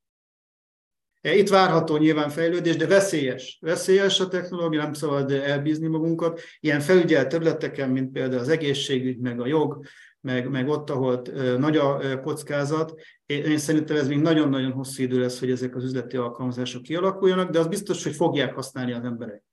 Itt 1.22 1.50
várható 1.50 1.98
nyilván 1.98 2.30
fejlődés, 2.30 2.76
de 2.76 2.88
veszélyes. 2.88 3.58
Veszélyes 3.62 4.20
a 4.20 4.28
technológia, 4.28 4.82
nem 4.82 4.94
szabad 4.94 5.32
elbízni 5.32 5.88
magunkat. 5.88 6.40
Ilyen 6.60 6.80
felügyelt 6.80 7.30
területeken, 7.30 7.90
mint 7.90 8.12
például 8.12 8.42
az 8.42 8.50
egészségügy, 8.50 9.18
meg 9.18 9.40
a 9.40 9.48
jog, 9.48 9.86
meg, 10.26 10.50
meg 10.50 10.68
ott, 10.68 10.90
ahol 10.90 11.22
nagy 11.58 11.78
a 11.78 12.20
kockázat. 12.20 12.94
Én 13.26 13.58
szerintem 13.58 13.98
ez 13.98 14.08
még 14.08 14.22
nagyon-nagyon 14.22 14.72
hosszú 14.72 15.04
idő 15.04 15.20
lesz, 15.20 15.40
hogy 15.40 15.52
ezek 15.52 15.76
az 15.76 15.84
üzleti 15.84 16.18
alkalmazások 16.18 16.82
kialakuljanak, 16.82 17.50
de 17.50 17.60
az 17.60 17.68
biztos, 17.68 18.04
hogy 18.04 18.16
fogják 18.16 18.54
használni 18.54 18.94
az 18.94 19.04
emberek. 19.04 19.44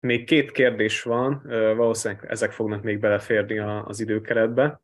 Még 0.00 0.24
két 0.24 0.50
kérdés 0.50 1.02
van, 1.02 1.42
valószínűleg 1.76 2.24
ezek 2.28 2.52
fognak 2.52 2.82
még 2.82 2.98
beleférni 2.98 3.58
az 3.58 4.00
időkeretbe. 4.00 4.80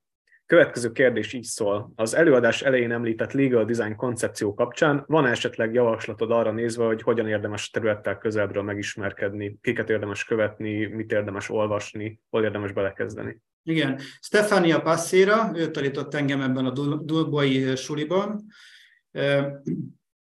Következő 0.46 0.92
kérdés 0.92 1.32
így 1.32 1.44
szól. 1.44 1.92
Az 1.94 2.14
előadás 2.14 2.62
elején 2.62 2.92
említett 2.92 3.32
legal 3.32 3.64
design 3.64 3.94
koncepció 3.94 4.54
kapcsán 4.54 5.04
van 5.06 5.26
-e 5.26 5.30
esetleg 5.30 5.74
javaslatod 5.74 6.30
arra 6.30 6.52
nézve, 6.52 6.84
hogy 6.84 7.02
hogyan 7.02 7.28
érdemes 7.28 7.70
területtel 7.70 8.18
közelről 8.18 8.62
megismerkedni, 8.62 9.58
kiket 9.60 9.90
érdemes 9.90 10.24
követni, 10.24 10.86
mit 10.86 11.12
érdemes 11.12 11.50
olvasni, 11.50 12.20
hol 12.30 12.44
érdemes 12.44 12.72
belekezdeni? 12.72 13.40
Igen, 13.68 14.00
Stefania 14.20 14.80
Passera, 14.80 15.50
ő 15.54 15.70
tanított 15.70 16.14
engem 16.14 16.40
ebben 16.40 16.66
a 16.66 16.70
Dulboi 17.02 17.76
suliban. 17.76 18.46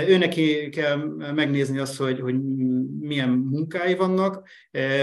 Őneki 0.09 0.69
kell 0.69 0.97
megnézni 1.35 1.79
azt, 1.79 1.97
hogy, 1.97 2.21
hogy 2.21 2.35
milyen 3.01 3.29
munkái 3.29 3.95
vannak. 3.95 4.49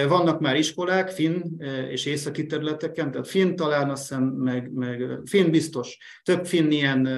Vannak 0.07 0.39
már 0.39 0.55
iskolák 0.55 1.09
finn 1.09 1.61
és 1.89 2.05
északi 2.05 2.45
területeken, 2.45 3.11
tehát 3.11 3.27
finn 3.27 3.55
talán 3.55 3.89
azt 3.89 4.01
hiszem, 4.07 4.23
meg, 4.23 4.71
meg 4.73 5.19
finn 5.25 5.51
biztos. 5.51 5.97
Több 6.23 6.45
finn 6.45 6.71
ilyen, 6.71 7.09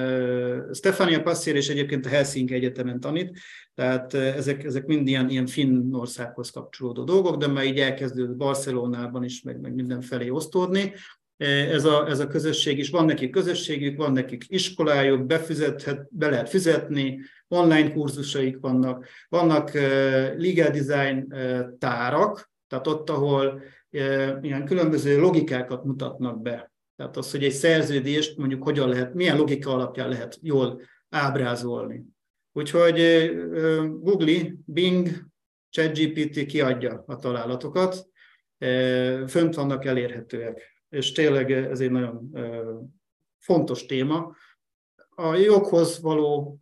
Stefania 0.72 1.22
Passier 1.22 1.56
és 1.56 1.68
egyébként 1.68 2.06
a 2.06 2.08
Helsinki 2.08 2.54
Egyetemen 2.54 3.00
tanít, 3.00 3.38
tehát 3.74 4.14
ezek, 4.14 4.64
ezek 4.64 4.86
mind 4.86 5.08
ilyen, 5.08 5.28
ilyen 5.28 5.46
finn 5.46 5.94
országhoz 5.94 6.50
kapcsolódó 6.50 7.04
dolgok, 7.04 7.36
de 7.36 7.46
már 7.46 7.64
így 7.64 7.78
elkezdődött 7.78 8.36
Barcelonában 8.36 9.24
is, 9.24 9.42
meg, 9.42 9.60
meg 9.60 9.74
mindenfelé 9.74 10.28
osztódni 10.28 10.92
ez 11.42 11.84
a, 11.84 12.08
ez 12.08 12.18
a 12.18 12.26
közösség 12.26 12.78
is. 12.78 12.90
Van 12.90 13.04
nekik 13.04 13.30
közösségük, 13.30 13.96
van 13.96 14.12
nekik 14.12 14.44
iskolájuk, 14.48 15.26
befizethet, 15.26 16.08
be 16.10 16.28
lehet 16.30 16.48
fizetni, 16.48 17.20
online 17.48 17.92
kurzusaik 17.92 18.58
vannak, 18.60 19.06
vannak 19.28 19.72
legal 20.36 20.70
design 20.70 21.34
tárak, 21.78 22.50
tehát 22.68 22.86
ott, 22.86 23.10
ahol 23.10 23.62
ilyen 24.40 24.64
különböző 24.64 25.20
logikákat 25.20 25.84
mutatnak 25.84 26.42
be. 26.42 26.72
Tehát 26.96 27.16
az, 27.16 27.30
hogy 27.30 27.44
egy 27.44 27.52
szerződést 27.52 28.36
mondjuk 28.36 28.62
hogyan 28.62 28.88
lehet, 28.88 29.14
milyen 29.14 29.36
logika 29.36 29.72
alapján 29.72 30.08
lehet 30.08 30.38
jól 30.42 30.80
ábrázolni. 31.08 32.04
Úgyhogy 32.52 33.30
Google, 34.00 34.42
Bing, 34.64 35.08
ChatGPT 35.70 36.46
kiadja 36.46 37.04
a 37.06 37.16
találatokat, 37.16 38.06
fönt 39.26 39.54
vannak 39.54 39.84
elérhetőek 39.84 40.71
és 40.92 41.12
tényleg 41.12 41.52
ez 41.52 41.80
egy 41.80 41.90
nagyon 41.90 42.30
fontos 43.38 43.86
téma. 43.86 44.34
A 45.14 45.34
joghoz 45.34 46.00
való 46.00 46.58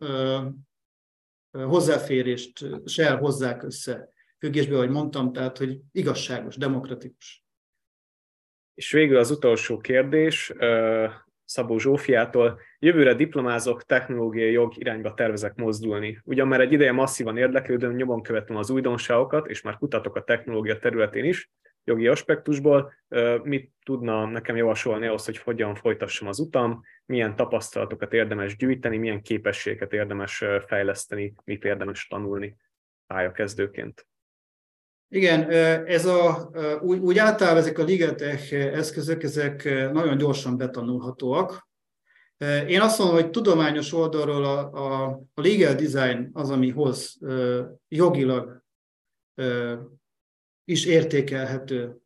hozzáférést 1.51 2.65
se 2.85 3.11
hozzák 3.11 3.63
össze 3.63 4.09
függésbe, 4.39 4.75
ahogy 4.75 4.89
mondtam, 4.89 5.33
tehát, 5.33 5.57
hogy 5.57 5.79
igazságos, 5.91 6.55
demokratikus. 6.55 7.45
És 8.73 8.91
végül 8.91 9.17
az 9.17 9.31
utolsó 9.31 9.77
kérdés, 9.77 10.53
Szabó 11.45 11.77
Zsófiától. 11.77 12.59
Jövőre 12.79 13.13
diplomázok, 13.13 13.83
technológiai 13.83 14.51
jog 14.51 14.77
irányba 14.77 15.13
tervezek 15.13 15.55
mozdulni. 15.55 16.21
Ugyan 16.23 16.47
már 16.47 16.61
egy 16.61 16.71
ideje 16.71 16.91
masszívan 16.91 17.37
érdeklődöm, 17.37 17.95
nyomon 17.95 18.21
követem 18.21 18.55
az 18.55 18.69
újdonságokat, 18.69 19.47
és 19.47 19.61
már 19.61 19.77
kutatok 19.77 20.15
a 20.15 20.23
technológia 20.23 20.79
területén 20.79 21.25
is, 21.25 21.51
jogi 21.83 22.07
aspektusból. 22.07 22.93
Mit 23.43 23.71
tudna 23.85 24.25
nekem 24.25 24.55
javasolni 24.55 25.07
ahhoz, 25.07 25.25
hogy 25.25 25.37
hogyan 25.37 25.75
folytassam 25.75 26.27
az 26.27 26.39
utam, 26.39 26.81
milyen 27.05 27.35
tapasztalatokat 27.35 28.13
érdemes 28.13 28.55
gyűjteni, 28.55 28.97
milyen 28.97 29.21
képességeket 29.21 29.93
érdemes 29.93 30.43
fejleszteni, 30.67 31.33
mit 31.43 31.63
érdemes 31.63 32.07
tanulni 32.07 32.57
pályakezdőként? 33.07 34.07
Igen, 35.13 35.49
ez 35.85 36.05
a, 36.05 36.51
úgy, 36.81 36.99
úgy 36.99 37.17
általában 37.17 37.59
ezek 37.59 37.77
a 37.77 37.83
ligetek 37.83 38.51
eszközök, 38.51 39.23
ezek 39.23 39.63
nagyon 39.91 40.17
gyorsan 40.17 40.57
betanulhatóak. 40.57 41.69
Én 42.67 42.81
azt 42.81 42.99
mondom, 42.99 43.15
hogy 43.15 43.29
tudományos 43.29 43.93
oldalról 43.93 44.43
a, 44.45 44.71
a, 44.73 45.05
a 45.33 45.41
legal 45.41 45.73
design 45.73 46.29
az, 46.33 46.49
ami 46.49 46.69
hoz 46.69 47.17
jogilag 47.87 48.63
is 50.65 50.85
értékelhető 50.85 52.01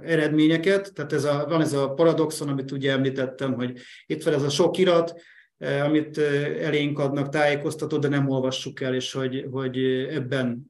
eredményeket. 0.00 0.94
Tehát 0.94 1.12
ez 1.12 1.24
a, 1.24 1.46
van 1.48 1.60
ez 1.60 1.72
a 1.72 1.94
paradoxon, 1.94 2.48
amit 2.48 2.70
ugye 2.70 2.92
említettem, 2.92 3.54
hogy 3.54 3.80
itt 4.06 4.22
van 4.22 4.34
ez 4.34 4.42
a 4.42 4.48
sok 4.48 4.78
irat, 4.78 5.20
amit 5.58 6.18
elénk 6.18 6.98
adnak 6.98 7.28
tájékoztató, 7.28 7.98
de 7.98 8.08
nem 8.08 8.28
olvassuk 8.28 8.80
el, 8.80 8.94
és 8.94 9.12
hogy, 9.12 9.46
hogy 9.50 9.78
ebben, 10.10 10.66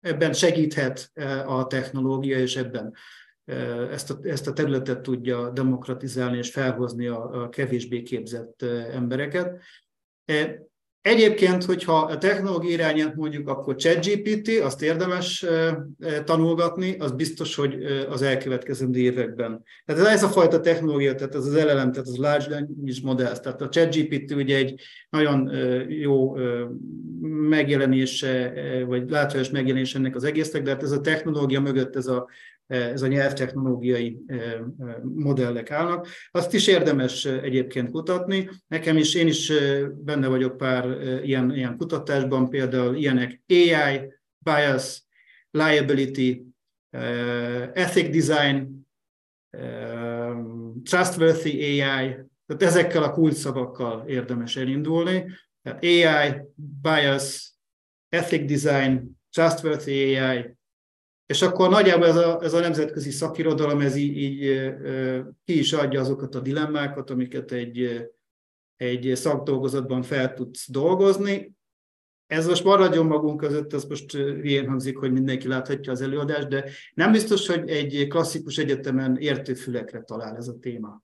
ebben 0.00 0.32
segíthet 0.32 1.10
a 1.46 1.66
technológia, 1.66 2.38
és 2.38 2.56
ebben 2.56 2.94
ezt 3.90 4.10
a, 4.10 4.18
ezt 4.22 4.46
a 4.46 4.52
területet 4.52 5.00
tudja 5.00 5.50
demokratizálni 5.50 6.36
és 6.36 6.50
felhozni 6.50 7.06
a, 7.06 7.42
a 7.42 7.48
kevésbé 7.48 8.02
képzett 8.02 8.62
embereket. 8.92 9.62
Egyébként, 11.02 11.64
hogyha 11.64 11.96
a 11.96 12.18
technológia 12.18 12.70
irányát 12.70 13.14
mondjuk, 13.14 13.48
akkor 13.48 13.74
ChatGPT, 13.74 14.60
azt 14.62 14.82
érdemes 14.82 15.46
tanulgatni, 16.24 16.96
az 16.98 17.12
biztos, 17.12 17.54
hogy 17.54 17.84
az 18.08 18.22
elkövetkezendő 18.22 18.98
években. 18.98 19.62
Tehát 19.84 20.06
ez 20.06 20.22
a 20.22 20.28
fajta 20.28 20.60
technológia, 20.60 21.14
tehát 21.14 21.34
ez 21.34 21.46
az 21.46 21.54
LLM, 21.54 21.92
tehát 21.92 21.98
az 21.98 22.16
Large 22.16 22.50
Language 22.50 22.98
Models, 23.02 23.40
tehát 23.40 23.60
a 23.60 23.68
ChatGPT 23.68 24.30
ugye 24.30 24.56
egy 24.56 24.80
nagyon 25.10 25.50
jó 25.88 26.36
megjelenése, 27.48 28.52
vagy 28.86 29.10
látványos 29.10 29.50
megjelenés 29.50 29.94
ennek 29.94 30.16
az 30.16 30.24
egésznek, 30.24 30.62
de 30.62 30.70
hát 30.70 30.82
ez 30.82 30.90
a 30.90 31.00
technológia 31.00 31.60
mögött 31.60 31.96
ez 31.96 32.06
a 32.06 32.28
ez 32.72 33.02
a 33.02 33.06
nyelvtechnológiai 33.06 34.18
modellek 35.02 35.70
állnak. 35.70 36.08
Azt 36.30 36.54
is 36.54 36.66
érdemes 36.66 37.24
egyébként 37.24 37.90
kutatni. 37.90 38.50
Nekem 38.66 38.96
is, 38.96 39.14
én 39.14 39.26
is 39.26 39.52
benne 39.94 40.26
vagyok 40.26 40.56
pár 40.56 41.02
ilyen, 41.24 41.54
ilyen 41.54 41.76
kutatásban, 41.76 42.48
például 42.48 42.96
ilyenek 42.96 43.42
AI, 43.48 44.12
bias, 44.38 45.04
liability, 45.50 46.46
ethic 47.72 48.10
design, 48.10 48.86
trustworthy 50.82 51.80
AI, 51.80 52.16
tehát 52.46 52.62
ezekkel 52.62 53.02
a 53.02 53.12
kulcsszavakkal 53.12 54.08
érdemes 54.08 54.56
elindulni. 54.56 55.24
Tehát 55.62 55.84
AI, 55.84 56.40
bias, 56.82 57.52
ethic 58.08 58.44
design, 58.46 59.20
trustworthy 59.30 60.16
AI, 60.16 60.56
és 61.32 61.42
akkor 61.42 61.68
nagyjából 61.68 62.06
ez 62.06 62.16
a, 62.16 62.42
ez 62.42 62.52
a 62.52 62.60
nemzetközi 62.60 63.10
szakirodalom, 63.10 63.80
ez 63.80 63.96
így, 63.96 64.16
így 64.16 64.72
ki 65.44 65.58
is 65.58 65.72
adja 65.72 66.00
azokat 66.00 66.34
a 66.34 66.40
dilemmákat, 66.40 67.10
amiket 67.10 67.52
egy, 67.52 68.10
egy 68.76 69.12
szakdolgozatban 69.14 70.02
fel 70.02 70.34
tudsz 70.34 70.70
dolgozni. 70.70 71.54
Ez 72.26 72.46
most 72.46 72.64
maradjon 72.64 73.06
magunk 73.06 73.40
között, 73.40 73.72
ez 73.72 73.84
most 73.84 74.14
ilyen 74.42 74.68
hangzik, 74.68 74.96
hogy 74.96 75.12
mindenki 75.12 75.48
láthatja 75.48 75.92
az 75.92 76.00
előadást, 76.00 76.48
de 76.48 76.70
nem 76.94 77.12
biztos, 77.12 77.46
hogy 77.46 77.68
egy 77.68 78.06
klasszikus 78.08 78.58
egyetemen 78.58 79.16
értő 79.16 79.54
fülekre 79.54 80.00
talál 80.00 80.36
ez 80.36 80.48
a 80.48 80.58
téma. 80.58 81.02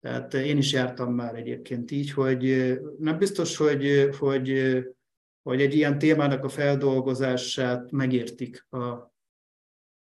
Tehát 0.00 0.34
én 0.34 0.56
is 0.56 0.72
jártam 0.72 1.14
már 1.14 1.34
egyébként 1.34 1.90
így, 1.90 2.12
hogy 2.12 2.74
nem 2.98 3.18
biztos, 3.18 3.56
hogy, 3.56 4.08
hogy, 4.18 4.78
hogy 5.42 5.60
egy 5.60 5.74
ilyen 5.74 5.98
témának 5.98 6.44
a 6.44 6.48
feldolgozását 6.48 7.90
megértik 7.90 8.66
a, 8.70 9.14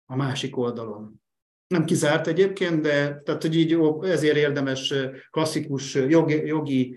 a 0.05 0.15
másik 0.15 0.57
oldalon. 0.57 1.21
Nem 1.67 1.85
kizárt 1.85 2.27
egyébként, 2.27 2.81
de 2.81 3.21
tehát, 3.21 3.41
hogy 3.41 3.55
így 3.55 3.77
ezért 4.01 4.37
érdemes 4.37 4.93
klasszikus 5.29 5.95
jogi, 5.95 6.45
jogi 6.45 6.95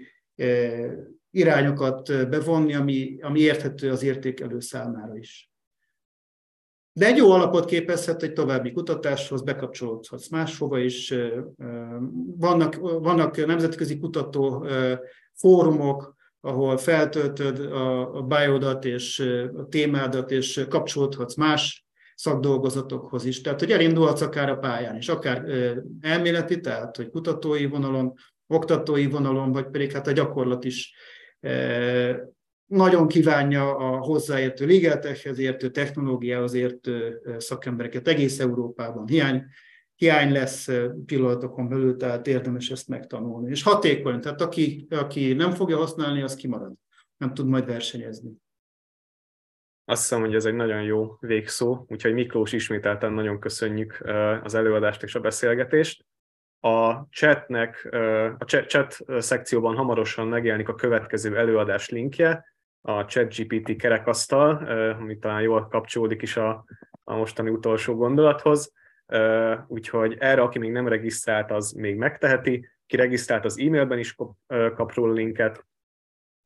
irányokat 1.30 2.28
bevonni, 2.28 2.74
ami, 2.74 3.18
ami 3.20 3.40
érthető 3.40 3.90
az 3.90 4.02
értékelő 4.02 4.60
számára 4.60 5.16
is. 5.16 5.50
De 6.92 7.06
egy 7.06 7.16
jó 7.16 7.30
alapot 7.30 7.64
képezhet 7.64 8.22
egy 8.22 8.32
további 8.32 8.72
kutatáshoz, 8.72 9.42
bekapcsolódhatsz 9.42 10.28
máshova 10.28 10.78
is. 10.78 11.14
Vannak, 12.36 12.74
vannak 12.76 13.46
nemzetközi 13.46 13.98
kutató 13.98 14.66
fórumok, 15.34 16.14
ahol 16.40 16.76
feltöltöd 16.76 17.58
a, 17.60 18.22
biodat 18.22 18.84
és 18.84 19.20
a 19.56 19.66
témádat, 19.68 20.30
és 20.30 20.66
kapcsolódhatsz 20.68 21.36
más 21.36 21.85
szakdolgozatokhoz 22.16 23.24
is. 23.24 23.40
Tehát, 23.40 23.60
hogy 23.60 23.72
elindulhatsz 23.72 24.20
akár 24.20 24.48
a 24.48 24.56
pályán 24.56 24.96
is, 24.96 25.08
akár 25.08 25.44
elméleti, 26.00 26.60
tehát, 26.60 26.96
hogy 26.96 27.10
kutatói 27.10 27.66
vonalon, 27.66 28.12
oktatói 28.46 29.06
vonalon, 29.06 29.52
vagy 29.52 29.66
pedig 29.66 29.92
hát 29.92 30.06
a 30.06 30.12
gyakorlat 30.12 30.64
is 30.64 30.94
nagyon 32.66 33.08
kívánja 33.08 33.76
a 33.76 33.98
hozzáértő 33.98 34.66
ligeltekhez 34.66 35.38
értő 35.38 35.70
technológiához 35.70 36.54
értő 36.54 37.20
szakembereket 37.38 38.08
egész 38.08 38.40
Európában. 38.40 39.06
Hiány, 39.06 39.44
hiány 39.94 40.32
lesz 40.32 40.68
pillanatokon 41.06 41.68
belül, 41.68 41.96
tehát 41.96 42.26
érdemes 42.26 42.70
ezt 42.70 42.88
megtanulni. 42.88 43.50
És 43.50 43.62
hatékony, 43.62 44.20
tehát 44.20 44.40
aki, 44.40 44.86
aki 44.90 45.32
nem 45.32 45.50
fogja 45.50 45.76
használni, 45.76 46.22
az 46.22 46.34
kimarad. 46.34 46.72
Nem 47.16 47.34
tud 47.34 47.46
majd 47.46 47.66
versenyezni. 47.66 48.30
Azt 49.88 50.00
hiszem, 50.00 50.20
hogy 50.20 50.34
ez 50.34 50.44
egy 50.44 50.54
nagyon 50.54 50.82
jó 50.82 51.16
végszó, 51.20 51.84
úgyhogy 51.88 52.14
Miklós 52.14 52.52
ismételten 52.52 53.12
nagyon 53.12 53.40
köszönjük 53.40 54.00
az 54.42 54.54
előadást 54.54 55.02
és 55.02 55.14
a 55.14 55.20
beszélgetést. 55.20 56.04
A 56.60 57.08
chatnek, 57.10 57.88
a 58.38 58.44
chat 58.44 58.96
szekcióban 59.18 59.76
hamarosan 59.76 60.28
megjelenik 60.28 60.68
a 60.68 60.74
következő 60.74 61.36
előadás 61.36 61.88
linkje, 61.88 62.54
a 62.80 63.04
ChatGPT 63.04 63.76
kerekasztal, 63.76 64.56
ami 65.00 65.18
talán 65.18 65.42
jól 65.42 65.68
kapcsolódik 65.68 66.22
is 66.22 66.36
a, 66.36 66.64
a 67.04 67.14
mostani 67.14 67.50
utolsó 67.50 67.94
gondolathoz. 67.94 68.72
Úgyhogy 69.66 70.16
erre, 70.18 70.42
aki 70.42 70.58
még 70.58 70.70
nem 70.70 70.88
regisztrált, 70.88 71.50
az 71.50 71.72
még 71.72 71.96
megteheti. 71.96 72.68
Ki 72.86 72.96
regisztrált, 72.96 73.44
az 73.44 73.58
e-mailben 73.58 73.98
is 73.98 74.14
kap 74.74 74.94
róla 74.94 75.12
linket, 75.12 75.66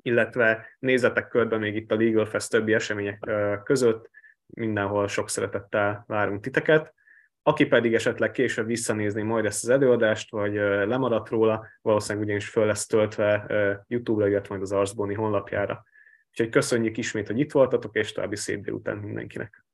illetve 0.03 0.67
nézzetek 0.79 1.29
körbe 1.29 1.59
még 1.59 1.77
itt 1.77 1.93
a 1.93 1.97
Legal 1.97 2.27
Fest 2.27 2.51
többi 2.51 2.75
események 2.75 3.31
között, 3.65 4.11
mindenhol 4.47 5.09
sok 5.09 5.29
szeretettel 5.29 6.05
várunk 6.07 6.41
titeket. 6.43 6.95
Aki 7.43 7.67
pedig 7.67 7.95
esetleg 7.95 8.31
később 8.31 8.67
visszanézni 8.67 9.23
majd 9.23 9.45
ezt 9.45 9.63
az 9.63 9.69
előadást, 9.69 10.31
vagy 10.31 10.55
lemaradt 10.55 11.29
róla, 11.29 11.67
valószínűleg 11.83 12.27
ugyanis 12.27 12.49
föl 12.49 12.67
lesz 12.67 12.87
töltve 12.87 13.47
YouTube-ra, 13.87 14.29
illetve 14.29 14.49
majd 14.49 14.63
az 14.63 14.73
Arsboni 14.73 15.15
honlapjára. 15.15 15.85
Úgyhogy 16.31 16.49
köszönjük 16.49 16.97
ismét, 16.97 17.27
hogy 17.27 17.39
itt 17.39 17.53
voltatok, 17.53 17.97
és 17.97 18.13
további 18.13 18.37
szép 18.37 18.63
délután 18.63 18.97
mindenkinek. 18.97 19.65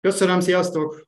Köszönöm, 0.00 0.40
sziasztok! 0.40 1.06